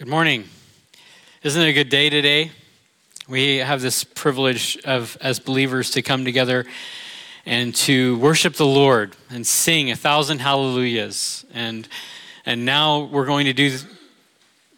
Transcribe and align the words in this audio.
Good 0.00 0.08
morning. 0.08 0.48
Isn't 1.42 1.60
it 1.60 1.68
a 1.68 1.72
good 1.74 1.90
day 1.90 2.08
today? 2.08 2.52
We 3.28 3.58
have 3.58 3.82
this 3.82 4.02
privilege 4.02 4.78
of, 4.86 5.18
as 5.20 5.38
believers, 5.38 5.90
to 5.90 6.00
come 6.00 6.24
together 6.24 6.64
and 7.44 7.74
to 7.74 8.16
worship 8.16 8.54
the 8.54 8.64
Lord 8.64 9.14
and 9.28 9.46
sing 9.46 9.90
a 9.90 9.96
thousand 9.96 10.38
hallelujahs. 10.38 11.44
And, 11.52 11.86
and 12.46 12.64
now 12.64 13.00
we're 13.12 13.26
going 13.26 13.44
to 13.44 13.52
do, 13.52 13.76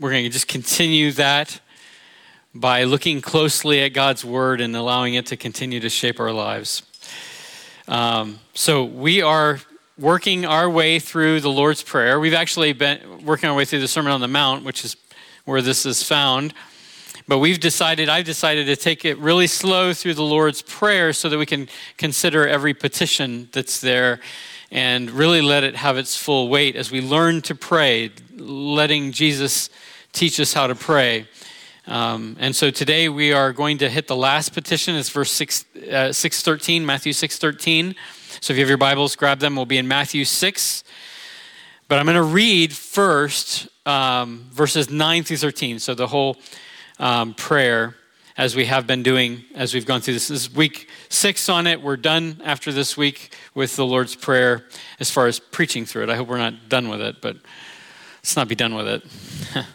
we're 0.01 0.11
going 0.11 0.25
to 0.25 0.29
just 0.29 0.49
continue 0.49 1.13
that 1.13 1.61
by 2.53 2.83
looking 2.83 3.21
closely 3.21 3.81
at 3.85 3.91
God's 3.91 4.25
word 4.25 4.61
and 4.61 4.75
allowing 4.75 5.15
it 5.15 5.27
to 5.27 5.37
continue 5.37 5.79
to 5.79 5.89
shape 5.89 6.19
our 6.19 6.33
lives. 6.33 6.83
Um, 7.87 8.41
so 8.55 8.83
we 8.83 9.23
are 9.23 9.61
working 9.97 10.45
our 10.45 10.69
way 10.69 10.99
through 10.99 11.39
the 11.39 11.51
Lord's 11.51 11.83
Prayer. 11.83 12.19
We've 12.19 12.35
actually 12.35 12.73
been 12.73 13.25
working 13.25 13.49
our 13.49 13.55
way 13.55 13.65
through 13.65 13.81
the 13.81 13.89
Sermon 13.89 14.11
on 14.11 14.21
the 14.21 14.27
Mount, 14.27 14.65
which 14.65 14.85
is 14.85 14.97
where 15.45 15.63
this 15.63 15.85
is 15.85 16.03
found. 16.03 16.55
But 17.29 17.39
we've 17.39 17.61
decided, 17.61 18.09
I've 18.09 18.25
decided 18.25 18.67
to 18.67 18.77
take 18.77 19.05
it 19.05 19.17
really 19.19 19.47
slow 19.47 19.93
through 19.93 20.15
the 20.15 20.23
Lord's 20.23 20.63
Prayer 20.63 21.13
so 21.13 21.29
that 21.29 21.39
we 21.39 21.47
can 21.47 21.69
consider 21.97 22.47
every 22.47 22.75
petition 22.75 23.49
that's 23.53 23.81
there 23.81 24.21
and 24.71 25.11
really 25.11 25.43
let 25.43 25.65
it 25.65 25.77
have 25.77 25.99
its 25.99 26.17
full 26.17 26.49
weight 26.49 26.77
as 26.77 26.91
we 26.91 27.01
learn 27.01 27.43
to 27.43 27.55
pray, 27.55 28.11
letting 28.37 29.13
Jesus 29.13 29.71
teach 30.13 30.41
us 30.41 30.53
how 30.53 30.67
to 30.67 30.75
pray. 30.75 31.27
Um, 31.87 32.37
and 32.39 32.55
so 32.55 32.71
today 32.71 33.09
we 33.09 33.33
are 33.33 33.53
going 33.53 33.79
to 33.79 33.89
hit 33.89 34.07
the 34.07 34.17
last 34.17 34.55
petition. 34.55 34.95
It's 34.97 35.11
verse 35.11 35.31
6, 35.33 35.65
uh, 35.91 36.13
613, 36.13 36.87
Matthew 36.87 37.13
613. 37.13 37.95
So 38.41 38.53
if 38.53 38.57
you 38.57 38.63
have 38.63 38.69
your 38.69 38.79
Bibles, 38.79 39.15
grab 39.15 39.41
them. 39.41 39.57
We'll 39.57 39.67
be 39.67 39.79
in 39.79 39.89
Matthew 39.89 40.25
6. 40.25 40.85
But 41.89 41.99
I'm 41.99 42.07
going 42.07 42.17
to 42.17 42.23
read 42.23 42.73
first 42.73 43.69
um, 43.87 44.47
verses 44.51 44.91
9 44.91 45.25
through 45.25 45.39
13. 45.39 45.79
So 45.79 45.95
the 45.95 46.07
whole 46.07 46.37
um, 46.99 47.35
prayer, 47.35 47.97
as 48.37 48.57
we 48.57 48.65
have 48.65 48.87
been 48.87 49.03
doing 49.03 49.45
as 49.55 49.75
we've 49.75 49.87
gone 49.87 50.01
through 50.01 50.15
this. 50.15 50.29
This 50.29 50.47
is 50.47 50.55
week 50.55 50.89
six 51.09 51.49
on 51.49 51.67
it. 51.67 51.83
We're 51.83 51.97
done 51.97 52.41
after 52.45 52.73
this 52.73 52.97
week 52.97 53.35
with 53.55 53.77
the 53.77 53.85
Lord's 53.85 54.15
Prayer 54.15 54.65
as 55.01 55.11
far 55.11 55.27
as 55.27 55.39
preaching 55.39 55.85
through 55.85 56.05
it. 56.05 56.11
I 56.11 56.17
hope 56.17 56.29
we're 56.29 56.39
not 56.39 56.69
done 56.69 56.89
with 56.89 57.01
it, 57.01 57.21
but 57.21 57.37
let's 58.17 58.37
not 58.37 58.49
be 58.49 58.55
done 58.55 58.75
with 58.75 58.89
it. 58.89 59.03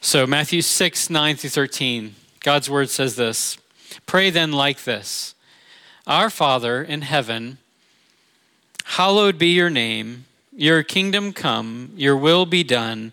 so, 0.00 0.26
Matthew 0.26 0.62
6, 0.62 1.10
9 1.10 1.36
through 1.36 1.50
13. 1.50 2.14
God's 2.40 2.70
word 2.70 2.90
says 2.90 3.16
this 3.16 3.58
Pray 4.06 4.30
then 4.30 4.52
like 4.52 4.84
this 4.84 5.34
Our 6.06 6.30
Father 6.30 6.82
in 6.82 7.02
heaven, 7.02 7.58
hallowed 8.84 9.38
be 9.38 9.48
your 9.48 9.70
name. 9.70 10.26
Your 10.60 10.82
kingdom 10.82 11.32
come, 11.32 11.92
your 11.94 12.16
will 12.16 12.44
be 12.44 12.64
done 12.64 13.12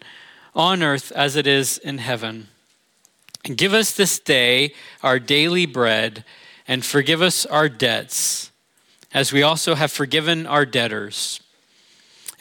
on 0.55 0.81
earth 0.81 1.11
as 1.11 1.35
it 1.35 1.45
is 1.45 1.77
in 1.77 1.99
heaven. 1.99 2.47
And 3.45 3.55
give 3.55 3.71
us 3.71 3.91
this 3.91 4.17
day 4.17 4.73
our 5.03 5.19
daily 5.19 5.67
bread, 5.67 6.25
and 6.67 6.83
forgive 6.83 7.21
us 7.21 7.45
our 7.45 7.69
debts, 7.69 8.49
as 9.13 9.31
we 9.31 9.43
also 9.43 9.75
have 9.75 9.91
forgiven 9.91 10.47
our 10.47 10.65
debtors. 10.65 11.39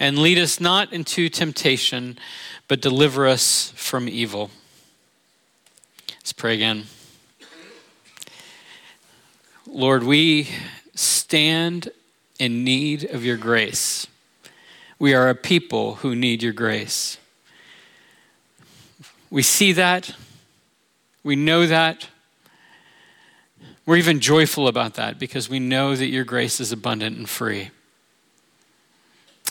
And 0.00 0.20
lead 0.20 0.38
us 0.38 0.58
not 0.58 0.91
into 0.91 1.28
temptation, 1.28 2.19
but 2.66 2.80
deliver 2.80 3.27
us 3.27 3.75
from 3.77 4.08
evil. 4.08 4.50
Let's 6.12 6.32
pray 6.32 6.55
again. 6.55 6.84
Lord, 9.66 10.02
we 10.02 10.48
stand 10.94 11.91
in 12.38 12.64
need 12.64 13.05
of 13.05 13.22
your 13.22 13.36
grace. 13.36 14.06
We 14.98 15.14
are 15.14 15.28
a 15.28 15.34
people 15.34 15.97
who 15.97 16.14
need 16.14 16.42
your 16.42 16.53
grace. 16.53 17.19
We 19.31 19.42
see 19.42 19.73
that. 19.73 20.14
We 21.23 21.37
know 21.37 21.67
that. 21.67 22.09
We're 23.87 23.97
even 23.97 24.20
joyful 24.20 24.69
about 24.69 24.95
that 24.95 25.19
because 25.19 25.48
we 25.48 25.59
know 25.59 25.95
that 25.95 26.06
your 26.06 26.25
grace 26.25 26.60
is 26.60 26.72
abundant 26.72 27.16
and 27.16 27.28
free. 27.28 27.71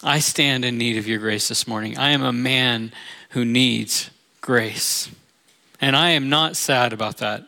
I 0.01 0.19
stand 0.19 0.65
in 0.65 0.77
need 0.77 0.97
of 0.97 1.07
your 1.07 1.19
grace 1.19 1.47
this 1.47 1.67
morning. 1.67 1.97
I 1.97 2.09
am 2.09 2.23
a 2.23 2.33
man 2.33 2.91
who 3.29 3.45
needs 3.45 4.09
grace. 4.41 5.09
And 5.79 5.95
I 5.95 6.11
am 6.11 6.29
not 6.29 6.55
sad 6.55 6.93
about 6.93 7.17
that 7.17 7.47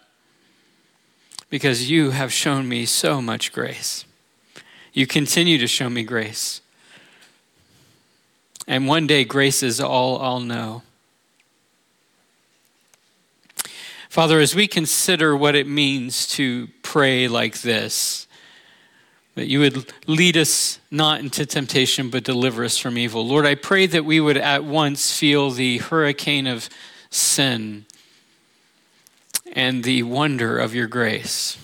because 1.50 1.90
you 1.90 2.12
have 2.12 2.32
shown 2.32 2.68
me 2.68 2.86
so 2.86 3.22
much 3.22 3.52
grace. 3.52 4.06
You 4.94 5.08
continue 5.08 5.58
to 5.58 5.68
show 5.68 5.90
me 5.90 6.04
grace. 6.04 6.62
And 8.68 8.88
one 8.88 9.08
day, 9.08 9.24
grace 9.24 9.62
is 9.62 9.80
all 9.80 10.20
I'll 10.22 10.40
know. 10.40 10.82
Father, 14.10 14.40
as 14.40 14.56
we 14.56 14.68
consider 14.68 15.36
what 15.36 15.56
it 15.56 15.68
means 15.68 16.26
to 16.30 16.70
pray 16.82 17.28
like 17.28 17.62
this, 17.62 18.28
that 19.36 19.48
you 19.48 19.60
would 19.60 19.92
lead 20.08 20.38
us 20.38 20.80
not 20.90 21.20
into 21.20 21.46
temptation, 21.46 22.10
but 22.10 22.24
deliver 22.24 22.64
us 22.64 22.78
from 22.78 22.98
evil. 22.98 23.28
Lord, 23.28 23.46
I 23.46 23.56
pray 23.56 23.86
that 23.88 24.06
we 24.06 24.22
would 24.22 24.38
at 24.38 24.64
once 24.64 25.18
feel 25.20 25.52
the 25.52 25.80
hurricane 25.80 26.48
of 26.48 26.70
sin 27.10 27.86
and 29.52 29.84
the 29.84 30.04
wonder 30.04 30.58
of 30.58 30.74
your 30.74 30.88
grace. 30.88 31.58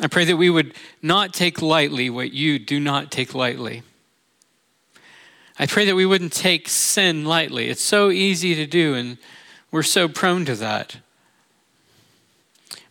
I 0.00 0.06
pray 0.06 0.24
that 0.24 0.36
we 0.36 0.48
would 0.48 0.74
not 1.02 1.34
take 1.34 1.60
lightly 1.60 2.08
what 2.08 2.32
you 2.32 2.58
do 2.58 2.80
not 2.80 3.10
take 3.10 3.34
lightly. 3.34 3.82
I 5.58 5.66
pray 5.66 5.84
that 5.84 5.94
we 5.94 6.06
wouldn't 6.06 6.32
take 6.32 6.68
sin 6.68 7.26
lightly. 7.26 7.68
It's 7.68 7.82
so 7.82 8.10
easy 8.10 8.54
to 8.54 8.66
do, 8.66 8.94
and 8.94 9.18
we're 9.70 9.82
so 9.82 10.08
prone 10.08 10.46
to 10.46 10.54
that. 10.56 10.96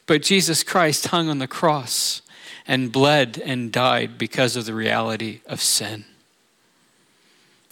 But 0.06 0.22
Jesus 0.22 0.64
Christ 0.64 1.08
hung 1.08 1.30
on 1.30 1.40
the 1.40 1.48
cross 1.48 2.22
and 2.68 2.92
bled 2.92 3.42
and 3.44 3.72
died 3.72 4.20
because 4.20 4.56
of 4.56 4.66
the 4.66 4.76
reality 4.76 5.42
of 5.48 5.62
sin 5.62 6.06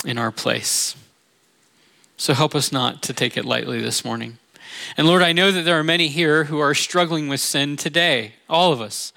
in 0.04 0.18
our 0.18 0.32
place. 0.32 0.96
So 2.18 2.34
help 2.34 2.56
us 2.56 2.72
not 2.72 3.04
to 3.04 3.14
take 3.14 3.38
it 3.38 3.46
lightly 3.46 3.80
this 3.80 4.04
morning. 4.04 4.40
And 4.98 5.08
Lord, 5.08 5.22
I 5.22 5.34
know 5.34 5.52
that 5.52 5.64
there 5.64 5.80
are 5.80 5.84
many 5.84 6.08
here 6.08 6.46
who 6.46 6.60
are 6.60 6.74
struggling 6.74 7.28
with 7.28 7.40
sin 7.40 7.78
today, 7.78 8.34
all 8.50 8.72
of 8.72 8.82
us. 8.82 9.14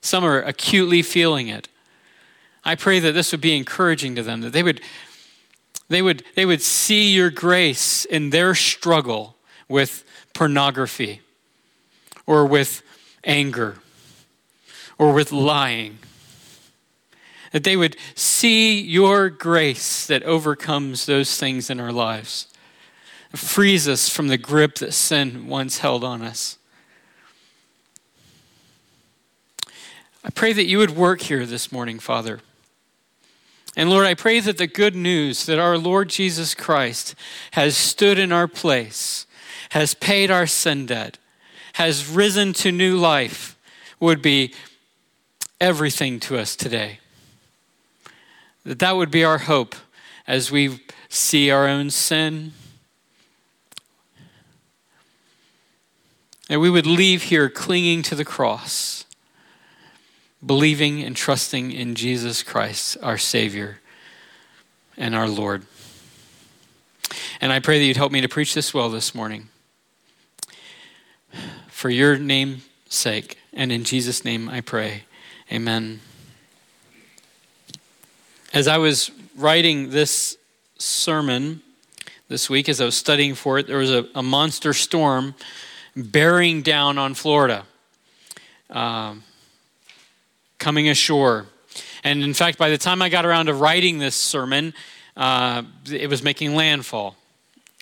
Some 0.00 0.24
are 0.24 0.40
acutely 0.42 1.02
feeling 1.02 1.48
it. 1.48 1.68
I 2.64 2.74
pray 2.74 3.00
that 3.00 3.12
this 3.12 3.32
would 3.32 3.40
be 3.40 3.56
encouraging 3.56 4.14
to 4.16 4.22
them, 4.22 4.42
that 4.42 4.52
they 4.52 4.62
would, 4.62 4.80
they 5.88 6.02
would, 6.02 6.24
they 6.34 6.44
would 6.46 6.62
see 6.62 7.12
your 7.12 7.30
grace 7.30 8.04
in 8.04 8.30
their 8.30 8.54
struggle 8.54 9.36
with 9.68 10.04
pornography 10.34 11.20
or 12.26 12.46
with 12.46 12.82
anger 13.24 13.78
or 14.98 15.12
with 15.12 15.32
lying. 15.32 15.98
That 17.52 17.64
they 17.64 17.76
would 17.76 17.96
see 18.14 18.80
your 18.80 19.30
grace 19.30 20.06
that 20.06 20.22
overcomes 20.24 21.06
those 21.06 21.38
things 21.38 21.70
in 21.70 21.80
our 21.80 21.92
lives, 21.92 22.48
frees 23.36 23.86
us 23.86 24.08
from 24.08 24.28
the 24.28 24.38
grip 24.38 24.76
that 24.76 24.92
sin 24.92 25.46
once 25.46 25.78
held 25.78 26.02
on 26.02 26.22
us. 26.22 26.58
I 30.24 30.30
pray 30.30 30.52
that 30.52 30.66
you 30.66 30.78
would 30.78 30.96
work 30.96 31.20
here 31.22 31.46
this 31.46 31.70
morning, 31.70 31.98
Father. 31.98 32.40
And 33.76 33.88
Lord, 33.88 34.06
I 34.06 34.14
pray 34.14 34.40
that 34.40 34.58
the 34.58 34.66
good 34.66 34.96
news 34.96 35.46
that 35.46 35.58
our 35.58 35.78
Lord 35.78 36.08
Jesus 36.08 36.54
Christ 36.54 37.14
has 37.52 37.76
stood 37.76 38.18
in 38.18 38.32
our 38.32 38.48
place, 38.48 39.26
has 39.70 39.94
paid 39.94 40.30
our 40.30 40.46
sin 40.46 40.86
debt, 40.86 41.18
has 41.74 42.08
risen 42.08 42.52
to 42.54 42.72
new 42.72 42.96
life, 42.96 43.56
would 44.00 44.20
be 44.20 44.52
everything 45.60 46.18
to 46.20 46.36
us 46.36 46.56
today. 46.56 46.98
That 48.64 48.80
that 48.80 48.96
would 48.96 49.10
be 49.10 49.24
our 49.24 49.38
hope 49.38 49.76
as 50.26 50.50
we 50.50 50.80
see 51.08 51.50
our 51.50 51.66
own 51.66 51.90
sin. 51.90 52.52
And 56.48 56.60
we 56.60 56.70
would 56.70 56.86
leave 56.86 57.24
here 57.24 57.48
clinging 57.48 58.02
to 58.04 58.14
the 58.14 58.24
cross 58.24 59.04
believing 60.44 61.02
and 61.02 61.16
trusting 61.16 61.72
in 61.72 61.94
Jesus 61.94 62.42
Christ, 62.42 62.96
our 63.02 63.18
Savior 63.18 63.80
and 64.96 65.14
our 65.14 65.28
Lord. 65.28 65.64
And 67.40 67.52
I 67.52 67.60
pray 67.60 67.78
that 67.78 67.84
you'd 67.84 67.96
help 67.96 68.12
me 68.12 68.20
to 68.20 68.28
preach 68.28 68.54
this 68.54 68.72
well 68.72 68.90
this 68.90 69.14
morning. 69.14 69.48
For 71.68 71.90
your 71.90 72.18
name's 72.18 72.68
sake, 72.88 73.38
and 73.52 73.70
in 73.70 73.84
Jesus' 73.84 74.24
name 74.24 74.48
I 74.48 74.60
pray. 74.60 75.04
Amen. 75.52 76.00
As 78.52 78.66
I 78.66 78.78
was 78.78 79.10
writing 79.36 79.90
this 79.90 80.36
sermon 80.78 81.62
this 82.28 82.50
week, 82.50 82.68
as 82.68 82.80
I 82.80 82.84
was 82.84 82.96
studying 82.96 83.34
for 83.34 83.58
it, 83.58 83.66
there 83.66 83.78
was 83.78 83.90
a, 83.90 84.06
a 84.14 84.22
monster 84.22 84.72
storm 84.72 85.34
bearing 86.02 86.62
down 86.62 86.98
on 86.98 87.14
Florida. 87.14 87.64
Um, 88.70 89.22
coming 90.58 90.88
ashore. 90.88 91.46
And 92.04 92.22
in 92.22 92.34
fact, 92.34 92.58
by 92.58 92.70
the 92.70 92.78
time 92.78 93.02
I 93.02 93.08
got 93.08 93.24
around 93.24 93.46
to 93.46 93.54
writing 93.54 93.98
this 93.98 94.14
sermon, 94.14 94.74
uh, 95.16 95.62
it 95.90 96.08
was 96.08 96.22
making 96.22 96.54
landfall. 96.54 97.16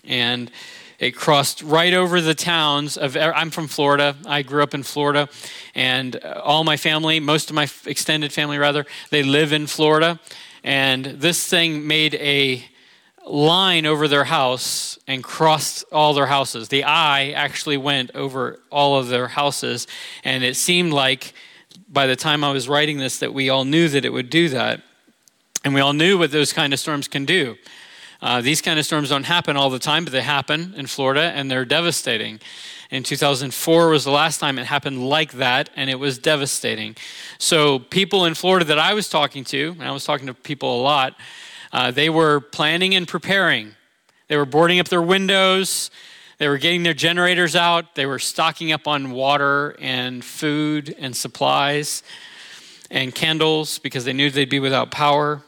And 0.03 0.51
it 0.99 1.15
crossed 1.15 1.61
right 1.61 1.93
over 1.93 2.21
the 2.21 2.33
towns 2.33 2.97
of. 2.97 3.15
I'm 3.15 3.51
from 3.51 3.67
Florida. 3.67 4.15
I 4.25 4.41
grew 4.41 4.63
up 4.63 4.73
in 4.73 4.81
Florida, 4.81 5.29
and 5.75 6.15
all 6.25 6.63
my 6.63 6.77
family, 6.77 7.19
most 7.19 7.49
of 7.49 7.55
my 7.55 7.69
extended 7.85 8.33
family 8.33 8.57
rather, 8.57 8.85
they 9.11 9.21
live 9.21 9.53
in 9.53 9.67
Florida. 9.67 10.19
And 10.63 11.05
this 11.05 11.47
thing 11.47 11.85
made 11.85 12.15
a 12.15 12.65
line 13.31 13.85
over 13.85 14.07
their 14.07 14.25
house 14.25 14.97
and 15.07 15.23
crossed 15.23 15.83
all 15.91 16.13
their 16.13 16.25
houses. 16.27 16.69
The 16.69 16.83
eye 16.83 17.31
actually 17.31 17.77
went 17.77 18.11
over 18.15 18.59
all 18.71 18.97
of 18.97 19.07
their 19.07 19.27
houses, 19.27 19.87
and 20.23 20.43
it 20.43 20.55
seemed 20.55 20.93
like 20.93 21.33
by 21.89 22.07
the 22.07 22.15
time 22.15 22.43
I 22.43 22.51
was 22.51 22.67
writing 22.67 22.97
this 22.97 23.19
that 23.19 23.33
we 23.33 23.49
all 23.49 23.65
knew 23.65 23.87
that 23.89 24.05
it 24.05 24.11
would 24.11 24.29
do 24.29 24.49
that. 24.49 24.81
And 25.63 25.73
we 25.73 25.81
all 25.81 25.93
knew 25.93 26.17
what 26.17 26.31
those 26.31 26.53
kind 26.53 26.73
of 26.73 26.79
storms 26.79 27.07
can 27.07 27.25
do. 27.25 27.55
Uh, 28.21 28.41
these 28.41 28.61
kind 28.61 28.79
of 28.79 28.85
storms 28.85 29.09
don't 29.09 29.25
happen 29.25 29.55
all 29.57 29.69
the 29.69 29.79
time, 29.79 30.03
but 30.03 30.13
they 30.13 30.21
happen 30.21 30.73
in 30.75 30.87
Florida 30.87 31.31
and 31.35 31.51
they're 31.51 31.65
devastating. 31.65 32.39
In 32.89 33.03
2004 33.03 33.89
was 33.89 34.05
the 34.05 34.11
last 34.11 34.39
time 34.39 34.57
it 34.57 34.65
happened 34.65 35.07
like 35.07 35.33
that, 35.33 35.69
and 35.75 35.89
it 35.89 35.99
was 35.99 36.17
devastating. 36.17 36.95
So, 37.37 37.79
people 37.79 38.23
in 38.23 38.33
Florida 38.33 38.65
that 38.65 38.79
I 38.79 38.93
was 38.93 39.09
talking 39.09 39.43
to, 39.45 39.75
and 39.77 39.83
I 39.83 39.91
was 39.91 40.05
talking 40.05 40.27
to 40.27 40.33
people 40.33 40.79
a 40.79 40.81
lot, 40.81 41.15
uh, 41.71 41.91
they 41.91 42.09
were 42.09 42.39
planning 42.39 42.95
and 42.95 43.07
preparing. 43.07 43.73
They 44.27 44.37
were 44.37 44.45
boarding 44.45 44.79
up 44.79 44.89
their 44.89 45.01
windows, 45.01 45.89
they 46.37 46.47
were 46.47 46.57
getting 46.57 46.83
their 46.83 46.93
generators 46.93 47.55
out, 47.55 47.95
they 47.95 48.05
were 48.05 48.19
stocking 48.19 48.71
up 48.71 48.87
on 48.87 49.11
water 49.11 49.75
and 49.79 50.23
food 50.23 50.95
and 50.99 51.15
supplies 51.15 52.03
and 52.91 53.13
candles 53.13 53.79
because 53.79 54.05
they 54.05 54.13
knew 54.13 54.29
they'd 54.29 54.49
be 54.49 54.59
without 54.59 54.91
power. 54.91 55.41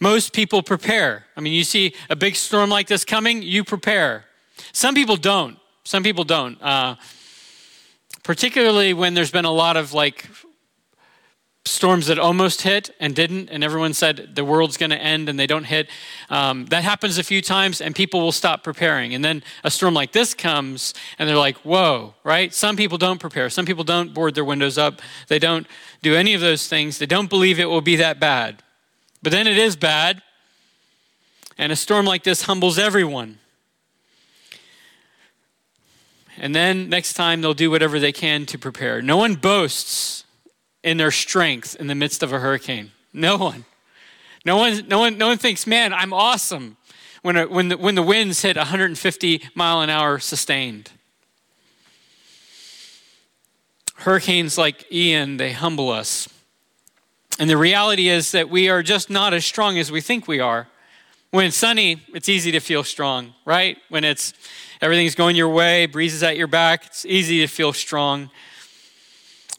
Most 0.00 0.32
people 0.32 0.62
prepare. 0.62 1.24
I 1.36 1.40
mean, 1.40 1.52
you 1.52 1.64
see 1.64 1.94
a 2.10 2.16
big 2.16 2.36
storm 2.36 2.70
like 2.70 2.88
this 2.88 3.04
coming, 3.04 3.42
you 3.42 3.64
prepare. 3.64 4.24
Some 4.72 4.94
people 4.94 5.16
don't. 5.16 5.58
Some 5.84 6.02
people 6.02 6.24
don't. 6.24 6.60
Uh, 6.60 6.96
particularly 8.22 8.94
when 8.94 9.14
there's 9.14 9.30
been 9.30 9.44
a 9.44 9.52
lot 9.52 9.76
of 9.76 9.92
like 9.92 10.28
storms 11.66 12.08
that 12.08 12.18
almost 12.18 12.62
hit 12.62 12.94
and 13.00 13.14
didn't, 13.14 13.48
and 13.48 13.64
everyone 13.64 13.94
said 13.94 14.34
the 14.34 14.44
world's 14.44 14.76
going 14.76 14.90
to 14.90 14.98
end 14.98 15.28
and 15.28 15.38
they 15.38 15.46
don't 15.46 15.64
hit. 15.64 15.88
Um, 16.28 16.66
that 16.66 16.84
happens 16.84 17.16
a 17.16 17.22
few 17.22 17.40
times, 17.40 17.80
and 17.80 17.94
people 17.94 18.20
will 18.20 18.32
stop 18.32 18.62
preparing. 18.62 19.14
And 19.14 19.24
then 19.24 19.42
a 19.64 19.70
storm 19.70 19.94
like 19.94 20.12
this 20.12 20.34
comes, 20.34 20.92
and 21.18 21.28
they're 21.28 21.36
like, 21.36 21.56
whoa, 21.58 22.14
right? 22.22 22.52
Some 22.52 22.76
people 22.76 22.98
don't 22.98 23.18
prepare. 23.18 23.48
Some 23.48 23.64
people 23.64 23.84
don't 23.84 24.12
board 24.12 24.34
their 24.34 24.44
windows 24.44 24.76
up. 24.76 25.00
They 25.28 25.38
don't 25.38 25.66
do 26.02 26.14
any 26.14 26.34
of 26.34 26.42
those 26.42 26.68
things. 26.68 26.98
They 26.98 27.06
don't 27.06 27.30
believe 27.30 27.58
it 27.58 27.70
will 27.70 27.80
be 27.80 27.96
that 27.96 28.20
bad. 28.20 28.62
But 29.22 29.32
then 29.32 29.46
it 29.46 29.56
is 29.56 29.74
bad. 29.74 30.20
And 31.56 31.72
a 31.72 31.76
storm 31.76 32.04
like 32.04 32.24
this 32.24 32.42
humbles 32.42 32.78
everyone. 32.78 33.38
And 36.36 36.54
then 36.54 36.90
next 36.90 37.14
time 37.14 37.40
they'll 37.40 37.54
do 37.54 37.70
whatever 37.70 37.98
they 37.98 38.12
can 38.12 38.44
to 38.46 38.58
prepare. 38.58 39.00
No 39.00 39.16
one 39.16 39.36
boasts 39.36 40.23
in 40.84 40.98
their 40.98 41.10
strength 41.10 41.74
in 41.80 41.88
the 41.88 41.94
midst 41.94 42.22
of 42.22 42.32
a 42.32 42.38
hurricane. 42.38 42.92
No 43.12 43.36
one. 43.36 43.64
No 44.44 44.58
one, 44.58 44.86
no 44.86 44.98
one, 44.98 45.18
no 45.18 45.28
one 45.28 45.38
thinks, 45.38 45.66
man, 45.66 45.92
I'm 45.94 46.12
awesome 46.12 46.76
when, 47.22 47.36
when, 47.50 47.68
the, 47.70 47.78
when 47.78 47.94
the 47.94 48.02
winds 48.02 48.42
hit 48.42 48.56
150 48.56 49.42
mile 49.54 49.80
an 49.80 49.88
hour 49.88 50.18
sustained. 50.18 50.92
Hurricanes 53.96 54.58
like 54.58 54.84
Ian, 54.92 55.38
they 55.38 55.52
humble 55.52 55.90
us. 55.90 56.28
And 57.38 57.48
the 57.48 57.56
reality 57.56 58.08
is 58.08 58.32
that 58.32 58.50
we 58.50 58.68
are 58.68 58.82
just 58.82 59.08
not 59.08 59.32
as 59.32 59.46
strong 59.46 59.78
as 59.78 59.90
we 59.90 60.02
think 60.02 60.28
we 60.28 60.40
are. 60.40 60.68
When 61.30 61.46
it's 61.46 61.56
sunny, 61.56 62.02
it's 62.12 62.28
easy 62.28 62.52
to 62.52 62.60
feel 62.60 62.84
strong, 62.84 63.34
right? 63.46 63.78
When 63.88 64.04
it's 64.04 64.34
everything's 64.82 65.14
going 65.14 65.34
your 65.34 65.48
way, 65.48 65.86
breezes 65.86 66.22
at 66.22 66.36
your 66.36 66.46
back, 66.46 66.86
it's 66.86 67.06
easy 67.06 67.40
to 67.40 67.46
feel 67.46 67.72
strong. 67.72 68.30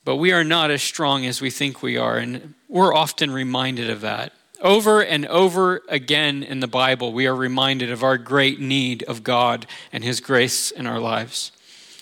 But 0.06 0.18
we 0.18 0.32
are 0.32 0.44
not 0.44 0.70
as 0.70 0.84
strong 0.84 1.26
as 1.26 1.42
we 1.42 1.50
think 1.50 1.82
we 1.82 1.98
are, 1.98 2.18
and 2.18 2.54
we're 2.70 2.94
often 2.94 3.32
reminded 3.32 3.90
of 3.90 4.02
that. 4.02 4.34
Over 4.62 5.02
and 5.02 5.26
over 5.26 5.82
again 5.90 6.44
in 6.44 6.60
the 6.60 6.68
Bible, 6.68 7.12
we 7.12 7.26
are 7.26 7.36
reminded 7.36 7.92
of 7.92 8.04
our 8.04 8.18
great 8.20 8.60
need 8.60 9.02
of 9.04 9.24
God 9.24 9.66
and 9.92 10.04
His 10.04 10.22
grace 10.22 10.70
in 10.70 10.86
our 10.86 11.00
lives. 11.00 11.52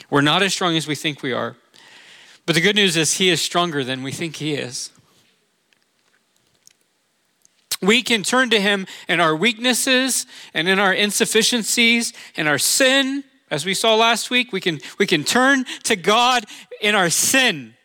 We're 0.10 0.22
not 0.22 0.44
as 0.44 0.54
strong 0.54 0.76
as 0.76 0.86
we 0.86 0.96
think 0.96 1.24
we 1.24 1.32
are. 1.32 1.56
But 2.46 2.56
the 2.56 2.62
good 2.62 2.76
news 2.76 2.98
is, 2.98 3.16
He 3.16 3.30
is 3.30 3.42
stronger 3.42 3.86
than 3.86 4.04
we 4.04 4.12
think 4.12 4.36
He 4.36 4.54
is. 4.54 4.92
We 7.82 8.04
can 8.04 8.22
turn 8.24 8.50
to 8.50 8.60
Him 8.60 8.86
in 9.08 9.22
our 9.22 9.36
weaknesses 9.36 10.26
and 10.54 10.68
in 10.68 10.78
our 10.78 10.94
insufficiencies 10.94 12.12
and 12.36 12.50
our 12.50 12.58
sin. 12.58 13.24
As 13.50 13.66
we 13.66 13.74
saw 13.74 13.96
last 13.96 14.30
week, 14.30 14.52
we 14.52 14.60
can, 14.60 14.82
we 15.00 15.08
can 15.08 15.24
turn 15.24 15.64
to 15.84 15.96
God 15.96 16.46
in 16.82 16.96
our 16.96 17.10
sin 17.10 17.76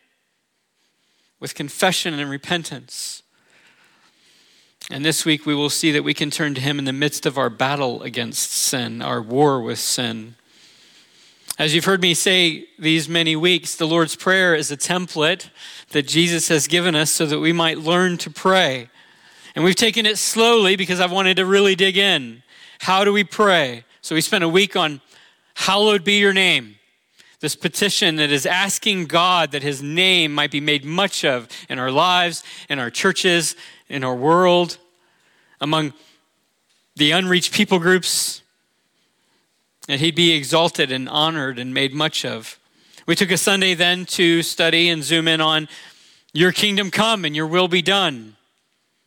with 1.39 1.55
confession 1.55 2.17
and 2.19 2.29
repentance. 2.29 3.23
And 4.91 5.05
this 5.05 5.23
week, 5.23 5.45
we 5.45 5.53
will 5.53 5.69
see 5.69 5.91
that 5.91 6.03
we 6.03 6.13
can 6.13 6.31
turn 6.31 6.55
to 6.55 6.61
Him 6.61 6.79
in 6.79 6.85
the 6.85 6.93
midst 6.93 7.25
of 7.25 7.37
our 7.37 7.49
battle 7.49 8.01
against 8.01 8.51
sin, 8.51 9.01
our 9.01 9.21
war 9.21 9.61
with 9.61 9.79
sin. 9.79 10.35
As 11.59 11.75
you've 11.75 11.85
heard 11.85 12.01
me 12.01 12.13
say 12.13 12.67
these 12.79 13.07
many 13.07 13.35
weeks, 13.35 13.75
the 13.75 13.85
Lord's 13.85 14.15
Prayer 14.15 14.55
is 14.55 14.71
a 14.71 14.77
template 14.77 15.49
that 15.89 16.07
Jesus 16.07 16.47
has 16.47 16.67
given 16.67 16.95
us 16.95 17.11
so 17.11 17.25
that 17.25 17.39
we 17.39 17.51
might 17.51 17.77
learn 17.77 18.17
to 18.19 18.29
pray. 18.29 18.89
And 19.55 19.63
we've 19.63 19.75
taken 19.75 20.05
it 20.05 20.17
slowly 20.17 20.75
because 20.75 20.99
I've 20.99 21.11
wanted 21.11 21.35
to 21.37 21.45
really 21.45 21.75
dig 21.75 21.97
in. 21.97 22.43
How 22.79 23.03
do 23.03 23.11
we 23.11 23.23
pray? 23.25 23.83
So 24.01 24.15
we 24.15 24.21
spent 24.21 24.43
a 24.43 24.49
week 24.49 24.75
on 24.75 25.01
Hallowed 25.53 26.05
be 26.05 26.17
your 26.17 26.31
name. 26.31 26.78
This 27.39 27.55
petition 27.55 28.17
that 28.17 28.31
is 28.31 28.45
asking 28.45 29.05
God 29.05 29.51
that 29.51 29.63
his 29.63 29.81
name 29.81 30.33
might 30.33 30.51
be 30.51 30.59
made 30.59 30.83
much 30.83 31.23
of 31.23 31.47
in 31.69 31.79
our 31.79 31.91
lives, 31.91 32.43
in 32.67 32.79
our 32.79 32.89
churches, 32.89 33.55
in 33.87 34.03
our 34.03 34.15
world, 34.15 34.77
among 35.61 35.93
the 36.97 37.11
unreached 37.11 37.53
people 37.53 37.79
groups, 37.79 38.41
that 39.87 40.01
he'd 40.01 40.15
be 40.15 40.33
exalted 40.33 40.91
and 40.91 41.07
honored 41.07 41.59
and 41.59 41.73
made 41.73 41.93
much 41.93 42.25
of. 42.25 42.59
We 43.05 43.15
took 43.15 43.31
a 43.31 43.37
Sunday 43.37 43.73
then 43.73 44.05
to 44.07 44.43
study 44.43 44.89
and 44.89 45.01
zoom 45.01 45.27
in 45.27 45.39
on 45.39 45.69
your 46.33 46.51
kingdom 46.51 46.91
come 46.91 47.23
and 47.23 47.35
your 47.35 47.47
will 47.47 47.69
be 47.69 47.81
done. 47.81 48.35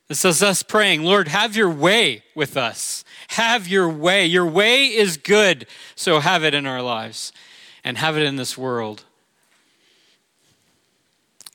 This 0.09 0.25
is 0.25 0.43
us 0.43 0.63
praying, 0.63 1.03
Lord, 1.05 1.29
have 1.29 1.55
your 1.55 1.71
way 1.71 2.25
with 2.35 2.57
us. 2.57 3.05
Have 3.29 3.69
your 3.69 3.89
way. 3.89 4.27
Your 4.27 4.47
way 4.47 4.87
is 4.87 5.17
good, 5.17 5.67
so 5.95 6.19
have 6.19 6.45
it 6.45 6.55
in 6.55 6.67
our 6.67 6.83
lives 6.83 7.33
and 7.85 7.99
have 7.99 8.17
it 8.17 8.23
in 8.23 8.37
this 8.37 8.57
world. 8.57 9.05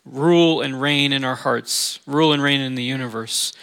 Rule 0.05 0.61
and 0.61 0.81
reign 0.81 1.11
in 1.11 1.23
our 1.23 1.35
hearts, 1.35 1.99
rule 2.05 2.31
and 2.33 2.41
reign 2.41 2.61
in 2.61 2.75
the 2.75 2.83
universe. 2.83 3.53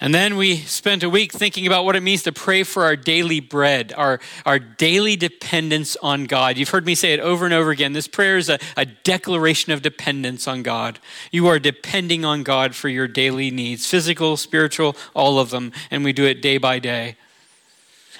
And 0.00 0.14
then 0.14 0.36
we 0.36 0.58
spent 0.58 1.02
a 1.02 1.10
week 1.10 1.32
thinking 1.32 1.66
about 1.66 1.84
what 1.84 1.96
it 1.96 2.02
means 2.02 2.22
to 2.22 2.32
pray 2.32 2.62
for 2.62 2.84
our 2.84 2.94
daily 2.94 3.40
bread, 3.40 3.92
our, 3.96 4.20
our 4.46 4.60
daily 4.60 5.16
dependence 5.16 5.96
on 5.96 6.26
God. 6.26 6.56
You've 6.56 6.68
heard 6.68 6.86
me 6.86 6.94
say 6.94 7.14
it 7.14 7.20
over 7.20 7.44
and 7.44 7.52
over 7.52 7.70
again. 7.72 7.94
This 7.94 8.06
prayer 8.06 8.36
is 8.36 8.48
a, 8.48 8.60
a 8.76 8.86
declaration 8.86 9.72
of 9.72 9.82
dependence 9.82 10.46
on 10.46 10.62
God. 10.62 11.00
You 11.32 11.48
are 11.48 11.58
depending 11.58 12.24
on 12.24 12.44
God 12.44 12.76
for 12.76 12.88
your 12.88 13.08
daily 13.08 13.50
needs, 13.50 13.86
physical, 13.86 14.36
spiritual, 14.36 14.94
all 15.14 15.40
of 15.40 15.50
them. 15.50 15.72
And 15.90 16.04
we 16.04 16.12
do 16.12 16.26
it 16.26 16.40
day 16.40 16.58
by 16.58 16.78
day. 16.78 17.16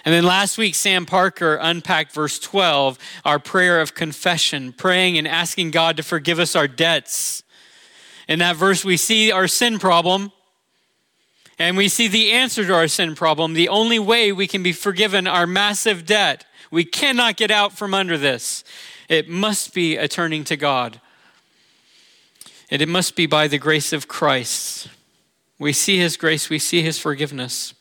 And 0.09 0.15
then 0.15 0.25
last 0.25 0.57
week, 0.57 0.75
Sam 0.75 1.05
Parker 1.05 1.57
unpacked 1.61 2.13
verse 2.13 2.39
12, 2.39 2.99
our 3.27 3.39
prayer 3.39 3.79
of 3.83 3.95
confession, 3.95 4.73
praying 4.73 5.19
and 5.19 5.29
asking 5.29 5.71
God 5.71 5.99
to 5.99 6.03
forgive 6.03 6.39
us 6.39 6.57
our 6.57 6.67
debts. 6.67 7.43
In 8.27 8.39
that 8.39 8.57
verse, 8.57 8.87
we 8.87 8.97
see 8.97 9.31
our 9.31 9.47
sin 9.47 9.79
problem 9.79 10.33
and 11.59 11.77
we 11.77 11.89
see 11.89 12.09
the 12.09 12.33
answer 12.33 12.65
to 12.65 12.75
our 12.75 12.89
sin 12.89 13.17
problem. 13.17 13.53
The 13.53 13.69
only 13.69 13.99
way 13.99 14.33
we 14.33 14.47
can 14.47 14.63
be 14.63 14.73
forgiven 14.73 15.27
our 15.27 15.47
massive 15.47 16.07
debt. 16.07 16.47
We 16.71 16.87
cannot 16.87 17.37
get 17.37 17.51
out 17.51 17.77
from 17.77 17.93
under 17.93 18.17
this. 18.17 18.65
It 19.11 19.29
must 19.29 19.75
be 19.75 19.99
a 19.99 20.09
turning 20.09 20.43
to 20.45 20.57
God. 20.57 21.03
And 22.71 22.81
it 22.81 22.89
must 22.89 23.15
be 23.15 23.27
by 23.27 23.47
the 23.47 23.59
grace 23.59 23.93
of 23.93 24.09
Christ. 24.09 24.89
We 25.59 25.75
see 25.75 25.99
his 25.99 26.17
grace, 26.17 26.49
we 26.49 26.59
see 26.59 26.81
his 26.81 26.99
forgiveness. 26.99 27.75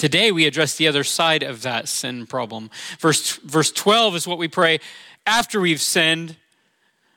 Today 0.00 0.32
we 0.32 0.46
address 0.46 0.76
the 0.76 0.88
other 0.88 1.04
side 1.04 1.42
of 1.42 1.60
that 1.60 1.86
sin 1.86 2.26
problem. 2.26 2.70
Verse, 3.00 3.36
verse 3.36 3.70
12 3.70 4.16
is 4.16 4.26
what 4.26 4.38
we 4.38 4.48
pray 4.48 4.80
after 5.26 5.60
we've 5.60 5.78
sinned. 5.78 6.36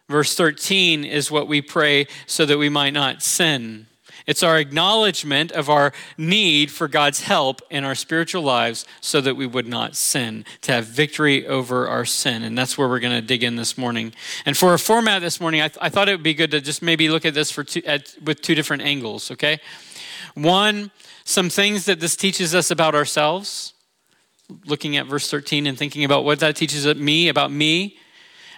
Verse 0.09 0.35
13 0.35 1.05
is 1.05 1.31
what 1.31 1.47
we 1.47 1.61
pray 1.61 2.07
so 2.25 2.45
that 2.45 2.57
we 2.57 2.67
might 2.67 2.89
not 2.89 3.23
sin. 3.23 3.87
It's 4.27 4.43
our 4.43 4.57
acknowledgement 4.57 5.53
of 5.53 5.69
our 5.69 5.93
need 6.17 6.71
for 6.71 6.89
God's 6.89 7.21
help 7.21 7.61
in 7.69 7.85
our 7.85 7.95
spiritual 7.95 8.43
lives 8.43 8.85
so 8.99 9.21
that 9.21 9.37
we 9.37 9.47
would 9.47 9.65
not 9.65 9.95
sin, 9.95 10.43
to 10.63 10.73
have 10.73 10.85
victory 10.85 11.47
over 11.47 11.87
our 11.87 12.03
sin. 12.03 12.43
And 12.43 12.57
that's 12.57 12.77
where 12.77 12.89
we're 12.89 12.99
going 12.99 13.15
to 13.15 13.25
dig 13.25 13.45
in 13.45 13.55
this 13.55 13.77
morning. 13.77 14.13
And 14.45 14.57
for 14.57 14.73
a 14.73 14.77
format 14.77 15.21
this 15.21 15.39
morning, 15.39 15.61
I, 15.61 15.69
th- 15.69 15.77
I, 15.79 15.87
thought 15.87 16.09
it 16.09 16.15
would 16.15 16.21
be 16.21 16.33
good 16.33 16.51
to 16.51 16.59
just 16.59 16.81
maybe 16.81 17.07
look 17.07 17.23
at 17.23 17.33
this 17.33 17.49
for 17.49 17.63
two, 17.63 17.81
at, 17.85 18.13
with 18.25 18.41
two 18.41 18.55
different 18.55 18.83
angles, 18.83 19.31
okay? 19.31 19.61
One, 20.35 20.91
some 21.25 21.49
things 21.49 21.85
that 21.85 21.99
this 21.99 22.15
teaches 22.15 22.53
us 22.53 22.69
about 22.69 22.95
ourselves, 22.95 23.73
looking 24.65 24.97
at 24.97 25.05
verse 25.05 25.29
13 25.29 25.67
and 25.67 25.77
thinking 25.77 26.03
about 26.03 26.25
what 26.25 26.39
that 26.39 26.55
teaches 26.55 26.85
me 26.95 27.29
about 27.29 27.51
me. 27.51 27.97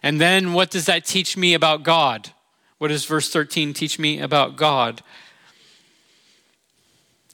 And 0.01 0.19
then 0.19 0.53
what 0.53 0.71
does 0.71 0.85
that 0.85 1.05
teach 1.05 1.37
me 1.37 1.53
about 1.53 1.83
God? 1.83 2.31
What 2.77 2.89
does 2.89 3.05
verse 3.05 3.29
13 3.31 3.73
teach 3.73 3.97
me 3.97 4.19
about 4.19 4.55
God? 4.55 5.01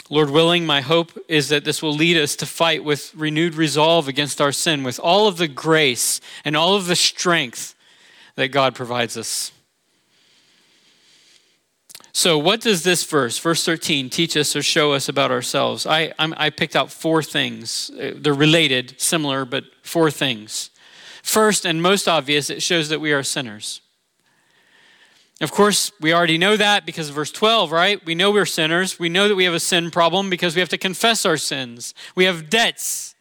Lord 0.10 0.30
willing, 0.30 0.66
my 0.66 0.82
hope 0.82 1.18
is 1.30 1.48
that 1.50 1.64
this 1.64 1.82
will 1.82 1.94
lead 1.94 2.18
us 2.18 2.36
to 2.36 2.46
fight 2.46 2.84
with 2.84 3.16
renewed 3.16 3.56
resolve 3.56 4.10
against 4.10 4.42
our 4.42 4.52
sin, 4.52 4.84
with 4.84 5.00
all 5.00 5.28
of 5.28 5.38
the 5.38 5.48
grace 5.48 6.20
and 6.44 6.58
all 6.58 6.76
of 6.76 6.88
the 6.88 6.98
strength 6.98 7.74
that 8.36 8.50
God 8.50 8.76
provides 8.76 9.16
us. 9.16 9.54
So, 12.14 12.38
what 12.38 12.60
does 12.60 12.84
this 12.84 13.06
verse, 13.06 13.38
verse 13.38 13.64
13, 13.64 14.10
teach 14.10 14.36
us 14.36 14.56
or 14.56 14.62
show 14.62 14.92
us 14.92 15.08
about 15.08 15.32
ourselves? 15.32 15.86
I, 15.86 16.14
I'm, 16.20 16.34
i 16.36 16.50
picked 16.50 16.76
out 16.76 16.92
four 16.92 17.24
things. 17.24 17.90
Uh, 17.92 18.12
they're 18.16 18.34
related, 18.34 19.00
similar, 19.00 19.46
but 19.46 19.64
four 19.82 20.12
things. 20.12 20.72
First, 21.24 21.66
and 21.66 21.82
most 21.82 22.08
obvious, 22.08 22.50
it 22.50 22.62
shows 22.62 22.90
that 22.90 23.00
we 23.00 23.14
are 23.14 23.24
sinners. 23.24 23.82
Of 25.40 25.52
course, 25.52 25.92
we 26.02 26.14
already 26.14 26.38
know 26.38 26.58
that 26.58 26.86
because 26.86 27.10
of 27.10 27.16
verse 27.16 27.32
12, 27.32 27.72
right? 27.72 28.06
We 28.06 28.14
know 28.14 28.30
we're 28.30 28.46
sinners. 28.46 29.00
We 29.00 29.10
know 29.10 29.28
that 29.28 29.36
we 29.36 29.46
have 29.46 29.54
a 29.54 29.60
sin 29.60 29.90
problem 29.90 30.30
because 30.30 30.56
we 30.56 30.60
have 30.60 30.70
to 30.70 30.78
confess 30.78 31.26
our 31.26 31.38
sins. 31.38 31.96
We 32.14 32.26
have 32.26 32.50
debts. 32.50 33.16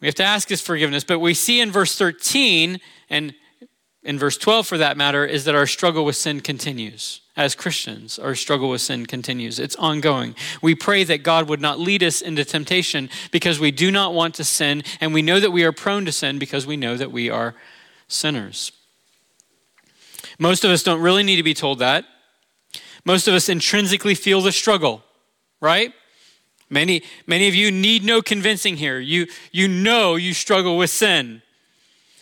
We 0.00 0.08
have 0.08 0.14
to 0.16 0.24
ask 0.24 0.48
His 0.48 0.60
forgiveness. 0.60 1.04
But 1.04 1.18
we 1.18 1.34
see 1.34 1.60
in 1.60 1.72
verse 1.72 1.96
13, 1.96 2.78
and 3.08 3.34
in 4.02 4.18
verse 4.18 4.36
12 4.38 4.66
for 4.66 4.78
that 4.78 4.96
matter, 4.96 5.24
is 5.26 5.44
that 5.44 5.54
our 5.54 5.66
struggle 5.66 6.04
with 6.04 6.16
sin 6.16 6.40
continues. 6.40 7.20
As 7.36 7.54
Christians, 7.54 8.18
our 8.18 8.34
struggle 8.34 8.70
with 8.70 8.80
sin 8.80 9.06
continues. 9.06 9.58
It's 9.58 9.76
ongoing. 9.76 10.34
We 10.62 10.74
pray 10.74 11.04
that 11.04 11.22
God 11.22 11.48
would 11.48 11.60
not 11.60 11.78
lead 11.78 12.02
us 12.02 12.20
into 12.20 12.44
temptation 12.44 13.08
because 13.30 13.60
we 13.60 13.70
do 13.70 13.90
not 13.90 14.14
want 14.14 14.34
to 14.36 14.44
sin, 14.44 14.82
and 15.00 15.14
we 15.14 15.22
know 15.22 15.40
that 15.40 15.50
we 15.50 15.64
are 15.64 15.72
prone 15.72 16.04
to 16.06 16.12
sin 16.12 16.38
because 16.38 16.66
we 16.66 16.76
know 16.76 16.96
that 16.96 17.12
we 17.12 17.30
are 17.30 17.54
sinners. 18.08 18.72
Most 20.38 20.64
of 20.64 20.70
us 20.70 20.82
don't 20.82 21.02
really 21.02 21.22
need 21.22 21.36
to 21.36 21.42
be 21.42 21.54
told 21.54 21.78
that. 21.78 22.04
Most 23.04 23.28
of 23.28 23.34
us 23.34 23.48
intrinsically 23.48 24.14
feel 24.14 24.40
the 24.40 24.52
struggle, 24.52 25.02
right? 25.60 25.92
Many, 26.70 27.02
many 27.26 27.48
of 27.48 27.54
you 27.54 27.70
need 27.70 28.04
no 28.04 28.22
convincing 28.22 28.76
here. 28.76 28.98
You, 28.98 29.26
you 29.52 29.68
know 29.68 30.16
you 30.16 30.32
struggle 30.32 30.78
with 30.78 30.90
sin. 30.90 31.42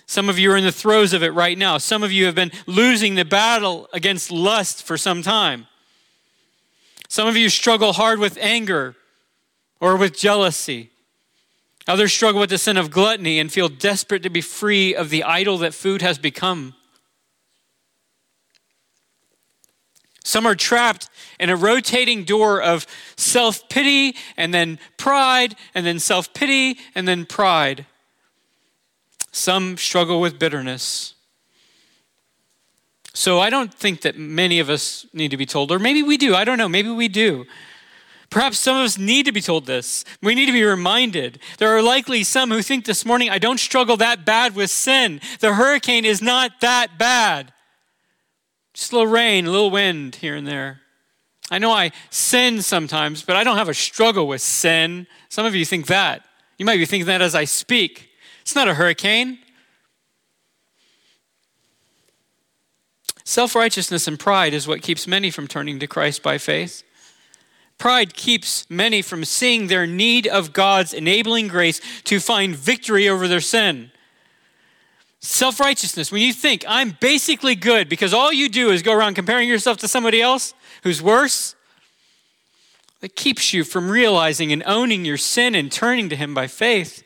Some 0.09 0.31
of 0.31 0.39
you 0.39 0.51
are 0.53 0.57
in 0.57 0.65
the 0.65 0.73
throes 0.73 1.13
of 1.13 1.23
it 1.23 1.35
right 1.35 1.59
now. 1.59 1.77
Some 1.77 2.03
of 2.03 2.11
you 2.11 2.25
have 2.25 2.35
been 2.35 2.51
losing 2.67 3.15
the 3.15 3.27
battle 3.27 3.91
against 3.93 4.33
lust 4.33 4.83
for 4.83 4.97
some 4.97 5.21
time. 5.21 5.67
Some 7.11 7.29
of 7.29 7.37
you 7.37 7.51
struggle 7.51 7.93
hard 7.93 8.19
with 8.19 8.39
anger 8.41 8.97
or 9.81 9.99
with 9.99 10.17
jealousy. 10.17 10.89
Others 11.87 12.15
struggle 12.15 12.41
with 12.41 12.49
the 12.49 12.57
sin 12.57 12.79
of 12.79 12.91
gluttony 12.91 13.39
and 13.39 13.53
feel 13.53 13.69
desperate 13.69 14.23
to 14.23 14.31
be 14.31 14.41
free 14.41 14.95
of 14.95 15.11
the 15.11 15.25
idol 15.25 15.59
that 15.59 15.75
food 15.75 16.01
has 16.01 16.17
become. 16.17 16.75
Some 20.25 20.47
are 20.47 20.55
trapped 20.55 21.11
in 21.39 21.51
a 21.51 21.57
rotating 21.57 22.25
door 22.25 22.63
of 22.63 22.87
self 23.19 23.69
pity 23.69 24.17
and 24.39 24.55
then 24.55 24.79
pride, 24.97 25.55
and 25.75 25.85
then 25.85 25.99
self 25.99 26.33
pity 26.33 26.79
and 26.95 27.07
then 27.07 27.27
pride. 27.27 27.85
Some 29.39 29.77
struggle 29.77 30.21
with 30.21 30.39
bitterness. 30.39 31.15
So 33.15 33.39
I 33.39 33.51
don't 33.51 33.73
think 33.73 34.01
that 34.01 34.19
many 34.19 34.59
of 34.59 34.69
us 34.69 35.07
need 35.13 35.31
to 35.31 35.37
be 35.37 35.47
told, 35.47 35.71
or 35.71 35.79
maybe 35.79 36.03
we 36.03 36.17
do. 36.17 36.35
I 36.35 36.45
don't 36.45 36.59
know. 36.59 36.69
Maybe 36.69 36.91
we 36.91 37.07
do. 37.07 37.47
Perhaps 38.31 38.59
some 38.59 38.77
of 38.77 38.85
us 38.85 38.99
need 38.99 39.27
to 39.27 39.33
be 39.33 39.41
told 39.41 39.65
this. 39.65 40.05
We 40.23 40.35
need 40.35 40.47
to 40.47 40.53
be 40.53 40.65
reminded. 40.65 41.39
There 41.59 41.75
are 41.75 41.83
likely 41.83 42.25
some 42.25 42.51
who 42.51 42.63
think 42.63 42.85
this 42.85 43.07
morning, 43.07 43.31
I 43.31 43.39
don't 43.39 43.61
struggle 43.61 43.97
that 43.99 44.25
bad 44.25 44.57
with 44.57 44.71
sin. 44.71 45.21
The 45.39 45.55
hurricane 45.55 46.05
is 46.05 46.21
not 46.21 46.61
that 46.61 46.99
bad. 46.99 47.53
Just 48.75 48.93
a 48.93 48.97
little 48.97 49.11
rain, 49.11 49.47
a 49.47 49.51
little 49.51 49.71
wind 49.71 50.17
here 50.17 50.35
and 50.35 50.47
there. 50.47 50.81
I 51.49 51.59
know 51.59 51.71
I 51.71 51.93
sin 52.11 52.61
sometimes, 52.61 53.23
but 53.23 53.37
I 53.37 53.45
don't 53.45 53.57
have 53.57 53.69
a 53.69 53.75
struggle 53.75 54.27
with 54.27 54.43
sin. 54.43 55.07
Some 55.29 55.47
of 55.47 55.55
you 55.55 55.65
think 55.65 55.87
that. 55.87 56.25
You 56.59 56.67
might 56.67 56.77
be 56.77 56.87
thinking 56.87 57.07
that 57.07 57.23
as 57.23 57.37
I 57.37 57.45
speak. 57.45 58.08
It's 58.49 58.55
not 58.55 58.67
a 58.67 58.73
hurricane. 58.73 59.41
Self 63.23 63.55
righteousness 63.55 64.09
and 64.09 64.19
pride 64.19 64.55
is 64.55 64.67
what 64.67 64.81
keeps 64.81 65.07
many 65.07 65.31
from 65.31 65.47
turning 65.47 65.79
to 65.81 65.87
Christ 65.87 66.23
by 66.23 66.39
faith. 66.39 66.83
Pride 67.77 68.15
keeps 68.15 68.65
many 68.71 69.03
from 69.03 69.27
seeing 69.27 69.67
their 69.67 69.87
need 69.87 70.27
of 70.27 70.55
God's 70.55 70.95
enabling 70.95 71.49
grace 71.49 71.83
to 72.05 72.21
find 72.21 72.57
victory 72.57 73.07
over 73.07 73.29
their 73.29 73.43
sin. 73.43 73.91
Self 75.21 75.61
righteousness, 75.61 76.11
when 76.11 76.23
you 76.23 76.33
think, 76.33 76.65
I'm 76.67 76.97
basically 77.01 77.55
good 77.55 77.91
because 77.91 78.15
all 78.15 78.33
you 78.33 78.49
do 78.49 78.71
is 78.71 78.81
go 78.81 78.95
around 78.95 79.13
comparing 79.13 79.47
yourself 79.47 79.77
to 79.81 79.89
somebody 79.89 80.23
else 80.23 80.55
who's 80.85 81.03
worse, 81.03 81.55
that 83.01 83.15
keeps 83.15 83.53
you 83.53 83.63
from 83.63 83.91
realizing 83.91 84.53
and 84.53 84.63
owning 84.65 85.05
your 85.05 85.19
sin 85.19 85.55
and 85.55 85.71
turning 85.71 86.09
to 86.09 86.17
Him 86.17 86.33
by 86.33 86.47
faith 86.47 87.05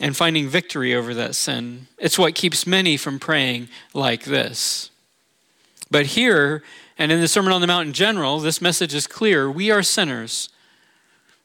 and 0.00 0.16
finding 0.16 0.48
victory 0.48 0.94
over 0.94 1.14
that 1.14 1.34
sin. 1.34 1.86
It's 1.98 2.18
what 2.18 2.34
keeps 2.34 2.66
many 2.66 2.96
from 2.96 3.18
praying 3.18 3.68
like 3.94 4.24
this. 4.24 4.90
But 5.90 6.06
here, 6.06 6.62
and 6.98 7.10
in 7.10 7.20
the 7.20 7.28
Sermon 7.28 7.52
on 7.52 7.60
the 7.60 7.66
Mount 7.66 7.88
in 7.88 7.92
general, 7.92 8.38
this 8.40 8.60
message 8.60 8.94
is 8.94 9.06
clear. 9.06 9.50
We 9.50 9.70
are 9.70 9.82
sinners. 9.82 10.50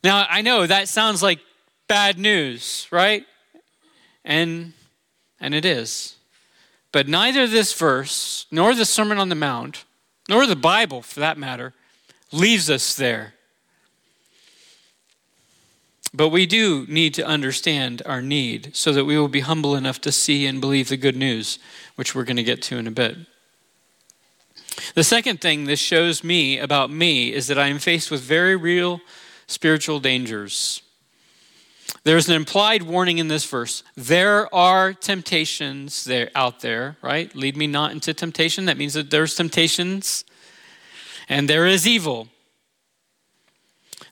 Now, 0.04 0.26
I 0.30 0.42
know 0.42 0.68
that 0.68 0.90
sounds 0.90 1.24
like 1.24 1.40
bad 1.88 2.20
news, 2.20 2.88
right? 2.92 3.26
And 4.26 4.74
and 5.40 5.54
it 5.54 5.66
is. 5.66 6.16
But 6.94 7.08
neither 7.08 7.48
this 7.48 7.74
verse, 7.74 8.46
nor 8.50 8.74
the 8.74 8.86
Sermon 8.86 9.18
on 9.18 9.30
the 9.30 9.36
Mount, 9.36 9.84
nor 10.30 10.46
the 10.46 10.56
Bible 10.56 11.02
for 11.02 11.20
that 11.20 11.38
matter, 11.38 11.74
leaves 12.32 12.70
us 12.70 12.96
there. 12.96 13.34
But 16.14 16.30
we 16.30 16.46
do 16.46 16.86
need 16.88 17.14
to 17.16 17.26
understand 17.26 18.04
our 18.06 18.22
need 18.22 18.76
so 18.76 18.92
that 18.92 19.06
we 19.06 19.18
will 19.18 19.28
be 19.28 19.40
humble 19.40 19.76
enough 19.76 20.00
to 20.02 20.12
see 20.12 20.46
and 20.46 20.62
believe 20.62 20.90
the 20.90 20.98
good 20.98 21.16
news, 21.16 21.58
which 21.96 22.14
we're 22.14 22.24
going 22.24 22.38
to 22.38 22.44
get 22.44 22.62
to 22.64 22.78
in 22.78 22.86
a 22.86 22.92
bit. 22.92 23.18
The 24.94 25.04
second 25.04 25.42
thing 25.42 25.66
this 25.66 25.80
shows 25.80 26.24
me 26.24 26.60
about 26.60 26.92
me 26.92 27.34
is 27.34 27.48
that 27.48 27.58
I 27.58 27.68
am 27.68 27.80
faced 27.80 28.12
with 28.12 28.22
very 28.22 28.56
real 28.56 29.02
spiritual 29.48 30.00
dangers. 30.00 30.84
There's 32.04 32.28
an 32.28 32.36
implied 32.36 32.84
warning 32.84 33.18
in 33.18 33.28
this 33.28 33.46
verse. 33.46 33.84
There 33.96 34.54
are 34.54 34.94
temptations 34.94 36.04
there 36.04 36.30
out 36.36 36.60
there, 36.60 36.98
right? 37.02 37.34
Lead 37.36 37.56
me 37.56 37.66
not 37.66 37.92
into 37.92 38.14
temptation. 38.14 38.66
That 38.66 38.78
means 38.78 38.94
that 38.94 39.10
there's 39.10 39.36
temptations 39.36 40.26
and 41.30 41.50
there 41.50 41.66
is 41.66 41.88
evil. 41.88 42.28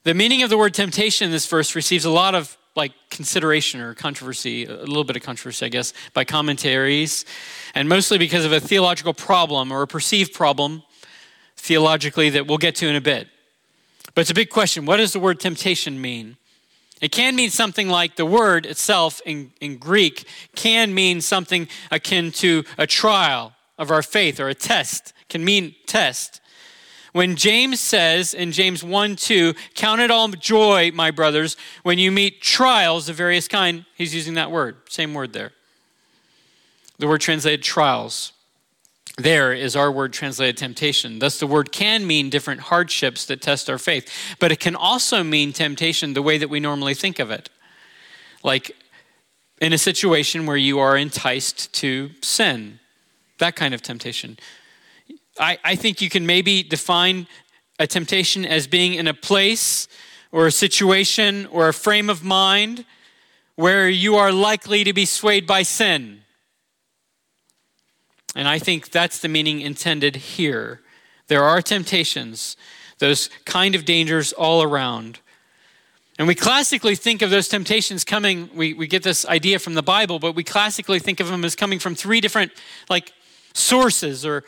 The 0.04 0.14
meaning 0.14 0.42
of 0.42 0.50
the 0.50 0.58
word 0.58 0.74
temptation 0.74 1.26
in 1.26 1.30
this 1.30 1.46
verse 1.46 1.76
receives 1.76 2.04
a 2.04 2.10
lot 2.10 2.34
of 2.34 2.58
like 2.74 2.92
consideration 3.08 3.80
or 3.80 3.94
controversy, 3.94 4.64
a 4.64 4.74
little 4.74 5.04
bit 5.04 5.14
of 5.14 5.22
controversy, 5.22 5.66
I 5.66 5.68
guess, 5.68 5.92
by 6.12 6.24
commentaries, 6.24 7.24
and 7.74 7.88
mostly 7.88 8.18
because 8.18 8.44
of 8.44 8.52
a 8.52 8.58
theological 8.58 9.14
problem 9.14 9.70
or 9.70 9.82
a 9.82 9.86
perceived 9.86 10.34
problem 10.34 10.82
theologically 11.56 12.30
that 12.30 12.48
we'll 12.48 12.58
get 12.58 12.74
to 12.76 12.88
in 12.88 12.96
a 12.96 13.00
bit. 13.00 13.28
But 14.14 14.22
it's 14.22 14.30
a 14.30 14.34
big 14.34 14.50
question. 14.50 14.86
What 14.86 14.96
does 14.96 15.12
the 15.12 15.20
word 15.20 15.38
temptation 15.38 16.00
mean? 16.00 16.36
It 17.00 17.12
can 17.12 17.36
mean 17.36 17.50
something 17.50 17.88
like 17.88 18.16
the 18.16 18.26
word 18.26 18.66
itself 18.66 19.20
in, 19.24 19.52
in 19.60 19.76
Greek 19.76 20.26
can 20.56 20.94
mean 20.94 21.20
something 21.20 21.68
akin 21.90 22.32
to 22.32 22.64
a 22.76 22.86
trial 22.88 23.54
of 23.78 23.90
our 23.90 24.02
faith 24.02 24.40
or 24.40 24.48
a 24.48 24.54
test, 24.54 25.12
can 25.28 25.44
mean 25.44 25.74
test. 25.86 26.40
When 27.12 27.36
James 27.36 27.78
says 27.78 28.32
in 28.32 28.52
James 28.52 28.82
1 28.82 29.16
2, 29.16 29.54
count 29.74 30.00
it 30.00 30.10
all 30.10 30.28
joy, 30.28 30.90
my 30.94 31.10
brothers, 31.10 31.56
when 31.82 31.98
you 31.98 32.10
meet 32.10 32.40
trials 32.40 33.08
of 33.08 33.16
various 33.16 33.48
kind, 33.48 33.84
he's 33.94 34.14
using 34.14 34.34
that 34.34 34.50
word, 34.50 34.76
same 34.88 35.12
word 35.12 35.32
there. 35.32 35.52
The 36.98 37.06
word 37.06 37.20
translated 37.20 37.62
trials 37.62 38.32
there 39.18 39.52
is 39.52 39.76
our 39.76 39.92
word 39.92 40.12
translated 40.12 40.56
temptation. 40.56 41.18
Thus, 41.18 41.38
the 41.38 41.46
word 41.46 41.70
can 41.70 42.06
mean 42.06 42.30
different 42.30 42.62
hardships 42.62 43.26
that 43.26 43.42
test 43.42 43.68
our 43.68 43.78
faith, 43.78 44.10
but 44.38 44.50
it 44.50 44.60
can 44.60 44.74
also 44.74 45.22
mean 45.22 45.52
temptation 45.52 46.14
the 46.14 46.22
way 46.22 46.38
that 46.38 46.48
we 46.48 46.60
normally 46.60 46.94
think 46.94 47.18
of 47.18 47.30
it. 47.30 47.50
Like 48.42 48.74
in 49.60 49.72
a 49.72 49.78
situation 49.78 50.46
where 50.46 50.56
you 50.56 50.78
are 50.78 50.96
enticed 50.96 51.72
to 51.74 52.10
sin, 52.22 52.80
that 53.38 53.54
kind 53.54 53.74
of 53.74 53.82
temptation. 53.82 54.38
I, 55.42 55.58
I 55.64 55.76
think 55.76 56.00
you 56.00 56.08
can 56.08 56.26
maybe 56.26 56.62
define 56.62 57.26
a 57.78 57.86
temptation 57.86 58.44
as 58.44 58.66
being 58.66 58.94
in 58.94 59.08
a 59.08 59.14
place 59.14 59.88
or 60.30 60.46
a 60.46 60.52
situation 60.52 61.46
or 61.46 61.68
a 61.68 61.74
frame 61.74 62.08
of 62.08 62.22
mind 62.22 62.84
where 63.56 63.88
you 63.88 64.16
are 64.16 64.32
likely 64.32 64.84
to 64.84 64.92
be 64.92 65.04
swayed 65.04 65.46
by 65.46 65.62
sin 65.62 66.22
and 68.34 68.48
I 68.48 68.58
think 68.58 68.90
that's 68.90 69.18
the 69.18 69.28
meaning 69.28 69.60
intended 69.60 70.16
here. 70.16 70.80
There 71.28 71.44
are 71.44 71.62
temptations 71.62 72.56
those 72.98 73.30
kind 73.44 73.74
of 73.74 73.84
dangers 73.84 74.32
all 74.32 74.62
around. 74.62 75.18
And 76.16 76.28
we 76.28 76.36
classically 76.36 76.94
think 76.94 77.20
of 77.20 77.30
those 77.30 77.48
temptations 77.48 78.04
coming, 78.04 78.48
we, 78.54 78.74
we 78.74 78.86
get 78.86 79.02
this 79.02 79.26
idea 79.26 79.58
from 79.58 79.74
the 79.74 79.82
Bible, 79.82 80.20
but 80.20 80.36
we 80.36 80.44
classically 80.44 81.00
think 81.00 81.18
of 81.18 81.26
them 81.26 81.44
as 81.44 81.56
coming 81.56 81.80
from 81.80 81.96
three 81.96 82.20
different 82.20 82.52
like 82.88 83.12
sources 83.54 84.24
or 84.24 84.44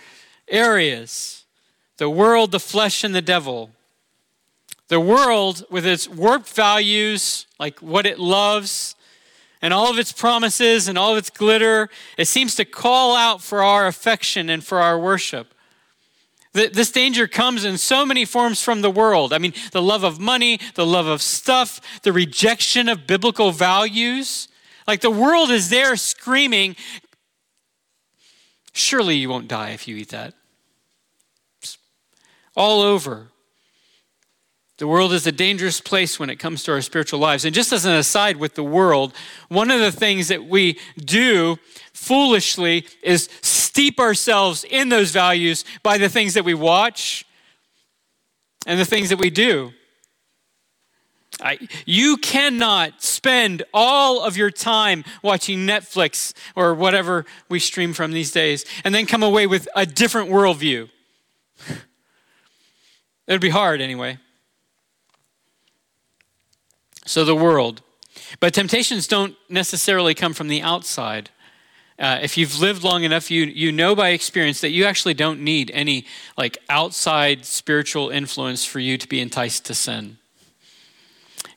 areas 0.49 1.45
the 1.97 2.11
world, 2.11 2.51
the 2.51 2.61
flesh, 2.61 3.05
and 3.05 3.15
the 3.15 3.23
devil. 3.23 3.71
The 4.89 5.01
world, 5.01 5.65
with 5.71 5.87
its 5.87 6.09
warped 6.09 6.49
values, 6.49 7.47
like 7.59 7.81
what 7.81 8.05
it 8.05 8.19
loves, 8.19 8.97
and 9.63 9.73
all 9.73 9.91
of 9.91 9.99
its 9.99 10.13
promises 10.13 10.89
and 10.89 10.99
all 10.99 11.13
of 11.13 11.19
its 11.19 11.31
glitter, 11.31 11.89
it 12.19 12.27
seems 12.27 12.55
to 12.57 12.65
call 12.65 13.17
out 13.17 13.41
for 13.41 13.63
our 13.63 13.87
affection 13.87 14.51
and 14.51 14.63
for 14.63 14.81
our 14.81 14.99
worship. 14.99 15.55
This 16.53 16.93
danger 16.93 17.27
comes 17.27 17.65
in 17.65 17.79
so 17.79 18.07
many 18.07 18.25
forms 18.25 18.63
from 18.63 18.83
the 18.83 18.91
world. 18.91 19.33
I 19.33 19.39
mean, 19.39 19.55
the 19.73 19.83
love 19.83 20.05
of 20.05 20.21
money, 20.21 20.61
the 20.75 20.87
love 20.87 21.07
of 21.07 21.21
stuff, 21.21 21.81
the 22.03 22.13
rejection 22.13 22.89
of 22.89 23.07
biblical 23.09 23.51
values. 23.51 24.47
Like 24.87 25.01
the 25.01 25.11
world 25.11 25.51
is 25.51 25.71
there 25.71 25.97
screaming, 25.97 26.77
Surely 28.75 29.15
you 29.15 29.29
won't 29.29 29.49
die 29.49 29.71
if 29.71 29.89
you 29.89 29.97
eat 29.97 30.11
that. 30.11 30.35
All 32.57 32.83
over. 32.83 33.29
The 34.79 34.89
world 34.89 35.13
is 35.13 35.27
a 35.27 35.33
dangerous 35.33 35.81
place 35.81 36.19
when 36.19 36.29
it 36.29 36.37
comes 36.37 36.65
to 36.65 36.73
our 36.73 36.83
spiritual 36.83 37.21
lives. 37.21 37.45
And 37.45 37.55
just 37.55 37.73
as 37.73 37.85
an 37.85 37.93
aside 37.93 38.37
with 38.37 38.57
the 38.57 38.65
world, 38.65 39.15
one 39.49 39.71
of 39.71 39.81
the 39.81 39.93
things 39.93 40.27
that 40.29 40.45
we 40.45 40.81
do 40.99 41.57
foolishly 41.93 42.85
is 43.01 43.29
steep 43.41 44.01
ourselves 44.01 44.65
in 44.69 44.89
those 44.89 45.13
values 45.13 45.65
by 45.85 45.97
the 45.97 46.09
things 46.09 46.35
that 46.35 46.45
we 46.45 46.55
watch 46.55 47.25
and 48.67 48.81
the 48.81 48.85
things 48.85 49.11
that 49.11 49.19
we 49.19 49.31
do. 49.31 49.73
I, 51.41 51.59
you 51.85 52.17
cannot 52.17 53.03
spend 53.03 53.63
all 53.73 54.23
of 54.23 54.37
your 54.37 54.51
time 54.51 55.05
watching 55.23 55.61
Netflix 55.61 56.33
or 56.55 56.75
whatever 56.75 57.25
we 57.49 57.59
stream 57.59 57.93
from 57.93 58.13
these 58.13 58.31
days 58.31 58.65
and 58.85 58.95
then 58.95 59.07
come 59.07 59.23
away 59.23 59.47
with 59.47 59.69
a 59.75 59.87
different 59.87 60.31
worldview. 60.31 60.89
It'd 63.27 63.41
be 63.41 63.51
hard 63.51 63.81
anyway. 63.81 64.19
So, 67.07 67.25
the 67.25 67.37
world. 67.37 67.83
But 68.41 68.55
temptations 68.55 69.07
don't 69.07 69.37
necessarily 69.49 70.15
come 70.15 70.33
from 70.33 70.49
the 70.49 70.63
outside. 70.63 71.31
Uh, 71.99 72.19
if 72.23 72.37
you've 72.37 72.59
lived 72.59 72.83
long 72.83 73.05
enough, 73.05 73.31
you, 73.31 73.45
you 73.45 73.71
know 73.71 73.95
by 73.95 74.11
experience 74.11 74.61
that 74.63 74.71
you 74.71 74.85
actually 74.85 75.15
don't 75.15 75.41
need 75.41 75.71
any 75.73 76.07
like 76.37 76.59
outside 76.69 77.45
spiritual 77.45 78.11
influence 78.11 78.65
for 78.65 78.81
you 78.81 78.99
to 78.99 79.07
be 79.07 79.21
enticed 79.21 79.67
to 79.67 79.75
sin. 79.75 80.19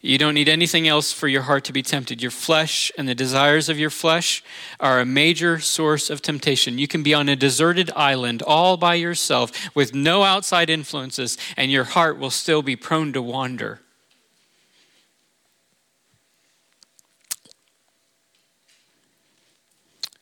You 0.01 0.17
don't 0.17 0.35
need 0.35 0.47
anything 0.47 0.87
else 0.87 1.11
for 1.11 1.27
your 1.27 1.43
heart 1.43 1.63
to 1.65 1.73
be 1.73 1.81
tempted. 1.81 2.21
Your 2.21 2.31
flesh 2.31 2.91
and 2.97 3.07
the 3.07 3.15
desires 3.15 3.67
of 3.67 3.79
your 3.79 3.89
flesh 3.89 4.43
are 4.79 4.99
a 4.99 5.05
major 5.05 5.59
source 5.59 6.09
of 6.09 6.21
temptation. 6.21 6.77
You 6.77 6.87
can 6.87 7.03
be 7.03 7.13
on 7.13 7.27
a 7.29 7.35
deserted 7.35 7.91
island 7.95 8.41
all 8.43 8.77
by 8.77 8.95
yourself 8.95 9.75
with 9.75 9.95
no 9.95 10.23
outside 10.23 10.69
influences, 10.69 11.37
and 11.55 11.71
your 11.71 11.83
heart 11.83 12.19
will 12.19 12.29
still 12.29 12.61
be 12.61 12.75
prone 12.75 13.11
to 13.13 13.21
wander. 13.21 13.81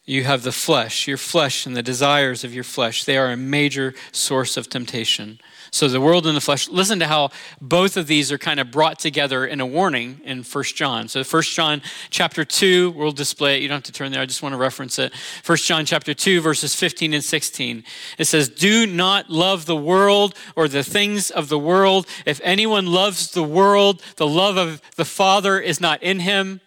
You 0.06 0.24
have 0.24 0.44
the 0.44 0.52
flesh, 0.52 1.08
your 1.08 1.18
flesh, 1.18 1.66
and 1.66 1.76
the 1.76 1.82
desires 1.82 2.44
of 2.44 2.54
your 2.54 2.64
flesh. 2.64 3.04
They 3.04 3.18
are 3.18 3.32
a 3.32 3.38
major 3.38 3.96
source 4.12 4.56
of 4.56 4.70
temptation. 4.70 5.40
So 5.76 5.90
the 5.90 6.00
world 6.00 6.26
and 6.26 6.38
the 6.38 6.42
flesh, 6.42 6.70
listen 6.70 7.00
to 7.00 7.08
how 7.08 7.32
both 7.60 7.98
of 7.98 8.08
these 8.08 8.32
are 8.32 8.38
kind 8.38 8.62
of 8.62 8.72
brought 8.72 8.98
together 8.98 9.46
in 9.46 9.60
a 9.60 9.66
warning 9.66 10.22
in 10.24 10.44
First 10.44 10.78
John. 10.78 11.10
So 11.10 11.22
First 11.22 11.54
John 11.54 11.82
chapter 12.10 12.46
2, 12.46 12.92
we'll 12.92 13.12
display 13.12 13.58
it. 13.58 13.62
You 13.62 13.68
don't 13.68 13.76
have 13.76 13.84
to 13.84 13.92
turn 13.92 14.14
there. 14.14 14.22
I 14.22 14.26
just 14.26 14.42
want 14.42 14.54
to 14.54 14.58
reference 14.58 14.98
it. 15.00 15.14
First 15.44 15.68
John 15.68 15.86
chapter 15.86 16.14
2, 16.14 16.40
verses 16.40 16.74
15 16.76 17.14
and 17.14 17.22
16. 17.22 17.84
It 18.18 18.24
says, 18.24 18.48
Do 18.48 18.88
not 18.88 19.30
love 19.30 19.66
the 19.66 19.76
world 19.76 20.34
or 20.56 20.70
the 20.70 20.82
things 20.82 21.30
of 21.30 21.50
the 21.50 21.60
world. 21.60 22.08
If 22.26 22.40
anyone 22.46 22.86
loves 22.86 23.32
the 23.32 23.44
world, 23.44 24.02
the 24.16 24.28
love 24.28 24.56
of 24.56 24.82
the 24.96 25.04
Father 25.04 25.60
is 25.60 25.82
not 25.82 26.02
in 26.02 26.22
him. 26.22 26.62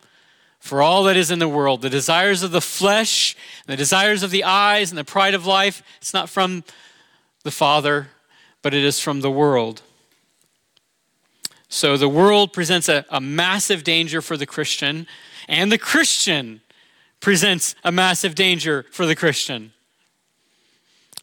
For 0.59 0.83
all 0.83 1.05
that 1.05 1.17
is 1.17 1.31
in 1.31 1.39
the 1.39 1.49
world, 1.49 1.81
the 1.81 1.89
desires 1.89 2.43
of 2.43 2.51
the 2.51 2.61
flesh, 2.61 3.35
the 3.65 3.75
desires 3.75 4.23
of 4.23 4.31
the 4.31 4.45
eyes, 4.45 4.91
and 4.91 4.99
the 4.99 5.03
pride 5.05 5.33
of 5.33 5.47
life, 5.47 5.83
it's 5.97 6.13
not 6.13 6.29
from 6.29 6.63
the 7.43 7.51
Father, 7.51 8.09
but 8.63 8.75
it 8.75 8.85
is 8.85 9.01
from 9.01 9.21
the 9.21 9.31
world. 9.31 9.83
So 11.69 11.97
the 11.97 12.09
world 12.09 12.53
presents 12.53 12.89
a, 12.89 13.05
a 13.11 13.21
massive 13.21 13.85
danger 13.85 14.23
for 14.23 14.37
the 14.37 14.47
Christian, 14.47 15.07
and 15.49 15.71
the 15.71 15.79
Christian 15.79 16.63
presents 17.21 17.75
a 17.85 17.93
massive 17.93 18.35
danger 18.35 18.87
for 18.91 19.07
the 19.07 19.17
Christian. 19.17 19.73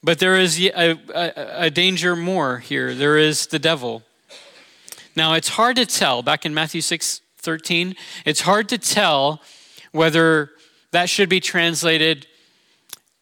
But 0.04 0.20
there 0.20 0.36
is 0.36 0.60
a, 0.60 0.92
a, 1.14 1.34
a, 1.66 1.70
danger 1.72 2.16
more 2.16 2.60
here. 2.60 2.94
There 2.94 3.18
is 3.18 3.48
the 3.48 3.58
devil. 3.58 4.04
Now, 5.16 5.34
it's 5.34 5.50
hard 5.50 5.78
to 5.78 5.86
tell. 5.86 6.22
Back 6.22 6.46
in 6.46 6.54
Matthew 6.54 6.82
6 6.82 7.22
13, 7.38 7.96
it's 8.26 8.42
hard 8.42 8.70
to 8.70 8.78
tell 8.78 9.42
whether 9.92 10.52
that 10.92 11.10
should 11.10 11.30
be 11.30 11.40
translated, 11.40 12.28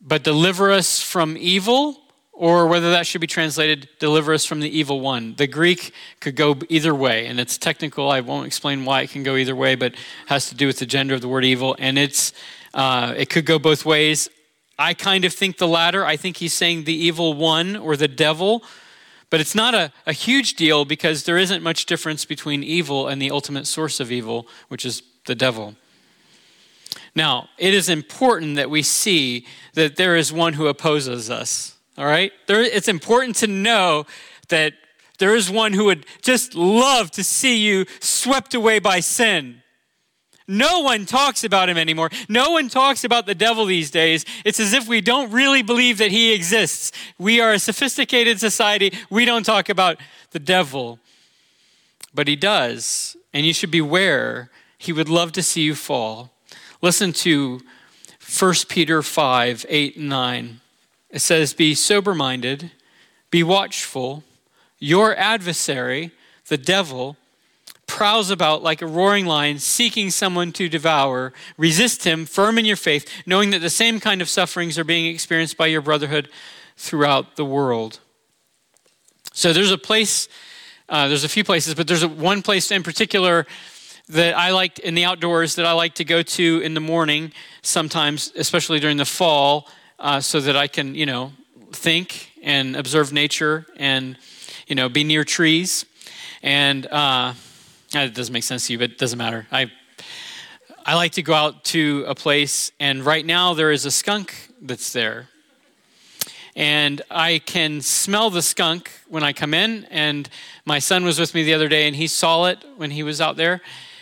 but 0.02 0.24
deliver 0.24 0.72
us 0.72 1.02
from 1.02 1.38
evil, 1.38 2.03
or 2.34 2.66
whether 2.66 2.90
that 2.90 3.06
should 3.06 3.22
be 3.22 3.28
translated, 3.28 3.88
deliver 4.00 4.34
us 4.34 4.44
from 4.44 4.60
the 4.60 4.78
evil 4.78 5.00
one. 5.00 5.36
The 5.36 5.46
Greek 5.46 5.94
could 6.20 6.36
go 6.36 6.58
either 6.68 6.94
way, 6.94 7.28
and 7.28 7.40
it's 7.40 7.60
technical. 7.60 8.10
I 8.10 8.22
won't 8.22 8.48
explain 8.48 8.86
why 8.86 9.02
it 9.02 9.12
can 9.12 9.22
go 9.22 9.36
either 9.36 9.56
way, 9.56 9.76
but 9.76 9.94
has 10.26 10.50
to 10.50 10.56
do 10.56 10.66
with 10.66 10.80
the 10.80 10.88
gender 10.88 11.14
of 11.14 11.22
the 11.22 11.28
word 11.28 11.46
evil, 11.46 11.76
and 11.78 11.98
it's 11.98 12.34
uh, 12.74 13.14
it 13.16 13.30
could 13.30 13.46
go 13.46 13.60
both 13.60 13.86
ways. 13.86 14.30
I 14.80 14.96
kind 14.96 15.26
of 15.26 15.34
think 15.34 15.60
the 15.60 15.68
latter. 15.68 16.04
I 16.04 16.18
think 16.18 16.38
he's 16.38 16.54
saying 16.54 16.86
the 16.86 16.96
evil 16.96 17.36
one 17.36 17.76
or 17.76 17.96
the 17.96 18.08
devil, 18.08 18.64
but 19.30 19.40
it's 19.40 19.54
not 19.54 19.76
a, 19.76 19.92
a 20.08 20.14
huge 20.14 20.56
deal 20.56 20.86
because 20.86 21.26
there 21.26 21.38
isn't 21.38 21.62
much 21.62 21.86
difference 21.86 22.26
between 22.26 22.64
evil 22.64 23.08
and 23.08 23.22
the 23.22 23.30
ultimate 23.30 23.68
source 23.68 24.00
of 24.00 24.12
evil, 24.12 24.48
which 24.70 24.86
is 24.86 25.04
the 25.28 25.36
devil. 25.36 25.76
Now, 27.16 27.50
it 27.60 27.76
is 27.76 27.90
important 27.90 28.56
that 28.56 28.72
we 28.72 28.82
see 28.82 29.46
that 29.76 29.98
there 29.98 30.16
is 30.16 30.34
one 30.34 30.54
who 30.54 30.66
opposes 30.66 31.30
us. 31.30 31.78
All 31.98 32.06
right? 32.06 32.32
There, 32.48 32.62
it's 32.62 32.88
important 32.88 33.36
to 33.38 33.48
know 33.48 34.06
that 34.50 34.74
there 35.20 35.36
is 35.36 35.50
one 35.50 35.74
who 35.74 35.86
would 35.86 36.06
just 36.22 36.56
love 36.56 37.12
to 37.12 37.24
see 37.24 37.58
you 37.58 37.86
swept 38.00 38.54
away 38.54 38.80
by 38.80 39.00
sin. 39.00 39.62
No 40.48 40.82
one 40.82 41.06
talks 41.06 41.44
about 41.44 41.70
him 41.70 41.78
anymore. 41.78 42.10
No 42.28 42.52
one 42.52 42.68
talks 42.68 43.04
about 43.04 43.26
the 43.26 43.36
devil 43.36 43.66
these 43.66 43.90
days. 43.92 44.26
It's 44.44 44.60
as 44.60 44.74
if 44.74 44.88
we 44.88 45.00
don't 45.00 45.32
really 45.32 45.62
believe 45.62 46.00
that 46.00 46.12
he 46.12 46.34
exists. 46.34 46.92
We 47.18 47.40
are 47.40 47.54
a 47.54 47.60
sophisticated 47.60 48.40
society. 48.40 48.94
We 49.10 49.24
don't 49.24 49.46
talk 49.46 49.70
about 49.70 49.98
the 50.32 50.40
devil. 50.40 51.00
But 52.14 52.28
he 52.28 52.36
does. 52.36 53.16
And 53.34 53.46
you 53.46 53.54
should 53.54 53.72
beware. 53.72 54.50
He 54.78 54.92
would 54.92 55.08
love 55.08 55.32
to 55.34 55.44
see 55.44 55.62
you 55.62 55.76
fall. 55.76 56.34
Listen 56.82 57.14
to 57.14 57.62
1 58.38 58.54
Peter 58.68 59.02
5 59.02 59.66
8 59.70 59.96
and 59.96 60.10
9. 60.10 60.60
It 61.14 61.22
says, 61.22 61.54
Be 61.54 61.76
sober 61.76 62.14
minded, 62.16 62.72
be 63.30 63.44
watchful. 63.44 64.24
Your 64.80 65.16
adversary, 65.16 66.12
the 66.48 66.58
devil, 66.58 67.16
prowls 67.88 68.32
about 68.32 68.64
like 68.64 68.82
a 68.82 68.88
roaring 68.88 69.28
lion, 69.28 69.60
seeking 69.60 70.10
someone 70.10 70.52
to 70.54 70.68
devour. 70.68 71.32
Resist 71.56 72.04
him, 72.04 72.26
firm 72.26 72.58
in 72.58 72.66
your 72.66 72.76
faith, 72.76 73.08
knowing 73.26 73.52
that 73.52 73.60
the 73.60 73.70
same 73.70 74.00
kind 74.00 74.22
of 74.22 74.28
sufferings 74.28 74.78
are 74.78 74.84
being 74.84 75.06
experienced 75.06 75.56
by 75.56 75.68
your 75.68 75.82
brotherhood 75.82 76.30
throughout 76.76 77.36
the 77.36 77.46
world. 77.46 78.00
So 79.32 79.54
there's 79.54 79.72
a 79.72 79.78
place, 79.78 80.28
uh, 80.90 81.08
there's 81.08 81.24
a 81.24 81.30
few 81.30 81.44
places, 81.44 81.76
but 81.76 81.88
there's 81.88 82.04
a, 82.04 82.10
one 82.10 82.42
place 82.42 82.72
in 82.72 82.82
particular 82.82 83.46
that 84.10 84.36
I 84.36 84.52
like 84.52 84.80
in 84.80 84.96
the 84.96 85.06
outdoors 85.06 85.56
that 85.56 85.66
I 85.66 85.74
like 85.74 85.96
to 85.96 86.04
go 86.04 86.24
to 86.24 86.62
in 86.62 86.74
the 86.74 86.82
morning 86.82 87.32
sometimes, 87.62 88.34
especially 88.36 88.80
during 88.80 88.98
the 88.98 89.06
fall, 89.06 89.70
uh, 90.04 90.20
so 90.20 90.42
that 90.42 90.56
I 90.56 90.68
can, 90.68 90.94
you 90.94 91.06
know, 91.06 91.32
think 91.72 92.32
and 92.44 92.76
observe 92.76 93.14
nature 93.14 93.66
and, 93.78 94.18
you 94.68 94.76
know, 94.76 94.90
be 94.90 95.04
near 95.04 95.24
trees. 95.24 95.86
And 96.44 96.86
uh, 96.88 97.34
it 97.94 98.14
doesn't 98.14 98.34
make 98.34 98.44
sense 98.44 98.68
to 98.68 98.74
you, 98.74 98.80
but 98.80 98.92
it 98.92 98.98
doesn't 98.98 99.18
matter. 99.18 99.48
I, 99.50 99.72
I 100.86 100.96
like 100.96 101.14
to 101.14 101.24
go 101.24 101.34
out 101.34 101.64
to 101.66 102.04
a 102.06 102.14
place, 102.14 102.74
and 102.80 103.06
right 103.06 103.26
now 103.26 103.54
there 103.54 103.72
is 103.72 103.86
a 103.86 103.92
skunk 103.92 104.50
that's 104.62 104.92
there. 104.92 105.30
And 106.56 107.02
I 107.10 107.40
can 107.40 107.82
smell 107.82 108.30
the 108.30 108.42
skunk 108.42 108.92
when 109.08 109.24
I 109.24 109.32
come 109.32 109.54
in. 109.54 109.86
And 109.86 110.30
my 110.66 110.80
son 110.80 111.06
was 111.06 111.18
with 111.18 111.34
me 111.34 111.44
the 111.44 111.54
other 111.54 111.70
day, 111.70 111.88
and 111.88 111.96
he 111.96 112.08
saw 112.08 112.46
it 112.46 112.64
when 112.76 112.92
he 112.92 113.04
was 113.04 113.22
out 113.22 113.38
there. 113.38 113.62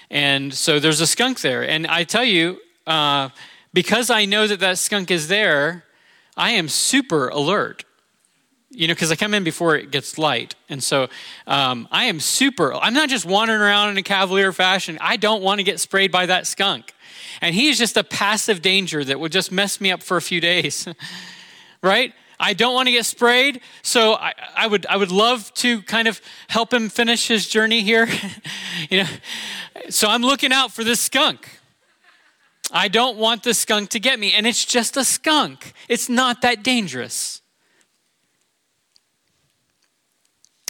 And 0.09 0.53
so 0.53 0.79
there's 0.79 0.99
a 0.99 1.07
skunk 1.07 1.41
there. 1.41 1.61
And 1.61 1.85
I 1.87 2.03
tell 2.03 2.25
you, 2.25 2.59
uh, 2.87 3.29
because 3.71 4.09
I 4.09 4.25
know 4.25 4.47
that 4.47 4.59
that 4.59 4.79
skunk 4.79 5.11
is 5.11 5.27
there, 5.27 5.85
I 6.37 6.51
am 6.51 6.67
super 6.69 7.29
alert. 7.29 7.85
you 8.73 8.87
know, 8.87 8.93
because 8.93 9.11
I 9.11 9.17
come 9.17 9.33
in 9.33 9.43
before 9.43 9.75
it 9.75 9.91
gets 9.91 10.17
light. 10.17 10.55
And 10.69 10.81
so 10.81 11.09
um, 11.45 11.89
I 11.91 12.05
am 12.05 12.21
super, 12.21 12.73
I'm 12.73 12.93
not 12.93 13.09
just 13.09 13.25
wandering 13.25 13.59
around 13.59 13.89
in 13.89 13.97
a 13.97 14.03
cavalier 14.03 14.53
fashion. 14.53 14.97
I 15.01 15.17
don't 15.17 15.43
want 15.43 15.59
to 15.59 15.63
get 15.63 15.81
sprayed 15.81 16.09
by 16.09 16.25
that 16.27 16.47
skunk. 16.47 16.93
And 17.41 17.53
he's 17.53 17.77
just 17.77 17.97
a 17.97 18.03
passive 18.03 18.61
danger 18.61 19.03
that 19.03 19.19
would 19.19 19.33
just 19.33 19.51
mess 19.51 19.81
me 19.81 19.91
up 19.91 20.01
for 20.01 20.15
a 20.15 20.21
few 20.21 20.39
days, 20.39 20.87
right? 21.83 22.13
I 22.39 22.53
don't 22.53 22.73
want 22.73 22.87
to 22.87 22.91
get 22.91 23.05
sprayed, 23.05 23.61
so 23.83 24.15
I, 24.15 24.33
I, 24.55 24.67
would 24.67 24.87
I 24.87 24.97
would 24.97 25.11
love 25.11 25.53
to 25.55 25.83
kind 25.83 26.07
of 26.07 26.19
help 26.47 26.73
him 26.73 26.89
finish 26.89 27.27
his 27.27 27.47
journey 27.47 27.81
here. 27.81 28.07
you 28.89 29.03
know, 29.03 29.09
so 29.89 30.09
I'm 30.09 30.23
looking 30.23 30.51
out 30.51 30.71
for 30.71 30.83
this 30.83 30.99
skunk. 30.99 31.60
I 32.71 32.87
don't 32.87 33.17
want 33.17 33.43
the 33.43 33.53
skunk 33.53 33.89
to 33.89 33.99
get 33.99 34.19
me, 34.19 34.33
and 34.33 34.47
it's 34.47 34.63
just 34.63 34.95
a 34.95 35.03
skunk. 35.03 35.73
It's 35.89 36.07
not 36.07 36.41
that 36.41 36.63
dangerous. 36.63 37.41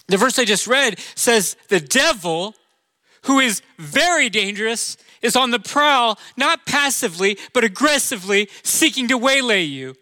The 0.08 0.18
verse 0.18 0.40
I 0.40 0.46
just 0.46 0.68
read 0.68 1.00
says 1.16 1.56
the 1.70 1.80
devil, 1.80 2.56
who 3.24 3.40
is 3.40 3.62
very 3.78 4.30
dangerous, 4.30 4.98
is 5.22 5.36
on 5.36 5.52
the 5.52 5.60
prowl, 5.60 6.18
not 6.36 6.66
passively, 6.66 7.38
but 7.54 7.64
aggressively 7.64 8.50
seeking 8.64 9.08
to 9.08 9.18
waylay 9.18 9.64
you. 9.64 9.96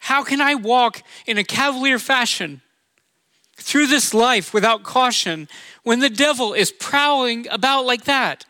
How 0.00 0.22
can 0.22 0.40
I 0.40 0.56
walk 0.56 1.02
in 1.26 1.38
a 1.38 1.44
cavalier 1.44 1.98
fashion 1.98 2.60
through 3.56 3.86
this 3.86 4.12
life 4.12 4.52
without 4.52 4.82
caution 4.82 5.48
when 5.82 6.00
the 6.00 6.10
devil 6.10 6.52
is 6.54 6.72
prowling 6.72 7.46
about 7.50 7.84
like 7.84 8.04
that? 8.04 8.44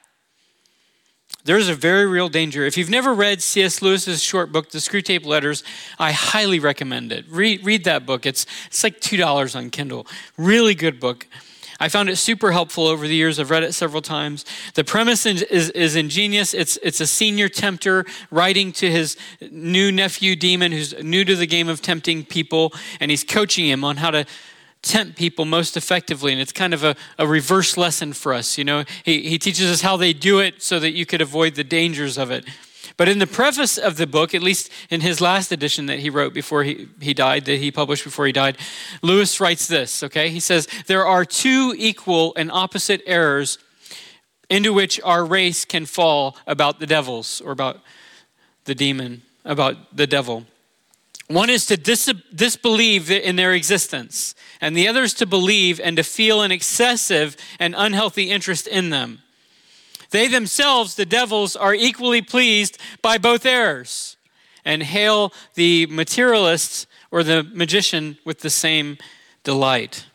There's 1.44 1.68
a 1.68 1.74
very 1.74 2.06
real 2.06 2.30
danger. 2.30 2.64
If 2.64 2.78
you've 2.78 2.88
never 2.88 3.12
read 3.12 3.42
C.S. 3.42 3.82
Lewis's 3.82 4.22
short 4.22 4.50
book, 4.50 4.70
The 4.70 4.78
Screwtape 4.78 5.26
Letters, 5.26 5.62
I 5.98 6.12
highly 6.12 6.58
recommend 6.58 7.12
it. 7.12 7.26
Read, 7.28 7.64
read 7.64 7.84
that 7.84 8.06
book. 8.06 8.24
It's, 8.24 8.46
it's 8.66 8.82
like 8.82 9.00
$2 9.00 9.54
on 9.54 9.68
Kindle. 9.68 10.06
Really 10.38 10.74
good 10.74 10.98
book. 10.98 11.26
I 11.78 11.88
found 11.90 12.08
it 12.08 12.16
super 12.16 12.52
helpful 12.52 12.86
over 12.86 13.06
the 13.06 13.14
years. 13.14 13.38
I've 13.38 13.50
read 13.50 13.62
it 13.62 13.74
several 13.74 14.00
times. 14.00 14.46
The 14.74 14.84
premise 14.84 15.26
is, 15.26 15.42
is, 15.42 15.70
is, 15.70 15.96
ingenious. 15.96 16.54
It's, 16.54 16.78
it's 16.82 17.00
a 17.00 17.06
senior 17.06 17.50
tempter 17.50 18.06
writing 18.30 18.72
to 18.72 18.90
his 18.90 19.18
new 19.50 19.92
nephew, 19.92 20.36
Demon, 20.36 20.72
who's 20.72 20.94
new 21.02 21.24
to 21.24 21.36
the 21.36 21.46
game 21.46 21.68
of 21.68 21.82
tempting 21.82 22.24
people, 22.24 22.72
and 23.00 23.10
he's 23.10 23.24
coaching 23.24 23.66
him 23.66 23.84
on 23.84 23.98
how 23.98 24.10
to 24.12 24.24
tempt 24.84 25.16
people 25.16 25.44
most 25.44 25.76
effectively. 25.76 26.32
And 26.32 26.40
it's 26.40 26.52
kind 26.52 26.72
of 26.74 26.84
a, 26.84 26.94
a 27.18 27.26
reverse 27.26 27.76
lesson 27.76 28.12
for 28.12 28.32
us. 28.32 28.56
You 28.56 28.64
know, 28.64 28.84
he, 29.04 29.28
he 29.28 29.38
teaches 29.38 29.70
us 29.70 29.80
how 29.80 29.96
they 29.96 30.12
do 30.12 30.38
it 30.38 30.62
so 30.62 30.78
that 30.78 30.92
you 30.92 31.06
could 31.06 31.20
avoid 31.20 31.54
the 31.54 31.64
dangers 31.64 32.16
of 32.18 32.30
it. 32.30 32.44
But 32.96 33.08
in 33.08 33.18
the 33.18 33.26
preface 33.26 33.76
of 33.76 33.96
the 33.96 34.06
book, 34.06 34.34
at 34.34 34.42
least 34.42 34.70
in 34.88 35.00
his 35.00 35.20
last 35.20 35.50
edition 35.50 35.86
that 35.86 35.98
he 35.98 36.10
wrote 36.10 36.32
before 36.32 36.62
he, 36.62 36.86
he 37.00 37.12
died, 37.12 37.44
that 37.46 37.58
he 37.58 37.72
published 37.72 38.04
before 38.04 38.26
he 38.26 38.32
died, 38.32 38.56
Lewis 39.02 39.40
writes 39.40 39.66
this, 39.66 40.04
okay? 40.04 40.28
He 40.28 40.38
says, 40.38 40.68
There 40.86 41.04
are 41.04 41.24
two 41.24 41.74
equal 41.76 42.34
and 42.36 42.52
opposite 42.52 43.02
errors 43.06 43.58
into 44.48 44.72
which 44.72 45.00
our 45.02 45.24
race 45.24 45.64
can 45.64 45.86
fall 45.86 46.36
about 46.46 46.78
the 46.78 46.86
devils 46.86 47.40
or 47.40 47.50
about 47.50 47.80
the 48.64 48.74
demon, 48.74 49.22
about 49.44 49.96
the 49.96 50.06
devil. 50.06 50.46
One 51.28 51.48
is 51.48 51.66
to 51.66 51.76
dis- 51.76 52.12
disbelieve 52.34 53.10
in 53.10 53.36
their 53.36 53.52
existence, 53.52 54.34
and 54.60 54.76
the 54.76 54.88
other 54.88 55.02
is 55.02 55.14
to 55.14 55.26
believe 55.26 55.80
and 55.80 55.96
to 55.96 56.02
feel 56.02 56.42
an 56.42 56.52
excessive 56.52 57.36
and 57.58 57.74
unhealthy 57.76 58.30
interest 58.30 58.66
in 58.66 58.90
them. 58.90 59.22
They 60.10 60.28
themselves, 60.28 60.94
the 60.94 61.06
devils, 61.06 61.56
are 61.56 61.74
equally 61.74 62.22
pleased 62.22 62.78
by 63.00 63.18
both 63.18 63.46
errors 63.46 64.16
and 64.64 64.82
hail 64.82 65.32
the 65.54 65.86
materialist 65.86 66.86
or 67.10 67.22
the 67.22 67.42
magician 67.42 68.18
with 68.24 68.40
the 68.40 68.50
same 68.50 68.98
delight. 69.44 70.06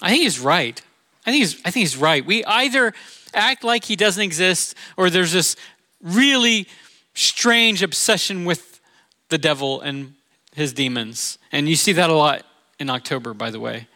I 0.00 0.10
think 0.10 0.22
he's 0.22 0.40
right. 0.40 0.80
I 1.26 1.30
think 1.30 1.40
he's, 1.40 1.60
I 1.64 1.70
think 1.70 1.82
he's 1.82 1.96
right. 1.96 2.24
We 2.24 2.44
either 2.44 2.94
act 3.34 3.64
like 3.64 3.84
he 3.84 3.96
doesn't 3.96 4.22
exist 4.22 4.74
or 4.96 5.10
there's 5.10 5.32
this 5.32 5.56
really 6.02 6.66
strange 7.14 7.82
obsession 7.82 8.44
with 8.44 8.80
the 9.28 9.38
devil 9.38 9.80
and 9.80 10.14
his 10.54 10.72
demons. 10.72 11.38
And 11.52 11.68
you 11.68 11.76
see 11.76 11.92
that 11.92 12.10
a 12.10 12.14
lot 12.14 12.44
in 12.78 12.90
October, 12.90 13.34
by 13.34 13.50
the 13.50 13.60
way. 13.60 13.88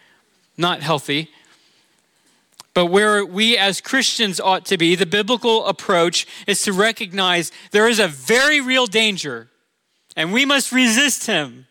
Not 0.57 0.83
healthy, 0.83 1.31
but 2.75 2.87
where 2.87 3.25
we 3.25 3.57
as 3.57 3.81
Christians 3.81 4.41
ought 4.41 4.67
to 4.67 4.77
be, 4.77 4.97
the 4.97 5.07
biblical 5.07 5.65
approach 5.67 6.27
is 6.47 6.63
to 6.63 6.73
recognize 6.73 7.53
there 7.71 7.89
is 7.89 8.01
a 8.01 8.09
very 8.09 8.61
real 8.61 8.87
danger 8.87 9.49
and 10.17 10.33
we 10.33 10.45
must 10.45 10.73
resist 10.73 11.27
him 11.27 11.67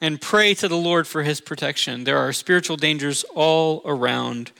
and 0.00 0.20
pray 0.20 0.54
to 0.54 0.68
the 0.68 0.76
Lord 0.76 1.06
for 1.06 1.22
his 1.22 1.40
protection. 1.40 2.04
There 2.04 2.18
are 2.18 2.32
spiritual 2.32 2.76
dangers 2.76 3.24
all 3.34 3.82
around 3.84 4.52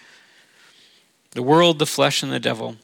the 1.32 1.42
world, 1.42 1.78
the 1.78 1.86
flesh, 1.86 2.22
and 2.22 2.32
the 2.32 2.40
devil. 2.40 2.76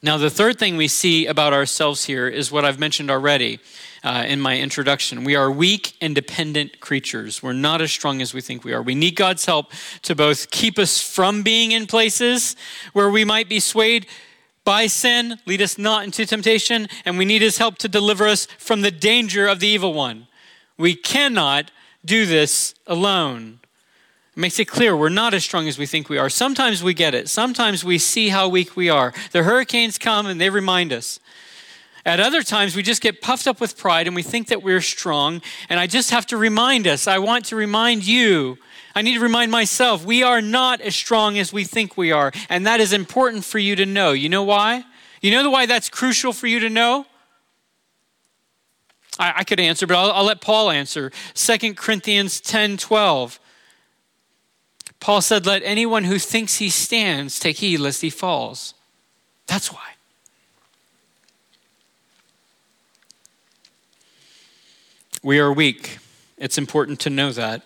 Now, 0.00 0.16
the 0.16 0.30
third 0.30 0.58
thing 0.58 0.76
we 0.76 0.86
see 0.86 1.26
about 1.26 1.52
ourselves 1.52 2.04
here 2.04 2.28
is 2.28 2.52
what 2.52 2.64
I've 2.64 2.78
mentioned 2.78 3.10
already 3.10 3.58
uh, 4.04 4.24
in 4.28 4.40
my 4.40 4.56
introduction. 4.56 5.24
We 5.24 5.34
are 5.34 5.50
weak 5.50 5.96
and 6.00 6.14
dependent 6.14 6.78
creatures. 6.78 7.42
We're 7.42 7.52
not 7.52 7.80
as 7.80 7.90
strong 7.90 8.22
as 8.22 8.32
we 8.32 8.40
think 8.40 8.62
we 8.62 8.72
are. 8.72 8.80
We 8.80 8.94
need 8.94 9.16
God's 9.16 9.44
help 9.44 9.72
to 10.02 10.14
both 10.14 10.52
keep 10.52 10.78
us 10.78 11.02
from 11.02 11.42
being 11.42 11.72
in 11.72 11.86
places 11.86 12.54
where 12.92 13.10
we 13.10 13.24
might 13.24 13.48
be 13.48 13.58
swayed 13.58 14.06
by 14.64 14.86
sin, 14.86 15.38
lead 15.46 15.62
us 15.62 15.78
not 15.78 16.04
into 16.04 16.26
temptation, 16.26 16.88
and 17.04 17.18
we 17.18 17.24
need 17.24 17.42
His 17.42 17.58
help 17.58 17.78
to 17.78 17.88
deliver 17.88 18.28
us 18.28 18.46
from 18.58 18.82
the 18.82 18.90
danger 18.90 19.48
of 19.48 19.58
the 19.58 19.66
evil 19.66 19.94
one. 19.94 20.28
We 20.76 20.94
cannot 20.94 21.72
do 22.04 22.24
this 22.24 22.74
alone. 22.86 23.60
Makes 24.38 24.60
it 24.60 24.66
clear 24.66 24.96
we're 24.96 25.08
not 25.08 25.34
as 25.34 25.42
strong 25.42 25.66
as 25.66 25.78
we 25.78 25.86
think 25.86 26.08
we 26.08 26.16
are. 26.16 26.30
Sometimes 26.30 26.80
we 26.80 26.94
get 26.94 27.12
it. 27.12 27.28
Sometimes 27.28 27.84
we 27.84 27.98
see 27.98 28.28
how 28.28 28.48
weak 28.48 28.76
we 28.76 28.88
are. 28.88 29.12
The 29.32 29.42
hurricanes 29.42 29.98
come 29.98 30.26
and 30.26 30.40
they 30.40 30.48
remind 30.48 30.92
us. 30.92 31.18
At 32.06 32.20
other 32.20 32.44
times, 32.44 32.76
we 32.76 32.84
just 32.84 33.02
get 33.02 33.20
puffed 33.20 33.48
up 33.48 33.60
with 33.60 33.76
pride 33.76 34.06
and 34.06 34.14
we 34.14 34.22
think 34.22 34.46
that 34.46 34.62
we're 34.62 34.80
strong. 34.80 35.42
And 35.68 35.80
I 35.80 35.88
just 35.88 36.12
have 36.12 36.24
to 36.26 36.36
remind 36.36 36.86
us, 36.86 37.08
I 37.08 37.18
want 37.18 37.46
to 37.46 37.56
remind 37.56 38.06
you, 38.06 38.58
I 38.94 39.02
need 39.02 39.14
to 39.14 39.20
remind 39.20 39.50
myself, 39.50 40.04
we 40.04 40.22
are 40.22 40.40
not 40.40 40.80
as 40.82 40.94
strong 40.94 41.36
as 41.36 41.52
we 41.52 41.64
think 41.64 41.96
we 41.96 42.12
are. 42.12 42.30
And 42.48 42.64
that 42.64 42.78
is 42.78 42.92
important 42.92 43.44
for 43.44 43.58
you 43.58 43.74
to 43.74 43.86
know. 43.86 44.12
You 44.12 44.28
know 44.28 44.44
why? 44.44 44.84
You 45.20 45.32
know 45.32 45.50
why 45.50 45.66
that's 45.66 45.88
crucial 45.88 46.32
for 46.32 46.46
you 46.46 46.60
to 46.60 46.70
know? 46.70 47.06
I, 49.18 49.32
I 49.38 49.42
could 49.42 49.58
answer, 49.58 49.84
but 49.84 49.96
I'll, 49.96 50.12
I'll 50.12 50.24
let 50.24 50.40
Paul 50.40 50.70
answer. 50.70 51.10
2 51.34 51.74
Corinthians 51.74 52.40
10 52.40 52.76
12. 52.76 53.40
Paul 55.00 55.20
said, 55.20 55.46
Let 55.46 55.62
anyone 55.64 56.04
who 56.04 56.18
thinks 56.18 56.56
he 56.56 56.70
stands 56.70 57.38
take 57.38 57.58
heed 57.58 57.78
lest 57.78 58.02
he 58.02 58.10
falls. 58.10 58.74
That's 59.46 59.72
why. 59.72 59.94
We 65.22 65.38
are 65.38 65.52
weak. 65.52 65.98
It's 66.36 66.58
important 66.58 67.00
to 67.00 67.10
know 67.10 67.32
that. 67.32 67.62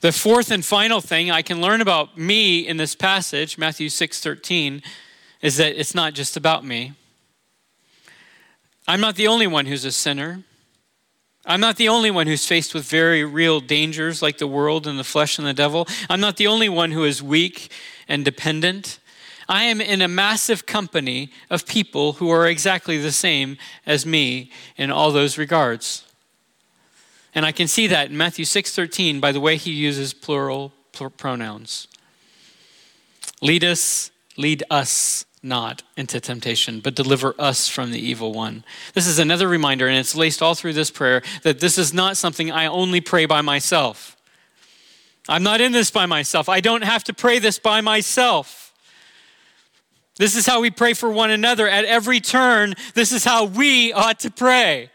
The 0.00 0.12
fourth 0.12 0.50
and 0.50 0.64
final 0.64 1.00
thing 1.00 1.30
I 1.30 1.42
can 1.42 1.60
learn 1.60 1.80
about 1.80 2.16
me 2.16 2.60
in 2.60 2.76
this 2.76 2.94
passage, 2.94 3.58
Matthew 3.58 3.88
6:13, 3.88 4.82
is 5.42 5.56
that 5.56 5.78
it's 5.78 5.94
not 5.94 6.14
just 6.14 6.36
about 6.36 6.64
me. 6.64 6.92
I'm 8.86 9.00
not 9.00 9.16
the 9.16 9.26
only 9.26 9.46
one 9.46 9.66
who's 9.66 9.84
a 9.84 9.92
sinner. 9.92 10.44
I'm 11.48 11.60
not 11.60 11.76
the 11.76 11.88
only 11.88 12.10
one 12.10 12.26
who's 12.26 12.44
faced 12.44 12.74
with 12.74 12.84
very 12.84 13.24
real 13.24 13.60
dangers 13.60 14.20
like 14.20 14.36
the 14.36 14.46
world 14.46 14.86
and 14.86 14.98
the 14.98 15.04
flesh 15.04 15.38
and 15.38 15.46
the 15.46 15.54
devil. 15.54 15.88
I'm 16.10 16.20
not 16.20 16.36
the 16.36 16.46
only 16.46 16.68
one 16.68 16.90
who 16.90 17.04
is 17.04 17.22
weak 17.22 17.72
and 18.06 18.22
dependent. 18.22 18.98
I 19.48 19.62
am 19.62 19.80
in 19.80 20.02
a 20.02 20.08
massive 20.08 20.66
company 20.66 21.32
of 21.48 21.64
people 21.64 22.14
who 22.14 22.28
are 22.28 22.46
exactly 22.46 22.98
the 22.98 23.12
same 23.12 23.56
as 23.86 24.04
me 24.04 24.50
in 24.76 24.90
all 24.90 25.10
those 25.10 25.38
regards. 25.38 26.04
And 27.34 27.46
I 27.46 27.52
can 27.52 27.66
see 27.66 27.86
that 27.86 28.10
in 28.10 28.16
Matthew 28.16 28.44
6:13 28.44 29.18
by 29.18 29.32
the 29.32 29.40
way 29.40 29.56
he 29.56 29.70
uses 29.70 30.12
plural 30.12 30.74
pronouns. 31.16 31.88
Lead 33.40 33.64
us, 33.64 34.10
lead 34.36 34.64
us 34.68 35.24
not 35.42 35.82
into 35.96 36.20
temptation, 36.20 36.80
but 36.80 36.94
deliver 36.94 37.34
us 37.38 37.68
from 37.68 37.92
the 37.92 38.00
evil 38.00 38.32
one. 38.32 38.64
This 38.94 39.06
is 39.06 39.18
another 39.18 39.48
reminder, 39.48 39.86
and 39.86 39.96
it's 39.96 40.16
laced 40.16 40.42
all 40.42 40.54
through 40.54 40.72
this 40.72 40.90
prayer, 40.90 41.22
that 41.42 41.60
this 41.60 41.78
is 41.78 41.94
not 41.94 42.16
something 42.16 42.50
I 42.50 42.66
only 42.66 43.00
pray 43.00 43.26
by 43.26 43.40
myself. 43.40 44.16
I'm 45.28 45.42
not 45.42 45.60
in 45.60 45.72
this 45.72 45.90
by 45.90 46.06
myself. 46.06 46.48
I 46.48 46.60
don't 46.60 46.84
have 46.84 47.04
to 47.04 47.12
pray 47.12 47.38
this 47.38 47.58
by 47.58 47.80
myself. 47.80 48.72
This 50.16 50.34
is 50.34 50.46
how 50.46 50.60
we 50.60 50.70
pray 50.70 50.94
for 50.94 51.10
one 51.10 51.30
another. 51.30 51.68
At 51.68 51.84
every 51.84 52.20
turn, 52.20 52.74
this 52.94 53.12
is 53.12 53.24
how 53.24 53.44
we 53.44 53.92
ought 53.92 54.20
to 54.20 54.30
pray. 54.30 54.90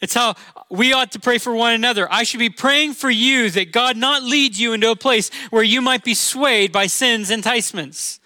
It's 0.00 0.14
how 0.14 0.34
we 0.70 0.92
ought 0.92 1.12
to 1.12 1.20
pray 1.20 1.38
for 1.38 1.54
one 1.54 1.74
another. 1.74 2.10
I 2.10 2.22
should 2.22 2.40
be 2.40 2.50
praying 2.50 2.94
for 2.94 3.10
you 3.10 3.50
that 3.50 3.70
God 3.70 3.96
not 3.96 4.22
lead 4.22 4.56
you 4.56 4.72
into 4.72 4.90
a 4.90 4.96
place 4.96 5.30
where 5.50 5.62
you 5.62 5.82
might 5.82 6.02
be 6.02 6.14
swayed 6.14 6.72
by 6.72 6.86
sin's 6.86 7.30
enticements, 7.30 8.18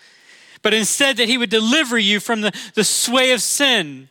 but 0.67 0.75
instead 0.75 1.17
that 1.19 1.29
He 1.29 1.39
would 1.39 1.49
deliver 1.49 1.97
you 1.97 2.19
from 2.19 2.41
the, 2.41 2.53
the 2.75 2.83
sway 2.83 3.31
of 3.31 3.41
sin 3.41 4.09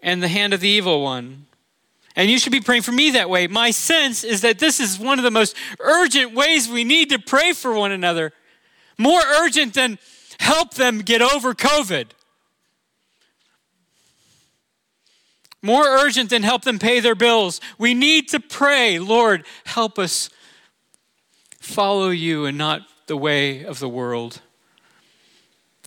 and 0.00 0.20
the 0.20 0.26
hand 0.26 0.52
of 0.52 0.58
the 0.58 0.68
evil 0.68 1.00
one. 1.00 1.46
And 2.16 2.28
you 2.28 2.40
should 2.40 2.50
be 2.50 2.60
praying 2.60 2.82
for 2.82 2.90
me 2.90 3.10
that 3.12 3.30
way. 3.30 3.46
My 3.46 3.70
sense 3.70 4.24
is 4.24 4.40
that 4.40 4.58
this 4.58 4.80
is 4.80 4.98
one 4.98 5.16
of 5.16 5.22
the 5.22 5.30
most 5.30 5.54
urgent 5.78 6.34
ways 6.34 6.68
we 6.68 6.82
need 6.82 7.10
to 7.10 7.20
pray 7.20 7.52
for 7.52 7.72
one 7.72 7.92
another. 7.92 8.32
More 8.98 9.20
urgent 9.20 9.74
than 9.74 10.00
help 10.40 10.74
them 10.74 11.02
get 11.02 11.22
over 11.22 11.54
COVID. 11.54 12.06
More 15.62 15.84
urgent 15.84 16.30
than 16.30 16.42
help 16.42 16.62
them 16.62 16.80
pay 16.80 16.98
their 16.98 17.14
bills. 17.14 17.60
We 17.78 17.94
need 17.94 18.28
to 18.30 18.40
pray, 18.40 18.98
Lord, 18.98 19.46
help 19.66 20.00
us 20.00 20.30
follow 21.60 22.08
you 22.08 22.44
and 22.44 22.58
not 22.58 22.82
the 23.06 23.16
way 23.16 23.62
of 23.62 23.78
the 23.78 23.88
world. 23.88 24.40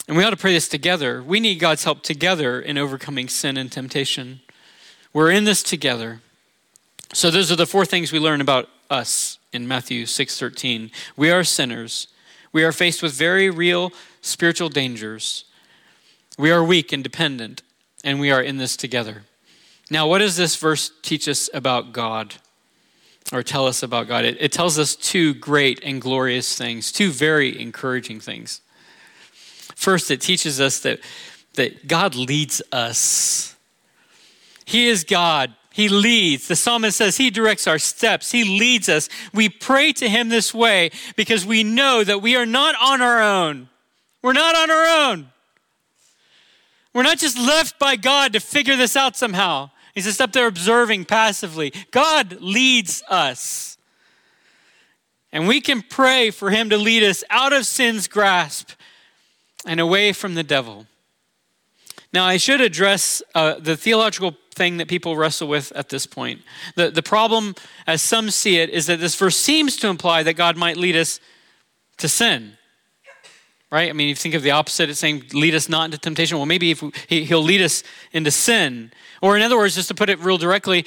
And 0.08 0.18
we 0.18 0.24
ought 0.24 0.32
to 0.32 0.38
pray 0.38 0.54
this 0.54 0.68
together. 0.68 1.22
We 1.22 1.40
need 1.40 1.60
God's 1.60 1.84
help 1.84 2.02
together 2.02 2.60
in 2.60 2.78
overcoming 2.78 3.30
sin 3.30 3.58
and 3.58 3.72
temptation. 3.72 4.42
We're 5.14 5.32
in 5.32 5.44
this 5.44 5.64
together. 5.64 6.22
So 7.14 7.30
those 7.30 7.52
are 7.52 7.56
the 7.56 7.66
four 7.66 7.86
things 7.86 8.12
we 8.12 8.20
learn 8.20 8.42
about 8.42 8.70
us 8.90 9.38
in 9.52 9.68
Matthew 9.68 10.06
6:13. 10.06 10.92
We 11.16 11.30
are 11.30 11.44
sinners. 11.44 12.08
We 12.54 12.64
are 12.64 12.72
faced 12.72 13.02
with 13.02 13.14
very 13.14 13.50
real 13.50 13.94
spiritual 14.22 14.70
dangers. 14.70 15.46
We 16.38 16.52
are 16.52 16.64
weak 16.64 16.92
and 16.92 17.04
dependent, 17.04 17.62
and 18.04 18.20
we 18.20 18.32
are 18.32 18.42
in 18.42 18.58
this 18.58 18.76
together. 18.76 19.24
Now, 19.90 20.08
what 20.08 20.20
does 20.20 20.38
this 20.38 20.56
verse 20.56 20.92
teach 21.02 21.28
us 21.28 21.50
about 21.54 21.92
God? 21.92 22.36
Or 23.34 23.44
tell 23.44 23.68
us 23.68 23.84
about 23.84 24.08
God? 24.08 24.26
It, 24.26 24.38
it 24.40 24.52
tells 24.52 24.80
us 24.80 24.96
two 24.96 25.34
great 25.34 25.80
and 25.84 26.02
glorious 26.02 26.56
things, 26.58 26.92
two 26.92 27.12
very 27.12 27.60
encouraging 27.62 28.20
things. 28.20 28.62
First, 29.82 30.12
it 30.12 30.22
teaches 30.22 30.62
us 30.62 30.82
that, 30.82 31.00
that 31.56 31.88
God 31.88 32.14
leads 32.14 32.62
us. 32.72 33.56
He 34.64 34.90
is 34.90 35.04
God. 35.04 35.56
He 35.72 35.90
leads. 35.90 36.48
The 36.48 36.56
psalmist 36.56 36.98
says 36.98 37.18
he 37.18 37.32
directs 37.32 37.66
our 37.66 37.80
steps. 37.80 38.32
He 38.32 38.44
leads 38.44 38.90
us. 38.90 39.10
We 39.34 39.50
pray 39.50 39.92
to 39.94 40.08
him 40.08 40.30
this 40.30 40.54
way 40.54 40.92
because 41.16 41.48
we 41.48 41.64
know 41.64 42.04
that 42.04 42.22
we 42.22 42.36
are 42.36 42.46
not 42.46 42.76
on 42.80 43.02
our 43.02 43.24
own. 43.24 43.70
We're 44.22 44.34
not 44.34 44.56
on 44.56 44.70
our 44.70 45.10
own. 45.10 45.30
We're 46.94 47.02
not 47.02 47.18
just 47.18 47.40
left 47.40 47.80
by 47.80 47.96
God 47.96 48.34
to 48.34 48.40
figure 48.40 48.76
this 48.76 48.96
out 48.96 49.18
somehow. 49.18 49.72
He's 49.96 50.06
just 50.06 50.22
up 50.22 50.32
there 50.32 50.46
observing 50.46 51.06
passively. 51.06 51.74
God 51.90 52.40
leads 52.40 53.02
us. 53.10 53.80
And 55.32 55.48
we 55.48 55.60
can 55.60 55.82
pray 55.82 56.30
for 56.30 56.52
him 56.52 56.70
to 56.70 56.78
lead 56.78 57.02
us 57.02 57.24
out 57.32 57.52
of 57.52 57.66
sin's 57.66 58.08
grasp 58.08 58.74
and 59.66 59.80
away 59.80 60.14
from 60.14 60.36
the 60.36 60.44
devil. 60.44 60.88
Now, 62.14 62.26
I 62.26 62.38
should 62.38 62.62
address 62.62 63.22
uh, 63.34 63.56
the 63.60 63.78
theological 63.78 64.36
thing 64.54 64.78
that 64.78 64.90
people 64.90 65.16
wrestle 65.16 65.48
with 65.48 65.72
at 65.74 65.90
this 65.90 66.06
point. 66.06 66.42
The, 66.76 66.92
the 66.92 67.04
problem, 67.04 67.56
as 67.88 68.02
some 68.02 68.30
see 68.30 68.58
it, 68.58 68.70
is 68.70 68.88
that 68.88 69.00
this 69.00 69.16
verse 69.16 69.38
seems 69.38 69.78
to 69.78 69.88
imply 69.88 70.24
that 70.24 70.34
God 70.34 70.58
might 70.58 70.76
lead 70.76 70.98
us 70.98 71.22
to 71.98 72.10
sin. 72.10 72.58
Right? 73.72 73.90
I 73.90 73.94
mean, 73.94 74.10
you 74.10 74.16
think 74.16 74.36
of 74.36 74.44
the 74.44 74.52
opposite, 74.52 74.90
it's 74.90 75.00
saying, 75.00 75.24
lead 75.32 75.56
us 75.56 75.70
not 75.70 75.86
into 75.86 75.98
temptation. 75.98 76.38
Well, 76.38 76.46
maybe 76.46 76.72
if 76.72 76.82
we, 76.82 76.92
he, 77.08 77.24
he'll 77.24 77.42
lead 77.42 77.62
us 77.62 77.84
into 78.12 78.30
sin. 78.30 78.92
Or, 79.22 79.38
in 79.38 79.42
other 79.42 79.56
words, 79.56 79.76
just 79.76 79.88
to 79.88 79.96
put 79.96 80.10
it 80.10 80.20
real 80.20 80.38
directly, 80.38 80.86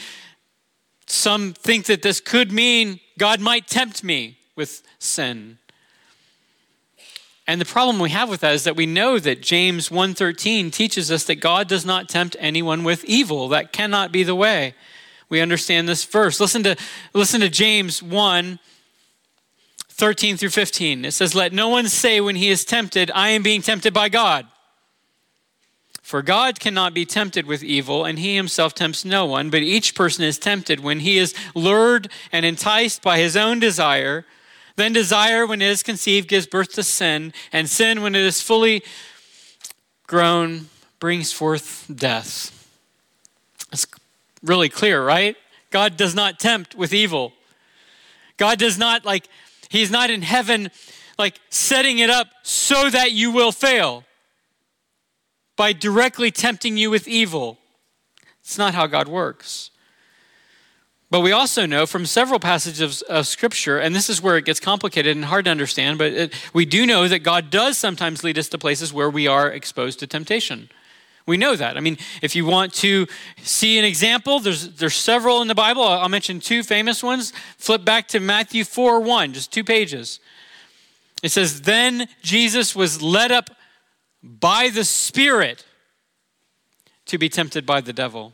some 1.07 1.55
think 1.55 1.87
that 1.87 2.03
this 2.03 2.21
could 2.21 2.53
mean 2.53 3.01
God 3.19 3.41
might 3.41 3.67
tempt 3.67 4.05
me 4.05 4.37
with 4.57 4.83
sin. 4.99 5.59
And 7.47 7.61
the 7.61 7.67
problem 7.67 7.99
we 7.99 8.11
have 8.11 8.31
with 8.31 8.41
that 8.41 8.55
is 8.55 8.65
that 8.65 8.77
we 8.77 8.87
know 8.87 9.19
that 9.19 9.43
James 9.43 9.91
1:13 9.91 10.71
teaches 10.71 11.11
us 11.11 11.25
that 11.25 11.37
God 11.37 11.69
does 11.69 11.85
not 11.85 12.09
tempt 12.09 12.37
anyone 12.39 12.85
with 12.85 13.05
evil. 13.05 13.49
That 13.49 13.73
cannot 13.73 14.13
be 14.13 14.23
the 14.23 14.35
way. 14.35 14.75
We 15.29 15.41
understand 15.41 15.89
this 15.89 16.05
verse. 16.05 16.41
Listen 16.41 16.63
to 16.63 16.77
listen 17.13 17.41
to 17.41 17.49
James 17.51 18.03
1 18.03 18.59
13 19.95 20.37
through 20.37 20.51
15. 20.51 21.05
It 21.05 21.13
says, 21.13 21.37
Let 21.37 21.53
no 21.53 21.69
one 21.69 21.89
say 21.89 22.21
when 22.21 22.35
he 22.35 22.51
is 22.51 22.65
tempted, 22.65 23.13
I 23.15 23.29
am 23.29 23.45
being 23.45 23.63
tempted 23.63 23.95
by 23.95 24.09
God. 24.09 24.47
For 26.03 26.21
God 26.21 26.59
cannot 26.59 26.95
be 26.95 27.07
tempted 27.07 27.47
with 27.47 27.63
evil, 27.63 28.05
and 28.05 28.19
he 28.19 28.35
himself 28.35 28.75
tempts 28.75 29.05
no 29.05 29.25
one, 29.25 29.51
but 29.51 29.63
each 29.63 29.95
person 29.95 30.25
is 30.25 30.37
tempted 30.37 30.81
when 30.81 31.01
he 31.01 31.17
is 31.17 31.33
lured 31.55 32.11
and 32.33 32.45
enticed 32.45 33.03
by 33.03 33.19
his 33.19 33.37
own 33.37 33.61
desire. 33.61 34.27
Then 34.77 34.93
desire, 34.93 35.47
when 35.47 35.63
it 35.63 35.69
is 35.69 35.83
conceived, 35.83 36.29
gives 36.29 36.47
birth 36.47 36.73
to 36.73 36.83
sin, 36.83 37.33
and 37.53 37.69
sin, 37.69 38.03
when 38.03 38.15
it 38.15 38.23
is 38.23 38.41
fully 38.41 38.83
grown, 40.07 40.69
brings 40.99 41.33
forth 41.33 41.87
death. 41.95 42.51
It's 43.73 43.87
really 44.43 44.69
clear, 44.69 45.05
right? 45.05 45.37
God 45.71 45.97
does 45.97 46.15
not 46.15 46.39
tempt 46.41 46.75
with 46.75 46.93
evil. 46.93 47.33
God 48.37 48.59
does 48.59 48.79
not, 48.79 49.05
like, 49.05 49.29
He's 49.69 49.91
not 49.91 50.11
in 50.11 50.23
heaven, 50.23 50.71
like, 51.19 51.41
setting 51.51 51.99
it 51.99 52.11
up 52.11 52.29
so 52.43 52.91
that 52.91 53.13
you 53.13 53.31
will 53.31 53.53
fail 53.53 54.05
by 55.57 55.73
directly 55.73 56.31
tempting 56.31 56.77
you 56.77 56.91
with 56.91 57.07
evil. 57.07 57.59
It's 58.41 58.59
not 58.59 58.75
how 58.75 58.87
God 58.87 59.09
works. 59.09 59.71
But 61.15 61.21
we 61.21 61.31
also 61.31 61.65
know 61.65 61.87
from 61.87 62.07
several 62.07 62.41
passages 62.41 63.01
of, 63.03 63.29
Scripture, 63.29 63.79
and 63.79 63.95
this 63.95 64.11
is 64.11 64.21
where 64.21 64.37
it 64.37 64.45
gets 64.45 64.59
complicated 64.59 65.15
and 65.15 65.27
hard 65.27 65.45
to 65.45 65.51
understand, 65.53 65.97
but 65.97 66.13
it, 66.13 66.35
we 66.53 66.67
do 66.67 66.85
know 66.85 67.07
that 67.07 67.21
God 67.21 67.51
does 67.51 67.79
sometimes 67.79 68.25
lead 68.25 68.37
us 68.37 68.49
to 68.49 68.59
places 68.59 68.93
where 68.93 69.09
we 69.09 69.29
are 69.29 69.49
exposed 69.49 70.01
to 70.01 70.09
temptation. 70.09 70.71
We 71.25 71.37
know 71.37 71.55
that. 71.55 71.77
I 71.77 71.81
mean, 71.81 71.99
if 72.21 72.35
you 72.35 72.45
want 72.45 72.75
to 72.75 73.07
see 73.41 73.79
an 73.79 73.85
example, 73.85 74.41
there's, 74.41 74.75
there's 74.75 74.97
several 74.97 75.41
in 75.41 75.47
the 75.47 75.55
Bible. 75.55 75.85
I'll 75.85 76.09
mention 76.09 76.41
two 76.41 76.65
famous 76.65 77.01
ones. 77.01 77.33
Flip 77.59 77.85
back 77.85 78.09
to 78.09 78.19
Matthew 78.19 78.65
4 78.65 78.99
1, 78.99 79.35
just 79.35 79.53
two 79.53 79.63
pages. 79.63 80.19
It 81.23 81.29
says, 81.29 81.63
Then 81.63 82.09
Jesus 82.23 82.75
was 82.75 83.03
led 83.03 83.31
up 83.31 83.51
by 84.21 84.69
the 84.69 84.83
Spirit 84.83 85.65
to 87.07 87.19
be 87.19 87.29
tempted 87.29 87.65
by 87.65 87.83
the 87.83 87.93
devil. 87.93 88.33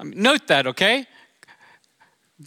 I 0.00 0.04
mean, 0.04 0.22
note 0.22 0.46
that, 0.46 0.66
okay? 0.66 1.06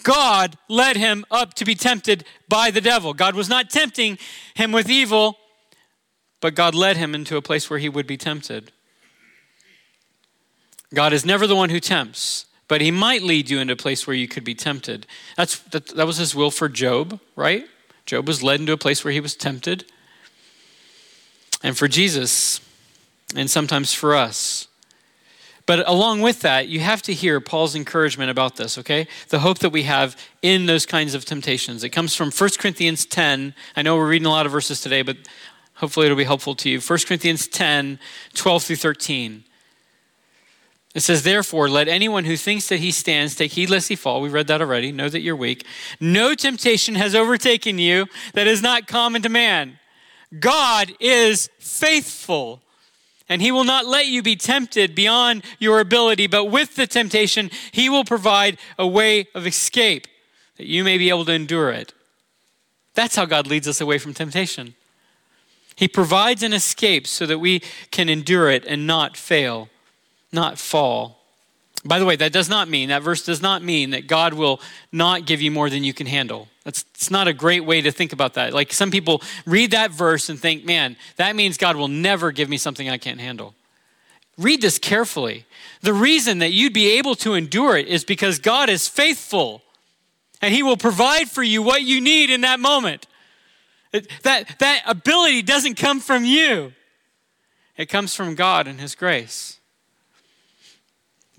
God 0.04 0.58
led 0.68 0.98
him 0.98 1.26
up 1.32 1.56
to 1.56 1.66
be 1.66 1.76
tempted 1.76 2.24
by 2.48 2.70
the 2.70 2.82
devil. 2.82 3.14
God 3.14 3.36
was 3.36 3.50
not 3.50 3.70
tempting 3.70 4.18
him 4.54 4.72
with 4.72 4.90
evil, 4.90 5.38
but 6.42 6.56
God 6.56 6.76
led 6.76 6.98
him 6.98 7.16
into 7.16 7.38
a 7.38 7.42
place 7.42 7.70
where 7.70 7.80
he 7.80 7.90
would 7.90 8.06
be 8.06 8.18
tempted. 8.18 8.72
God 10.94 11.14
is 11.14 11.26
never 11.26 11.48
the 11.48 11.56
one 11.56 11.70
who 11.70 11.80
tempts, 11.80 12.46
but 12.68 12.82
he 12.82 12.92
might 12.92 13.24
lead 13.24 13.50
you 13.50 13.60
into 13.60 13.74
a 13.74 13.78
place 13.78 14.06
where 14.08 14.16
you 14.16 14.28
could 14.28 14.44
be 14.44 14.56
tempted. 14.56 15.06
That's, 15.36 15.60
that, 15.60 15.88
that 15.88 16.08
was 16.08 16.18
his 16.18 16.36
will 16.36 16.52
for 16.52 16.70
Job, 16.70 17.20
right? 17.36 17.66
Job 18.06 18.28
was 18.28 18.42
led 18.42 18.60
into 18.60 18.74
a 18.74 18.78
place 18.78 19.04
where 19.04 19.14
he 19.14 19.20
was 19.20 19.36
tempted. 19.36 19.86
And 21.62 21.78
for 21.78 21.88
Jesus, 21.88 22.62
and 23.36 23.50
sometimes 23.50 23.94
for 23.94 24.16
us, 24.16 24.69
but 25.70 25.88
along 25.88 26.22
with 26.22 26.40
that, 26.40 26.68
you 26.68 26.80
have 26.80 27.00
to 27.04 27.14
hear 27.14 27.40
Paul's 27.40 27.76
encouragement 27.76 28.32
about 28.32 28.56
this, 28.56 28.80
okay? 28.80 29.08
The 29.28 29.38
hope 29.38 29.60
that 29.60 29.70
we 29.70 29.84
have 29.84 30.18
in 30.42 30.66
those 30.66 30.84
kinds 30.88 31.14
of 31.14 31.26
temptations. 31.26 31.84
It 31.84 31.90
comes 31.90 32.16
from 32.16 32.32
1 32.32 32.50
Corinthians 32.58 33.06
10. 33.06 33.54
I 33.76 33.84
know 33.84 33.96
we're 33.96 34.10
reading 34.10 34.26
a 34.26 34.32
lot 34.32 34.48
of 34.48 34.52
verses 34.52 34.82
today, 34.82 35.04
but 35.04 35.18
hopefully 35.76 36.08
it'll 36.08 36.18
be 36.18 36.24
helpful 36.24 36.56
to 36.56 36.72
you. 36.72 36.80
1 36.80 37.00
Corinthians 37.06 37.48
10, 37.48 38.00
12 38.34 38.64
through 38.64 38.76
13. 38.78 39.44
It 40.96 41.02
says, 41.02 41.22
Therefore, 41.22 41.70
let 41.70 41.88
anyone 41.88 42.24
who 42.26 42.36
thinks 42.36 42.68
that 42.70 42.80
he 42.80 42.90
stands 42.90 43.36
take 43.36 43.52
heed 43.52 43.70
lest 43.70 43.90
he 43.90 43.96
fall. 43.96 44.22
We 44.22 44.30
read 44.30 44.48
that 44.48 44.62
already. 44.62 44.92
Know 44.92 45.08
that 45.08 45.22
you're 45.22 45.36
weak. 45.36 45.68
No 46.00 46.34
temptation 46.34 46.96
has 46.96 47.14
overtaken 47.14 47.78
you 47.78 48.08
that 48.34 48.48
is 48.48 48.64
not 48.64 48.88
common 48.88 49.22
to 49.22 49.30
man. 49.30 49.78
God 50.40 50.96
is 51.00 51.48
faithful 51.60 52.64
and 53.30 53.42
he 53.42 53.52
will 53.52 53.64
not 53.64 53.86
let 53.86 54.08
you 54.08 54.24
be 54.24 54.36
tempted 54.36 54.96
beyond 54.96 55.44
your 55.60 55.80
ability, 55.80 56.26
but 56.26 56.46
with 56.46 56.76
the 56.76 56.88
temptation, 56.88 57.52
he 57.72 57.88
will 57.88 58.04
provide 58.04 58.58
a 58.78 58.88
way 58.88 59.28
of 59.36 59.46
escape 59.46 60.08
that 60.58 60.66
you 60.66 60.84
may 60.84 60.98
be 60.98 61.10
able 61.10 61.26
to 61.26 61.32
endure 61.32 61.70
it. 61.70 61.94
That's 62.96 63.16
how 63.16 63.26
God 63.26 63.48
leads 63.48 63.68
us 63.68 63.80
away 63.80 64.00
from 64.00 64.14
temptation. 64.14 64.74
He 65.76 65.88
provides 65.88 66.44
an 66.44 66.52
escape 66.52 67.08
so 67.08 67.26
that 67.28 67.40
we 67.40 67.62
can 67.92 68.10
endure 68.10 68.50
it 68.50 68.66
and 68.66 68.86
not 68.86 69.16
fail, 69.16 69.70
not 70.34 70.58
fall. 70.58 71.19
By 71.86 72.00
the 72.00 72.06
way, 72.06 72.16
that 72.18 72.34
does 72.34 72.50
not 72.50 72.68
mean, 72.68 72.90
that 72.90 73.04
verse 73.04 73.24
does 73.24 73.42
not 73.42 73.64
mean 73.64 73.92
that 73.92 74.08
God 74.08 74.34
will 74.34 74.60
not 74.92 75.26
give 75.26 75.42
you 75.42 75.50
more 75.50 75.70
than 75.70 75.84
you 75.84 75.94
can 75.94 76.08
handle. 76.08 76.50
That's 76.66 76.84
it's 76.94 77.10
not 77.10 77.28
a 77.28 77.34
great 77.34 77.64
way 77.64 77.82
to 77.82 77.92
think 77.92 78.12
about 78.12 78.34
that. 78.34 78.54
Like 78.54 78.74
some 78.74 78.92
people 78.92 79.22
read 79.46 79.72
that 79.72 79.92
verse 79.92 80.28
and 80.28 80.38
think, 80.38 80.66
man, 80.66 80.98
that 81.16 81.36
means 81.36 81.58
God 81.58 81.78
will 81.78 81.88
never 81.88 82.32
give 82.32 82.50
me 82.50 82.58
something 82.58 82.90
I 82.90 82.98
can't 82.98 83.22
handle. 83.22 83.56
Read 84.38 84.62
this 84.62 84.78
carefully. 84.78 85.46
The 85.82 85.94
reason 85.94 86.40
that 86.40 86.52
you'd 86.52 86.74
be 86.74 86.98
able 86.98 87.16
to 87.16 87.34
endure 87.34 87.78
it 87.78 87.88
is 87.88 88.04
because 88.04 88.40
God 88.40 88.70
is 88.70 88.88
faithful 88.88 89.62
and 90.42 90.54
He 90.54 90.64
will 90.64 90.78
provide 90.78 91.30
for 91.30 91.44
you 91.44 91.62
what 91.62 91.84
you 91.84 92.02
need 92.02 92.30
in 92.30 92.42
that 92.42 92.60
moment. 92.60 93.08
It, 93.92 94.08
that, 94.24 94.60
that 94.60 94.84
ability 94.86 95.42
doesn't 95.42 95.76
come 95.76 96.00
from 96.00 96.26
you, 96.26 96.74
it 97.78 97.88
comes 97.88 98.14
from 98.14 98.36
God 98.36 98.68
and 98.68 98.80
His 98.80 98.96
grace. 98.96 99.59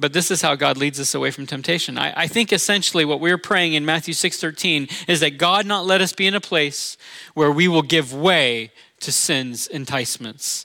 But 0.00 0.14
this 0.14 0.30
is 0.30 0.40
how 0.40 0.54
God 0.54 0.78
leads 0.78 0.98
us 0.98 1.14
away 1.14 1.30
from 1.30 1.46
temptation. 1.46 1.98
I, 1.98 2.22
I 2.22 2.26
think 2.26 2.52
essentially 2.52 3.04
what 3.04 3.20
we're 3.20 3.38
praying 3.38 3.74
in 3.74 3.84
Matthew 3.84 4.14
6:13 4.14 4.90
is 5.06 5.20
that 5.20 5.36
God 5.36 5.66
not 5.66 5.84
let 5.84 6.00
us 6.00 6.14
be 6.14 6.26
in 6.26 6.34
a 6.34 6.40
place 6.40 6.96
where 7.34 7.52
we 7.52 7.68
will 7.68 7.82
give 7.82 8.14
way 8.14 8.72
to 9.00 9.12
sin's 9.12 9.68
enticements. 9.68 10.64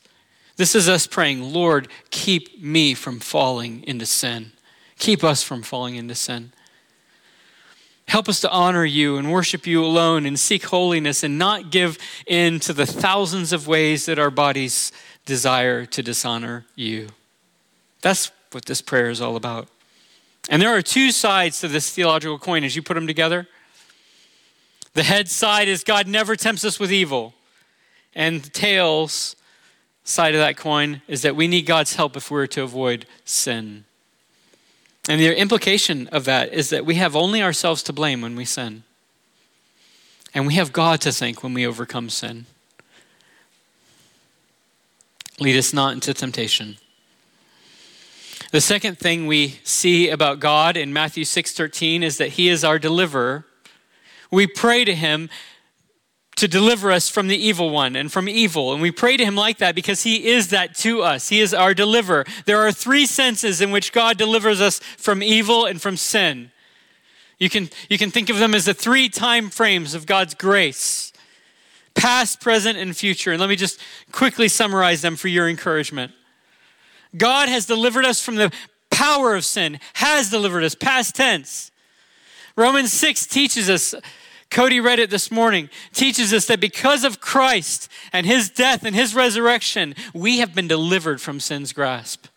This 0.56 0.74
is 0.74 0.88
us 0.88 1.06
praying, 1.06 1.54
Lord, 1.54 1.90
keep 2.12 2.62
me 2.62 2.94
from 2.94 3.20
falling 3.20 3.84
into 3.84 4.06
sin. 4.06 4.54
Keep 4.98 5.24
us 5.24 5.44
from 5.44 5.64
falling 5.64 5.96
into 5.96 6.16
sin. 6.16 6.54
Help 8.08 8.30
us 8.30 8.40
to 8.40 8.50
honor 8.52 8.86
you 8.86 9.18
and 9.18 9.32
worship 9.32 9.68
you 9.68 9.84
alone 9.84 10.26
and 10.26 10.40
seek 10.40 10.66
holiness 10.66 11.24
and 11.24 11.38
not 11.38 11.72
give 11.72 11.98
in 12.26 12.60
to 12.62 12.72
the 12.72 12.86
thousands 12.86 13.52
of 13.52 13.68
ways 13.68 14.06
that 14.06 14.20
our 14.20 14.30
bodies 14.30 14.94
desire 15.26 15.86
to 15.88 16.02
dishonor 16.02 16.66
you. 16.76 17.10
That's 18.02 18.32
what 18.56 18.66
this 18.66 18.82
prayer 18.82 19.10
is 19.10 19.20
all 19.20 19.36
about. 19.36 19.68
And 20.50 20.62
there 20.62 20.74
are 20.74 20.82
two 20.82 21.12
sides 21.12 21.60
to 21.60 21.68
this 21.68 21.92
theological 21.92 22.40
coin 22.40 22.64
as 22.64 22.74
you 22.74 22.82
put 22.82 22.94
them 22.94 23.06
together. 23.06 23.50
The 24.94 25.04
head 25.04 25.28
side 25.28 25.68
is 25.68 25.84
God 25.84 26.08
never 26.08 26.38
tempts 26.38 26.64
us 26.64 26.80
with 26.80 26.90
evil. 26.90 27.34
And 28.16 28.42
the 28.42 28.50
tails 28.50 29.36
side 30.06 30.36
of 30.36 30.40
that 30.40 30.56
coin 30.56 31.02
is 31.06 31.22
that 31.24 31.36
we 31.36 31.50
need 31.50 31.66
God's 31.66 31.96
help 31.96 32.16
if 32.16 32.32
we're 32.32 32.48
to 32.48 32.64
avoid 32.64 33.06
sin. 33.26 33.84
And 35.10 35.20
the 35.20 35.38
implication 35.38 36.08
of 36.08 36.24
that 36.24 36.54
is 36.54 36.70
that 36.70 36.86
we 36.86 36.96
have 36.96 37.14
only 37.14 37.44
ourselves 37.44 37.84
to 37.84 37.94
blame 37.94 38.22
when 38.22 38.38
we 38.38 38.46
sin. 38.46 38.84
And 40.34 40.48
we 40.48 40.54
have 40.54 40.72
God 40.72 41.02
to 41.02 41.12
thank 41.12 41.44
when 41.44 41.54
we 41.54 41.68
overcome 41.68 42.10
sin. 42.10 42.46
Lead 45.42 45.58
us 45.58 45.74
not 45.74 45.94
into 45.94 46.14
temptation. 46.14 46.78
The 48.52 48.62
second 48.62 49.00
thing 49.00 49.28
we 49.28 49.60
see 49.64 50.10
about 50.10 50.40
God 50.40 50.78
in 50.78 50.94
Matthew 50.94 51.26
6:13 51.26 52.04
is 52.04 52.18
that 52.18 52.34
he 52.34 52.50
is 52.50 52.64
our 52.64 52.80
deliverer. 52.80 53.46
We 54.32 54.48
pray 54.48 54.86
to 54.86 54.96
him 54.96 55.30
to 56.36 56.48
deliver 56.48 56.92
us 56.92 57.10
from 57.10 57.28
the 57.28 57.38
evil 57.38 57.70
one 57.70 57.96
and 57.96 58.12
from 58.12 58.28
evil. 58.28 58.74
And 58.74 58.82
we 58.82 58.92
pray 58.92 59.16
to 59.18 59.24
him 59.24 59.36
like 59.36 59.58
that 59.60 59.74
because 59.74 60.04
he 60.04 60.28
is 60.28 60.50
that 60.50 60.76
to 60.76 61.02
us. 61.02 61.30
He 61.30 61.40
is 61.40 61.54
our 61.54 61.74
deliverer. 61.74 62.26
There 62.46 62.60
are 62.60 62.72
three 62.72 63.06
senses 63.06 63.62
in 63.62 63.72
which 63.72 63.94
God 63.94 64.18
delivers 64.18 64.60
us 64.60 64.80
from 64.98 65.24
evil 65.24 65.66
and 65.66 65.82
from 65.82 65.96
sin. 65.96 66.52
You 67.40 67.50
can, 67.50 67.70
you 67.90 67.98
can 67.98 68.12
think 68.12 68.30
of 68.30 68.38
them 68.38 68.54
as 68.54 68.66
the 68.66 68.74
three 68.74 69.08
time 69.08 69.50
frames 69.50 69.94
of 69.94 70.06
God's 70.06 70.34
grace 70.34 71.14
past, 71.94 72.42
present, 72.42 72.78
and 72.78 72.96
future. 72.96 73.32
And 73.32 73.40
let 73.40 73.48
me 73.48 73.56
just 73.56 73.80
quickly 74.12 74.50
summarize 74.50 75.02
them 75.02 75.16
for 75.16 75.30
your 75.30 75.48
encouragement. 75.48 76.12
God 77.18 77.50
has 77.50 77.66
delivered 77.66 78.06
us 78.06 78.24
from 78.24 78.36
the 78.36 78.52
power 78.92 79.36
of 79.36 79.46
sin, 79.46 79.80
has 79.96 80.30
delivered 80.30 80.64
us, 80.64 80.76
past 80.76 81.16
tense. 81.16 81.72
Romans 82.56 82.94
6 82.94 83.28
teaches 83.28 83.70
us 83.70 83.94
Cody 84.52 84.80
read 84.80 85.00
it 85.00 85.10
this 85.10 85.32
morning, 85.32 85.70
teaches 85.92 86.34
us 86.34 86.46
that 86.46 86.60
because 86.60 87.04
of 87.04 87.20
Christ 87.20 87.90
and 88.14 88.26
his 88.26 88.50
death 88.50 88.86
and 88.86 88.96
his 88.96 89.16
resurrection, 89.16 89.96
we 90.14 90.38
have 90.38 90.56
been 90.56 90.68
delivered 90.68 91.20
from 91.20 91.40
sin's 91.40 91.74
grasp. 91.74 92.28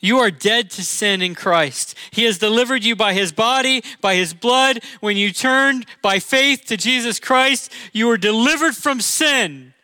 You 0.00 0.18
are 0.18 0.30
dead 0.30 0.70
to 0.70 0.84
sin 0.84 1.22
in 1.22 1.34
Christ. 1.34 1.96
He 2.12 2.22
has 2.24 2.38
delivered 2.38 2.84
you 2.84 2.94
by 2.94 3.14
his 3.14 3.32
body, 3.32 3.82
by 4.00 4.14
his 4.14 4.32
blood. 4.32 4.80
When 5.00 5.16
you 5.16 5.32
turned 5.32 5.86
by 6.02 6.20
faith 6.20 6.66
to 6.66 6.76
Jesus 6.76 7.18
Christ, 7.18 7.72
you 7.92 8.06
were 8.06 8.18
delivered 8.18 8.76
from 8.76 9.00
sin. 9.00 9.74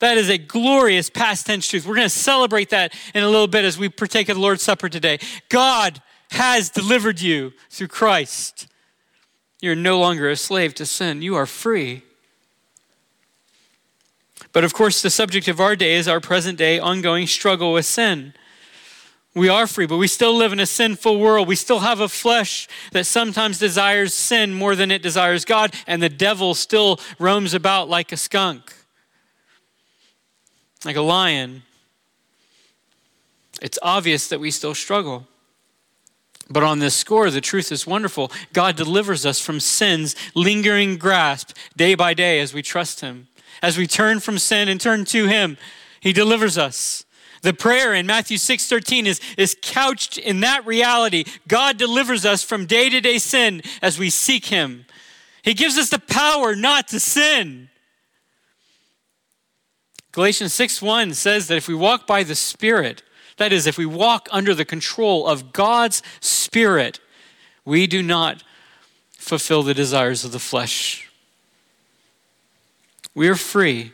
That 0.00 0.18
is 0.18 0.28
a 0.28 0.38
glorious 0.38 1.08
past 1.08 1.46
tense 1.46 1.68
truth. 1.68 1.86
We're 1.86 1.94
going 1.94 2.06
to 2.06 2.10
celebrate 2.10 2.70
that 2.70 2.94
in 3.14 3.22
a 3.22 3.28
little 3.28 3.46
bit 3.46 3.64
as 3.64 3.78
we 3.78 3.88
partake 3.88 4.28
of 4.28 4.36
the 4.36 4.42
Lord's 4.42 4.62
Supper 4.62 4.88
today. 4.88 5.18
God 5.48 6.02
has 6.32 6.68
delivered 6.70 7.20
you 7.20 7.52
through 7.70 7.88
Christ. 7.88 8.66
You're 9.60 9.74
no 9.74 9.98
longer 9.98 10.28
a 10.28 10.36
slave 10.36 10.74
to 10.74 10.86
sin, 10.86 11.22
you 11.22 11.34
are 11.34 11.46
free. 11.46 12.02
But 14.52 14.64
of 14.64 14.74
course, 14.74 15.02
the 15.02 15.10
subject 15.10 15.48
of 15.48 15.60
our 15.60 15.76
day 15.76 15.94
is 15.94 16.08
our 16.08 16.20
present 16.20 16.58
day 16.58 16.78
ongoing 16.78 17.26
struggle 17.26 17.72
with 17.72 17.86
sin. 17.86 18.34
We 19.34 19.50
are 19.50 19.66
free, 19.66 19.86
but 19.86 19.98
we 19.98 20.08
still 20.08 20.34
live 20.34 20.54
in 20.54 20.60
a 20.60 20.66
sinful 20.66 21.18
world. 21.18 21.46
We 21.46 21.56
still 21.56 21.80
have 21.80 22.00
a 22.00 22.08
flesh 22.08 22.68
that 22.92 23.04
sometimes 23.04 23.58
desires 23.58 24.14
sin 24.14 24.54
more 24.54 24.74
than 24.74 24.90
it 24.90 25.02
desires 25.02 25.44
God, 25.44 25.74
and 25.86 26.02
the 26.02 26.08
devil 26.08 26.54
still 26.54 26.98
roams 27.18 27.52
about 27.52 27.90
like 27.90 28.12
a 28.12 28.16
skunk, 28.16 28.72
like 30.86 30.96
a 30.96 31.02
lion. 31.02 31.62
It's 33.60 33.78
obvious 33.82 34.28
that 34.28 34.40
we 34.40 34.50
still 34.50 34.74
struggle. 34.74 35.26
But 36.48 36.62
on 36.62 36.78
this 36.78 36.94
score, 36.94 37.30
the 37.30 37.40
truth 37.40 37.72
is 37.72 37.86
wonderful. 37.86 38.30
God 38.52 38.76
delivers 38.76 39.26
us 39.26 39.40
from 39.40 39.58
sin's 39.58 40.14
lingering 40.34 40.96
grasp 40.96 41.56
day 41.76 41.94
by 41.94 42.14
day 42.14 42.40
as 42.40 42.54
we 42.54 42.62
trust 42.62 43.00
Him. 43.00 43.28
As 43.62 43.76
we 43.76 43.86
turn 43.86 44.20
from 44.20 44.38
sin 44.38 44.68
and 44.68 44.80
turn 44.80 45.04
to 45.06 45.26
Him, 45.26 45.56
He 46.00 46.12
delivers 46.12 46.56
us. 46.56 47.04
The 47.42 47.52
prayer 47.52 47.94
in 47.94 48.06
Matthew 48.06 48.38
6 48.38 48.68
13 48.68 49.06
is, 49.06 49.20
is 49.36 49.56
couched 49.60 50.18
in 50.18 50.40
that 50.40 50.66
reality. 50.66 51.24
God 51.48 51.76
delivers 51.76 52.24
us 52.24 52.42
from 52.42 52.66
day 52.66 52.88
to 52.90 53.00
day 53.00 53.18
sin 53.18 53.62
as 53.82 53.98
we 53.98 54.10
seek 54.10 54.46
Him. 54.46 54.86
He 55.42 55.54
gives 55.54 55.78
us 55.78 55.90
the 55.90 55.98
power 55.98 56.54
not 56.54 56.88
to 56.88 57.00
sin. 57.00 57.70
Galatians 60.16 60.54
6 60.54 60.80
1 60.80 61.12
says 61.12 61.46
that 61.48 61.58
if 61.58 61.68
we 61.68 61.74
walk 61.74 62.06
by 62.06 62.22
the 62.22 62.34
Spirit, 62.34 63.02
that 63.36 63.52
is, 63.52 63.66
if 63.66 63.76
we 63.76 63.84
walk 63.84 64.30
under 64.32 64.54
the 64.54 64.64
control 64.64 65.26
of 65.26 65.52
God's 65.52 66.02
Spirit, 66.20 67.00
we 67.66 67.86
do 67.86 68.02
not 68.02 68.42
fulfill 69.12 69.62
the 69.62 69.74
desires 69.74 70.24
of 70.24 70.32
the 70.32 70.38
flesh. 70.38 71.10
We 73.14 73.28
are 73.28 73.34
free. 73.34 73.92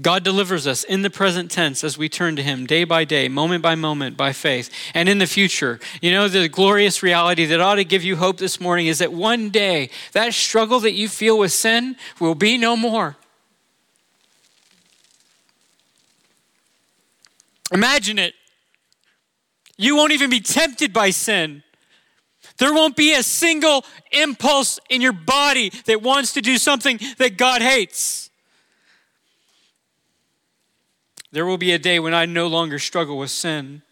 God 0.00 0.24
delivers 0.24 0.66
us 0.66 0.82
in 0.82 1.02
the 1.02 1.10
present 1.10 1.50
tense 1.50 1.84
as 1.84 1.98
we 1.98 2.08
turn 2.08 2.34
to 2.36 2.42
Him 2.42 2.64
day 2.64 2.84
by 2.84 3.04
day, 3.04 3.28
moment 3.28 3.62
by 3.62 3.74
moment, 3.74 4.16
by 4.16 4.32
faith. 4.32 4.70
And 4.94 5.10
in 5.10 5.18
the 5.18 5.26
future, 5.26 5.78
you 6.00 6.10
know, 6.10 6.26
the 6.26 6.48
glorious 6.48 7.02
reality 7.02 7.44
that 7.44 7.60
ought 7.60 7.74
to 7.74 7.84
give 7.84 8.02
you 8.02 8.16
hope 8.16 8.38
this 8.38 8.58
morning 8.58 8.86
is 8.86 9.00
that 9.00 9.12
one 9.12 9.50
day 9.50 9.90
that 10.12 10.32
struggle 10.32 10.80
that 10.80 10.94
you 10.94 11.06
feel 11.06 11.36
with 11.36 11.52
sin 11.52 11.96
will 12.18 12.34
be 12.34 12.56
no 12.56 12.78
more. 12.78 13.18
Imagine 17.72 18.18
it. 18.18 18.34
You 19.76 19.96
won't 19.96 20.12
even 20.12 20.30
be 20.30 20.40
tempted 20.40 20.92
by 20.92 21.10
sin. 21.10 21.62
There 22.58 22.74
won't 22.74 22.96
be 22.96 23.14
a 23.14 23.22
single 23.22 23.84
impulse 24.10 24.78
in 24.90 25.00
your 25.00 25.12
body 25.12 25.70
that 25.86 26.02
wants 26.02 26.32
to 26.34 26.42
do 26.42 26.58
something 26.58 27.00
that 27.18 27.36
God 27.36 27.62
hates. 27.62 28.30
There 31.30 31.46
will 31.46 31.58
be 31.58 31.72
a 31.72 31.78
day 31.78 31.98
when 31.98 32.12
I 32.12 32.26
no 32.26 32.46
longer 32.46 32.78
struggle 32.78 33.16
with 33.16 33.30
sin. 33.30 33.82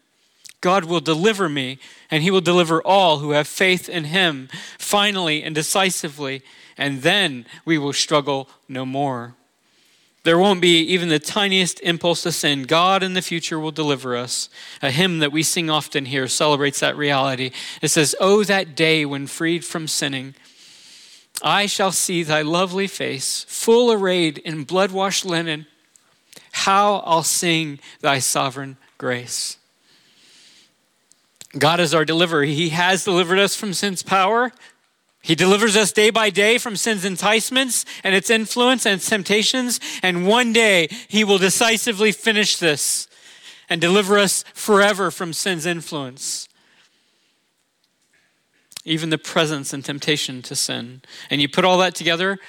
God 0.61 0.85
will 0.85 0.99
deliver 0.99 1.49
me, 1.49 1.79
and 2.11 2.21
He 2.21 2.29
will 2.29 2.41
deliver 2.41 2.83
all 2.83 3.17
who 3.17 3.31
have 3.31 3.47
faith 3.47 3.89
in 3.89 4.05
Him, 4.05 4.47
finally 4.77 5.41
and 5.41 5.55
decisively, 5.55 6.43
and 6.77 7.01
then 7.01 7.47
we 7.65 7.79
will 7.79 7.93
struggle 7.93 8.47
no 8.69 8.85
more. 8.85 9.35
There 10.23 10.37
won't 10.37 10.61
be 10.61 10.79
even 10.81 11.09
the 11.09 11.17
tiniest 11.17 11.79
impulse 11.79 12.21
to 12.23 12.31
sin. 12.31 12.63
God 12.63 13.01
in 13.01 13.13
the 13.13 13.23
future 13.23 13.59
will 13.59 13.71
deliver 13.71 14.15
us. 14.15 14.49
A 14.81 14.91
hymn 14.91 15.19
that 15.19 15.31
we 15.31 15.41
sing 15.41 15.69
often 15.69 16.05
here 16.05 16.27
celebrates 16.27 16.79
that 16.79 16.95
reality. 16.95 17.51
It 17.81 17.87
says, 17.87 18.15
Oh, 18.19 18.43
that 18.43 18.75
day 18.75 19.03
when 19.03 19.25
freed 19.25 19.65
from 19.65 19.87
sinning, 19.87 20.35
I 21.41 21.65
shall 21.65 21.91
see 21.91 22.21
thy 22.21 22.43
lovely 22.43 22.85
face, 22.85 23.45
full 23.47 23.91
arrayed 23.91 24.37
in 24.39 24.63
blood 24.63 24.91
washed 24.91 25.25
linen. 25.25 25.65
How 26.51 26.97
I'll 26.97 27.23
sing 27.23 27.79
thy 28.01 28.19
sovereign 28.19 28.77
grace. 28.99 29.57
God 31.57 31.79
is 31.79 31.93
our 31.93 32.05
deliverer. 32.05 32.43
He 32.43 32.69
has 32.69 33.03
delivered 33.03 33.39
us 33.39 33.55
from 33.55 33.73
sin's 33.73 34.03
power. 34.03 34.51
He 35.21 35.35
delivers 35.35 35.75
us 35.77 35.91
day 35.91 36.09
by 36.09 36.31
day 36.31 36.57
from 36.57 36.75
sin's 36.75 37.05
enticements 37.05 37.85
and 38.03 38.15
its 38.15 38.29
influence 38.29 38.85
and 38.85 38.95
its 38.95 39.07
temptations. 39.07 39.79
And 40.01 40.27
one 40.27 40.51
day 40.51 40.87
he 41.07 41.23
will 41.23 41.37
decisively 41.37 42.11
finish 42.11 42.57
this 42.57 43.07
and 43.69 43.79
deliver 43.79 44.17
us 44.17 44.43
forever 44.53 45.11
from 45.11 45.31
sin's 45.31 45.65
influence. 45.65 46.49
Even 48.83 49.11
the 49.11 49.19
presence 49.19 49.73
and 49.73 49.85
temptation 49.85 50.41
to 50.41 50.55
sin. 50.55 51.03
And 51.29 51.39
you 51.39 51.47
put 51.47 51.65
all 51.65 51.77
that 51.77 51.93
together, 51.93 52.39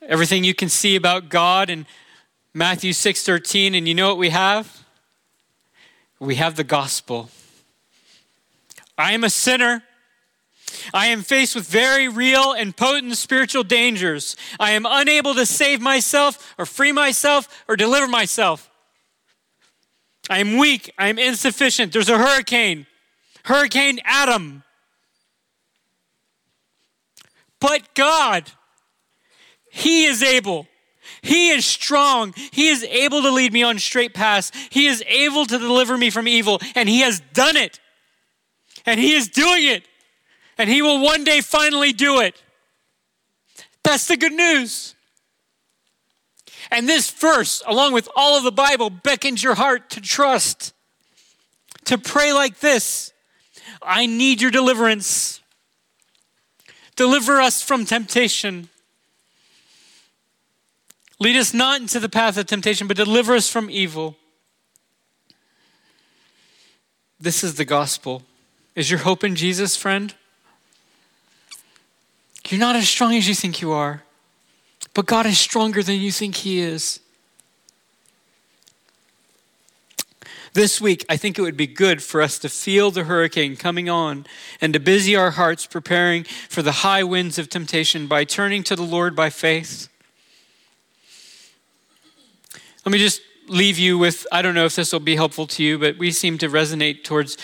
everything 0.00 0.42
you 0.42 0.54
can 0.54 0.70
see 0.70 0.96
about 0.96 1.28
God 1.28 1.68
in 1.68 1.86
Matthew 2.54 2.92
6:13, 2.92 3.74
and 3.74 3.86
you 3.86 3.94
know 3.94 4.08
what 4.08 4.18
we 4.18 4.30
have? 4.30 4.84
We 6.18 6.36
have 6.36 6.56
the 6.56 6.64
gospel. 6.64 7.30
I 8.96 9.12
am 9.12 9.22
a 9.24 9.30
sinner. 9.30 9.82
I 10.92 11.06
am 11.06 11.22
faced 11.22 11.54
with 11.54 11.66
very 11.66 12.08
real 12.08 12.52
and 12.52 12.76
potent 12.76 13.16
spiritual 13.16 13.64
dangers. 13.64 14.36
I 14.58 14.72
am 14.72 14.86
unable 14.88 15.34
to 15.34 15.46
save 15.46 15.80
myself 15.80 16.54
or 16.58 16.66
free 16.66 16.92
myself 16.92 17.64
or 17.68 17.76
deliver 17.76 18.08
myself. 18.08 18.70
I 20.30 20.38
am 20.38 20.56
weak. 20.56 20.92
I 20.98 21.08
am 21.08 21.18
insufficient. 21.18 21.92
There's 21.92 22.08
a 22.08 22.18
hurricane. 22.18 22.86
Hurricane 23.44 24.00
Adam. 24.04 24.62
But 27.60 27.94
God, 27.94 28.50
He 29.70 30.04
is 30.04 30.22
able. 30.22 30.66
He 31.22 31.50
is 31.50 31.64
strong. 31.64 32.34
He 32.50 32.68
is 32.68 32.82
able 32.84 33.22
to 33.22 33.30
lead 33.30 33.52
me 33.52 33.62
on 33.62 33.78
straight 33.78 34.14
paths. 34.14 34.50
He 34.70 34.86
is 34.86 35.04
able 35.06 35.46
to 35.46 35.58
deliver 35.58 35.96
me 35.96 36.10
from 36.10 36.26
evil, 36.26 36.60
and 36.74 36.88
He 36.88 37.00
has 37.00 37.20
done 37.32 37.56
it. 37.56 37.78
And 38.86 38.98
He 38.98 39.12
is 39.12 39.28
doing 39.28 39.66
it. 39.66 39.86
And 40.62 40.70
He 40.70 40.80
will 40.80 41.00
one 41.00 41.24
day 41.24 41.40
finally 41.40 41.92
do 41.92 42.20
it. 42.20 42.40
That's 43.82 44.06
the 44.06 44.16
good 44.16 44.32
news. 44.32 44.94
And 46.70 46.88
this 46.88 47.10
verse, 47.10 47.64
along 47.66 47.94
with 47.94 48.08
all 48.14 48.38
of 48.38 48.44
the 48.44 48.52
Bible, 48.52 48.88
beckons 48.88 49.42
your 49.42 49.56
heart 49.56 49.90
to 49.90 50.00
trust, 50.00 50.72
to 51.86 51.98
pray 51.98 52.32
like 52.32 52.60
this 52.60 53.12
I 53.82 54.06
need 54.06 54.40
your 54.40 54.52
deliverance. 54.52 55.40
Deliver 56.94 57.40
us 57.40 57.60
from 57.60 57.84
temptation. 57.84 58.68
Lead 61.18 61.34
us 61.34 61.52
not 61.52 61.80
into 61.80 61.98
the 61.98 62.08
path 62.08 62.36
of 62.36 62.46
temptation, 62.46 62.86
but 62.86 62.96
deliver 62.96 63.34
us 63.34 63.50
from 63.50 63.68
evil. 63.68 64.16
This 67.18 67.42
is 67.42 67.56
the 67.56 67.64
gospel. 67.64 68.22
Is 68.76 68.92
your 68.92 69.00
hope 69.00 69.24
in 69.24 69.34
Jesus, 69.34 69.76
friend? 69.76 70.14
You're 72.48 72.60
not 72.60 72.76
as 72.76 72.88
strong 72.88 73.14
as 73.14 73.28
you 73.28 73.34
think 73.34 73.60
you 73.60 73.72
are, 73.72 74.02
but 74.94 75.06
God 75.06 75.26
is 75.26 75.38
stronger 75.38 75.82
than 75.82 76.00
you 76.00 76.10
think 76.10 76.36
He 76.36 76.60
is. 76.60 77.00
This 80.54 80.82
week, 80.82 81.06
I 81.08 81.16
think 81.16 81.38
it 81.38 81.42
would 81.42 81.56
be 81.56 81.66
good 81.66 82.02
for 82.02 82.20
us 82.20 82.38
to 82.40 82.48
feel 82.48 82.90
the 82.90 83.04
hurricane 83.04 83.56
coming 83.56 83.88
on 83.88 84.26
and 84.60 84.74
to 84.74 84.80
busy 84.80 85.16
our 85.16 85.30
hearts 85.30 85.64
preparing 85.64 86.24
for 86.24 86.60
the 86.60 86.72
high 86.72 87.02
winds 87.02 87.38
of 87.38 87.48
temptation 87.48 88.06
by 88.06 88.24
turning 88.24 88.62
to 88.64 88.76
the 88.76 88.82
Lord 88.82 89.16
by 89.16 89.30
faith. 89.30 89.88
Let 92.84 92.92
me 92.92 92.98
just 92.98 93.22
leave 93.48 93.78
you 93.78 93.96
with 93.96 94.26
I 94.30 94.42
don't 94.42 94.54
know 94.54 94.66
if 94.66 94.76
this 94.76 94.92
will 94.92 95.00
be 95.00 95.16
helpful 95.16 95.46
to 95.46 95.62
you, 95.62 95.78
but 95.78 95.96
we 95.96 96.10
seem 96.10 96.36
to 96.38 96.48
resonate 96.50 97.02
towards 97.02 97.38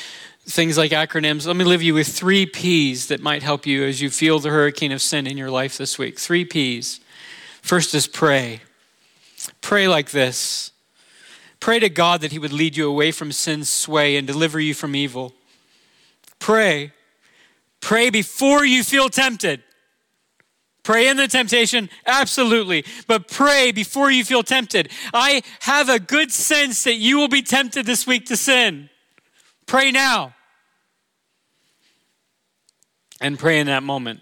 things 0.49 0.79
like 0.79 0.93
acronyms. 0.93 1.47
Let 1.47 1.57
me 1.57 1.65
leave 1.65 1.83
you 1.83 1.95
with 1.95 2.09
three 2.09 2.47
P's 2.47 3.09
that 3.09 3.21
might 3.21 3.43
help 3.43 3.67
you 3.67 3.85
as 3.85 4.01
you 4.01 4.09
feel 4.11 4.39
the 4.39 4.51
hurricane 4.51 4.93
of 4.93 5.03
sin 5.03 5.27
in 5.27 5.37
your 5.37 5.51
life 5.51 5.77
this 5.77 5.99
week. 5.99 6.19
Three 6.19 6.45
P's. 6.45 7.01
First 7.61 7.95
is 7.95 8.07
pray. 8.07 8.63
Pray 9.61 9.87
like 9.87 10.11
this 10.11 10.73
Pray 11.61 11.81
to 11.81 11.89
God 11.89 12.21
that 12.23 12.33
He 12.33 12.39
would 12.39 12.53
lead 12.53 12.77
you 12.77 12.89
away 12.89 13.11
from 13.11 13.31
sin's 13.33 13.69
sway 13.69 14.17
and 14.17 14.27
deliver 14.27 14.59
you 14.59 14.75
from 14.75 14.97
evil. 14.97 15.35
Pray. 16.39 16.93
Pray 17.81 18.11
before 18.11 18.65
you 18.65 18.83
feel 18.83 19.09
tempted. 19.09 19.63
Pray 20.83 21.09
in 21.09 21.19
the 21.19 21.29
temptation, 21.29 21.91
absolutely. 22.07 22.85
But 23.07 23.29
pray 23.29 23.73
before 23.73 24.11
you 24.11 24.25
feel 24.25 24.43
tempted. 24.43 24.91
I 25.13 25.43
have 25.61 25.91
a 25.91 25.99
good 25.99 26.33
sense 26.33 26.85
that 26.85 26.95
you 26.95 27.19
will 27.19 27.29
be 27.29 27.43
tempted 27.43 27.85
this 27.85 28.07
week 28.07 28.27
to 28.27 28.37
sin. 28.37 28.89
Pray 29.67 29.91
now. 29.91 30.35
And 33.21 33.39
pray 33.39 33.59
in 33.59 33.67
that 33.67 33.83
moment. 33.83 34.21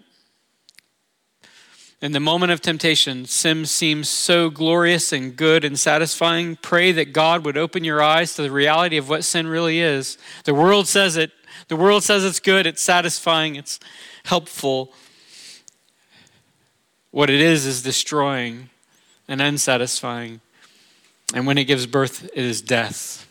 In 1.99 2.11
the 2.11 2.19
moment 2.19 2.51
of 2.51 2.61
temptation, 2.61 3.25
sin 3.25 3.65
seems 3.65 4.07
so 4.07 4.51
glorious 4.51 5.11
and 5.11 5.35
good 5.35 5.65
and 5.65 5.79
satisfying. 5.79 6.55
Pray 6.57 6.91
that 6.91 7.11
God 7.11 7.43
would 7.43 7.57
open 7.57 7.83
your 7.83 8.03
eyes 8.03 8.35
to 8.35 8.43
the 8.43 8.51
reality 8.51 8.97
of 8.97 9.09
what 9.09 9.23
sin 9.23 9.47
really 9.47 9.79
is. 9.79 10.17
The 10.43 10.53
world 10.53 10.87
says 10.87 11.17
it. 11.17 11.31
The 11.69 11.75
world 11.75 12.03
says 12.03 12.23
it's 12.23 12.39
good, 12.39 12.67
it's 12.67 12.83
satisfying, 12.83 13.55
it's 13.55 13.79
helpful. 14.25 14.93
What 17.09 17.31
it 17.31 17.41
is 17.41 17.65
is 17.65 17.81
destroying 17.81 18.69
and 19.27 19.41
unsatisfying. 19.41 20.41
And 21.33 21.47
when 21.47 21.57
it 21.57 21.65
gives 21.65 21.87
birth, 21.87 22.25
it 22.25 22.45
is 22.45 22.61
death. 22.61 23.27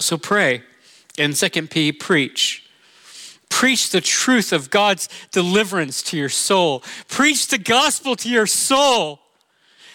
So 0.00 0.18
pray. 0.18 0.62
And 1.16 1.36
second 1.36 1.70
P, 1.70 1.92
preach. 1.92 2.67
Preach 3.50 3.90
the 3.90 4.00
truth 4.00 4.52
of 4.52 4.70
God's 4.70 5.08
deliverance 5.32 6.02
to 6.04 6.16
your 6.16 6.28
soul. 6.28 6.82
Preach 7.08 7.48
the 7.48 7.58
gospel 7.58 8.14
to 8.16 8.28
your 8.28 8.46
soul. 8.46 9.20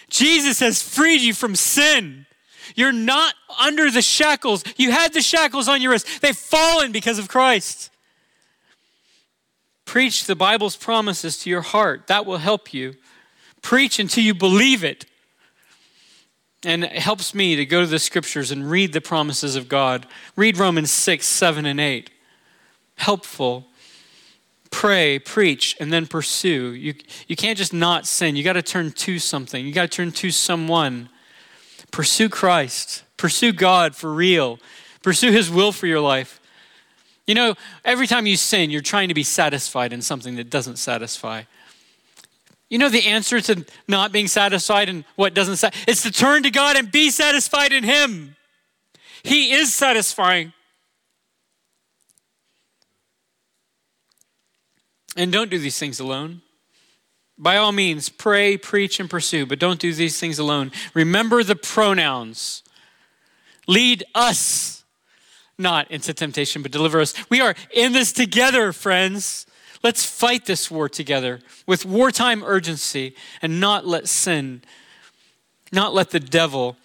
Jesus 0.08 0.60
has 0.60 0.82
freed 0.82 1.20
you 1.20 1.34
from 1.34 1.56
sin. 1.56 2.26
You're 2.74 2.92
not 2.92 3.34
under 3.60 3.90
the 3.90 4.02
shackles. 4.02 4.64
You 4.76 4.90
had 4.90 5.12
the 5.12 5.22
shackles 5.22 5.68
on 5.68 5.80
your 5.82 5.92
wrist, 5.92 6.22
they've 6.22 6.36
fallen 6.36 6.92
because 6.92 7.18
of 7.18 7.28
Christ. 7.28 7.90
Preach 9.84 10.24
the 10.24 10.34
Bible's 10.34 10.76
promises 10.76 11.38
to 11.38 11.50
your 11.50 11.60
heart. 11.60 12.06
That 12.06 12.26
will 12.26 12.38
help 12.38 12.72
you. 12.72 12.94
Preach 13.62 13.98
until 13.98 14.24
you 14.24 14.34
believe 14.34 14.82
it. 14.82 15.06
And 16.64 16.84
it 16.84 16.92
helps 16.92 17.34
me 17.34 17.56
to 17.56 17.66
go 17.66 17.82
to 17.82 17.86
the 17.86 17.98
scriptures 17.98 18.50
and 18.50 18.70
read 18.70 18.94
the 18.94 19.02
promises 19.02 19.56
of 19.56 19.68
God. 19.68 20.06
Read 20.34 20.56
Romans 20.56 20.90
6, 20.90 21.26
7, 21.26 21.66
and 21.66 21.78
8 21.78 22.10
helpful. 22.96 23.66
Pray, 24.70 25.18
preach, 25.18 25.76
and 25.78 25.92
then 25.92 26.06
pursue. 26.06 26.72
You, 26.72 26.94
you 27.28 27.36
can't 27.36 27.56
just 27.56 27.72
not 27.72 28.06
sin. 28.06 28.34
You 28.34 28.42
got 28.42 28.54
to 28.54 28.62
turn 28.62 28.90
to 28.92 29.18
something, 29.18 29.64
you 29.64 29.72
got 29.72 29.90
to 29.90 29.96
turn 29.96 30.12
to 30.12 30.30
someone. 30.30 31.08
Pursue 31.90 32.28
Christ, 32.28 33.04
pursue 33.16 33.52
God 33.52 33.94
for 33.94 34.12
real, 34.12 34.58
pursue 35.02 35.30
His 35.30 35.48
will 35.48 35.70
for 35.70 35.86
your 35.86 36.00
life. 36.00 36.40
You 37.24 37.34
know, 37.34 37.54
every 37.84 38.08
time 38.08 38.26
you 38.26 38.36
sin, 38.36 38.70
you're 38.70 38.82
trying 38.82 39.08
to 39.08 39.14
be 39.14 39.22
satisfied 39.22 39.92
in 39.92 40.02
something 40.02 40.34
that 40.36 40.50
doesn't 40.50 40.76
satisfy. 40.76 41.44
You 42.68 42.78
know 42.78 42.88
the 42.88 43.06
answer 43.06 43.40
to 43.40 43.64
not 43.86 44.10
being 44.10 44.26
satisfied 44.26 44.88
in 44.88 45.04
what 45.14 45.34
doesn't 45.34 45.56
satisfy? 45.56 45.84
It's 45.88 46.02
to 46.02 46.10
turn 46.10 46.42
to 46.42 46.50
God 46.50 46.76
and 46.76 46.90
be 46.90 47.10
satisfied 47.10 47.72
in 47.72 47.84
Him. 47.84 48.34
He 49.22 49.52
is 49.52 49.72
satisfying. 49.72 50.52
And 55.16 55.32
don't 55.32 55.50
do 55.50 55.58
these 55.58 55.78
things 55.78 56.00
alone. 56.00 56.42
By 57.36 57.56
all 57.56 57.72
means, 57.72 58.08
pray, 58.08 58.56
preach, 58.56 59.00
and 59.00 59.10
pursue, 59.10 59.46
but 59.46 59.58
don't 59.58 59.80
do 59.80 59.92
these 59.92 60.18
things 60.20 60.38
alone. 60.38 60.70
Remember 60.92 61.42
the 61.42 61.56
pronouns. 61.56 62.62
Lead 63.66 64.04
us 64.14 64.84
not 65.58 65.90
into 65.90 66.12
temptation, 66.12 66.62
but 66.62 66.72
deliver 66.72 67.00
us. 67.00 67.14
We 67.28 67.40
are 67.40 67.54
in 67.72 67.92
this 67.92 68.12
together, 68.12 68.72
friends. 68.72 69.46
Let's 69.82 70.04
fight 70.04 70.46
this 70.46 70.70
war 70.70 70.88
together 70.88 71.40
with 71.66 71.84
wartime 71.84 72.42
urgency 72.42 73.14
and 73.42 73.60
not 73.60 73.86
let 73.86 74.08
sin, 74.08 74.62
not 75.72 75.94
let 75.94 76.10
the 76.10 76.20
devil 76.20 76.76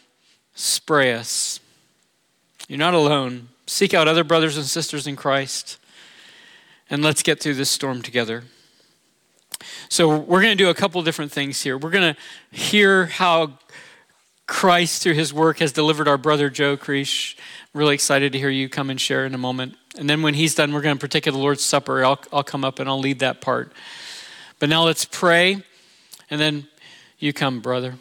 spray 0.53 1.13
us. 1.13 1.59
You're 2.67 2.79
not 2.79 2.93
alone. 2.93 3.49
Seek 3.65 3.93
out 3.93 4.07
other 4.07 4.23
brothers 4.23 4.57
and 4.57 4.65
sisters 4.65 5.07
in 5.07 5.15
Christ 5.15 5.77
and 6.89 7.03
let's 7.03 7.23
get 7.23 7.39
through 7.39 7.55
this 7.55 7.69
storm 7.69 8.01
together. 8.01 8.43
So, 9.89 10.17
we're 10.17 10.41
going 10.41 10.57
to 10.57 10.63
do 10.63 10.69
a 10.69 10.73
couple 10.73 11.01
different 11.03 11.31
things 11.31 11.61
here. 11.61 11.77
We're 11.77 11.89
going 11.89 12.15
to 12.15 12.57
hear 12.57 13.07
how 13.07 13.59
Christ, 14.47 15.03
through 15.03 15.13
his 15.13 15.33
work, 15.33 15.59
has 15.59 15.71
delivered 15.71 16.07
our 16.07 16.17
brother 16.17 16.49
Joe 16.49 16.77
Creesh. 16.77 17.35
Really 17.73 17.93
excited 17.93 18.31
to 18.31 18.39
hear 18.39 18.49
you 18.49 18.69
come 18.69 18.89
and 18.89 18.99
share 18.99 19.25
in 19.25 19.35
a 19.35 19.37
moment. 19.37 19.75
And 19.97 20.09
then 20.09 20.21
when 20.21 20.33
he's 20.33 20.55
done, 20.55 20.73
we're 20.73 20.81
going 20.81 20.95
to 20.95 20.99
partake 20.99 21.27
of 21.27 21.33
the 21.33 21.39
Lord's 21.39 21.63
Supper. 21.63 22.03
I'll, 22.03 22.19
I'll 22.31 22.43
come 22.43 22.63
up 22.63 22.79
and 22.79 22.89
I'll 22.89 22.99
lead 22.99 23.19
that 23.19 23.41
part. 23.41 23.73
But 24.59 24.69
now 24.69 24.83
let's 24.83 25.05
pray, 25.05 25.63
and 26.29 26.41
then 26.41 26.67
you 27.17 27.31
come, 27.33 27.59
brother. 27.59 27.95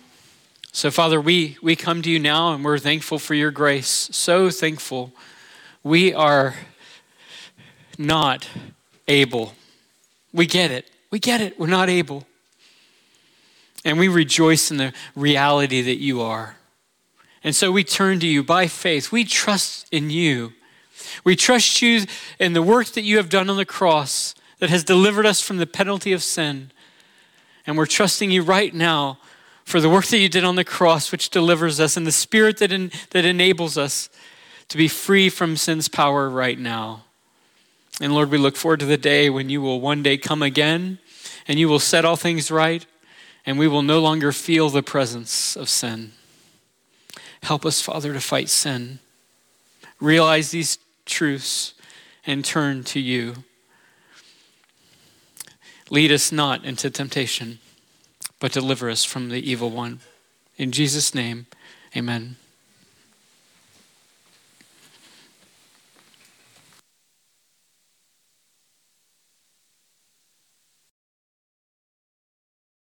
So, 0.72 0.91
Father, 0.91 1.20
we, 1.20 1.57
we 1.62 1.76
come 1.76 2.03
to 2.03 2.11
you 2.11 2.18
now, 2.18 2.53
and 2.55 2.64
we're 2.64 2.78
thankful 2.78 3.18
for 3.18 3.34
your 3.34 3.51
grace. 3.51 4.09
So 4.12 4.51
thankful. 4.51 5.12
We 5.82 6.14
are 6.14 6.55
not 7.99 8.49
able. 9.09 9.54
We 10.32 10.46
get 10.46 10.70
it. 10.70 10.88
We 11.11 11.18
get 11.18 11.40
it. 11.40 11.59
We're 11.59 11.66
not 11.66 11.88
able. 11.88 12.26
And 13.84 13.98
we 13.98 14.09
rejoice 14.09 14.70
in 14.70 14.76
the 14.76 14.92
reality 15.16 15.80
that 15.82 15.96
you 15.96 16.20
are. 16.20 16.56
And 17.42 17.54
so 17.54 17.72
we 17.72 17.84
turn 17.84 18.20
to 18.20 18.26
you 18.26 18.42
by 18.42 18.66
faith. 18.66 19.11
We 19.11 19.24
trust 19.24 19.86
in 19.90 20.11
you. 20.11 20.52
We 21.24 21.36
trust 21.36 21.80
you 21.80 22.04
in 22.38 22.52
the 22.52 22.62
work 22.62 22.88
that 22.88 23.02
you 23.02 23.16
have 23.16 23.28
done 23.28 23.48
on 23.48 23.56
the 23.56 23.64
cross 23.64 24.34
that 24.59 24.70
has 24.70 24.84
delivered 24.84 25.24
us 25.24 25.40
from 25.40 25.59
the 25.59 25.66
penalty 25.66 26.12
of 26.12 26.22
sin. 26.22 26.72
And 27.66 27.78
we're 27.78 27.86
trusting 27.86 28.30
you 28.30 28.42
right 28.42 28.74
now 28.74 29.18
for 29.64 29.80
the 29.80 29.90
work 29.90 30.06
that 30.06 30.18
you 30.18 30.28
did 30.28 30.44
on 30.44 30.56
the 30.56 30.64
cross, 30.64 31.12
which 31.12 31.30
delivers 31.30 31.78
us, 31.78 31.96
and 31.96 32.06
the 32.06 32.12
spirit 32.12 32.56
that, 32.59 32.72
in, 32.72 32.90
that 33.11 33.24
enables 33.24 33.76
us 33.78 34.09
to 34.68 34.76
be 34.76 34.88
free 34.88 35.28
from 35.28 35.56
sin's 35.56 35.88
power 35.88 36.28
right 36.28 36.59
now. 36.59 37.04
And 38.01 38.14
Lord, 38.14 38.30
we 38.30 38.38
look 38.38 38.57
forward 38.57 38.80
to 38.80 38.86
the 38.86 38.96
day 38.96 39.28
when 39.28 39.51
you 39.51 39.61
will 39.61 39.80
one 39.80 40.03
day 40.03 40.16
come 40.16 40.42
again 40.42 40.99
and 41.46 41.59
you 41.59 41.68
will 41.68 41.80
set 41.80 42.05
all 42.05 42.16
things 42.16 42.51
right 42.51 42.86
and 43.44 43.59
we 43.59 43.66
will 43.66 43.82
no 43.82 44.01
longer 44.01 44.30
feel 44.30 44.68
the 44.68 44.82
presence 44.82 45.57
of 45.57 45.68
sin. 45.68 46.12
Help 47.42 47.64
us, 47.64 47.80
Father, 47.80 48.12
to 48.12 48.20
fight 48.20 48.49
sin. 48.49 48.99
Realize 50.01 50.51
these 50.51 50.78
truths 51.07 51.74
and 52.26 52.44
turn 52.44 52.84
to 52.84 53.01
you. 53.01 53.36
Lead 55.90 56.12
us 56.12 56.30
not 56.30 56.64
into 56.64 56.90
temptation, 56.90 57.59
but 58.38 58.53
deliver 58.53 58.90
us 58.90 59.05
from 59.05 59.30
the 59.30 59.51
evil 59.51 59.70
one. 59.70 60.01
In 60.57 60.70
Jesus' 60.70 61.14
name, 61.14 61.46
amen. 61.96 62.36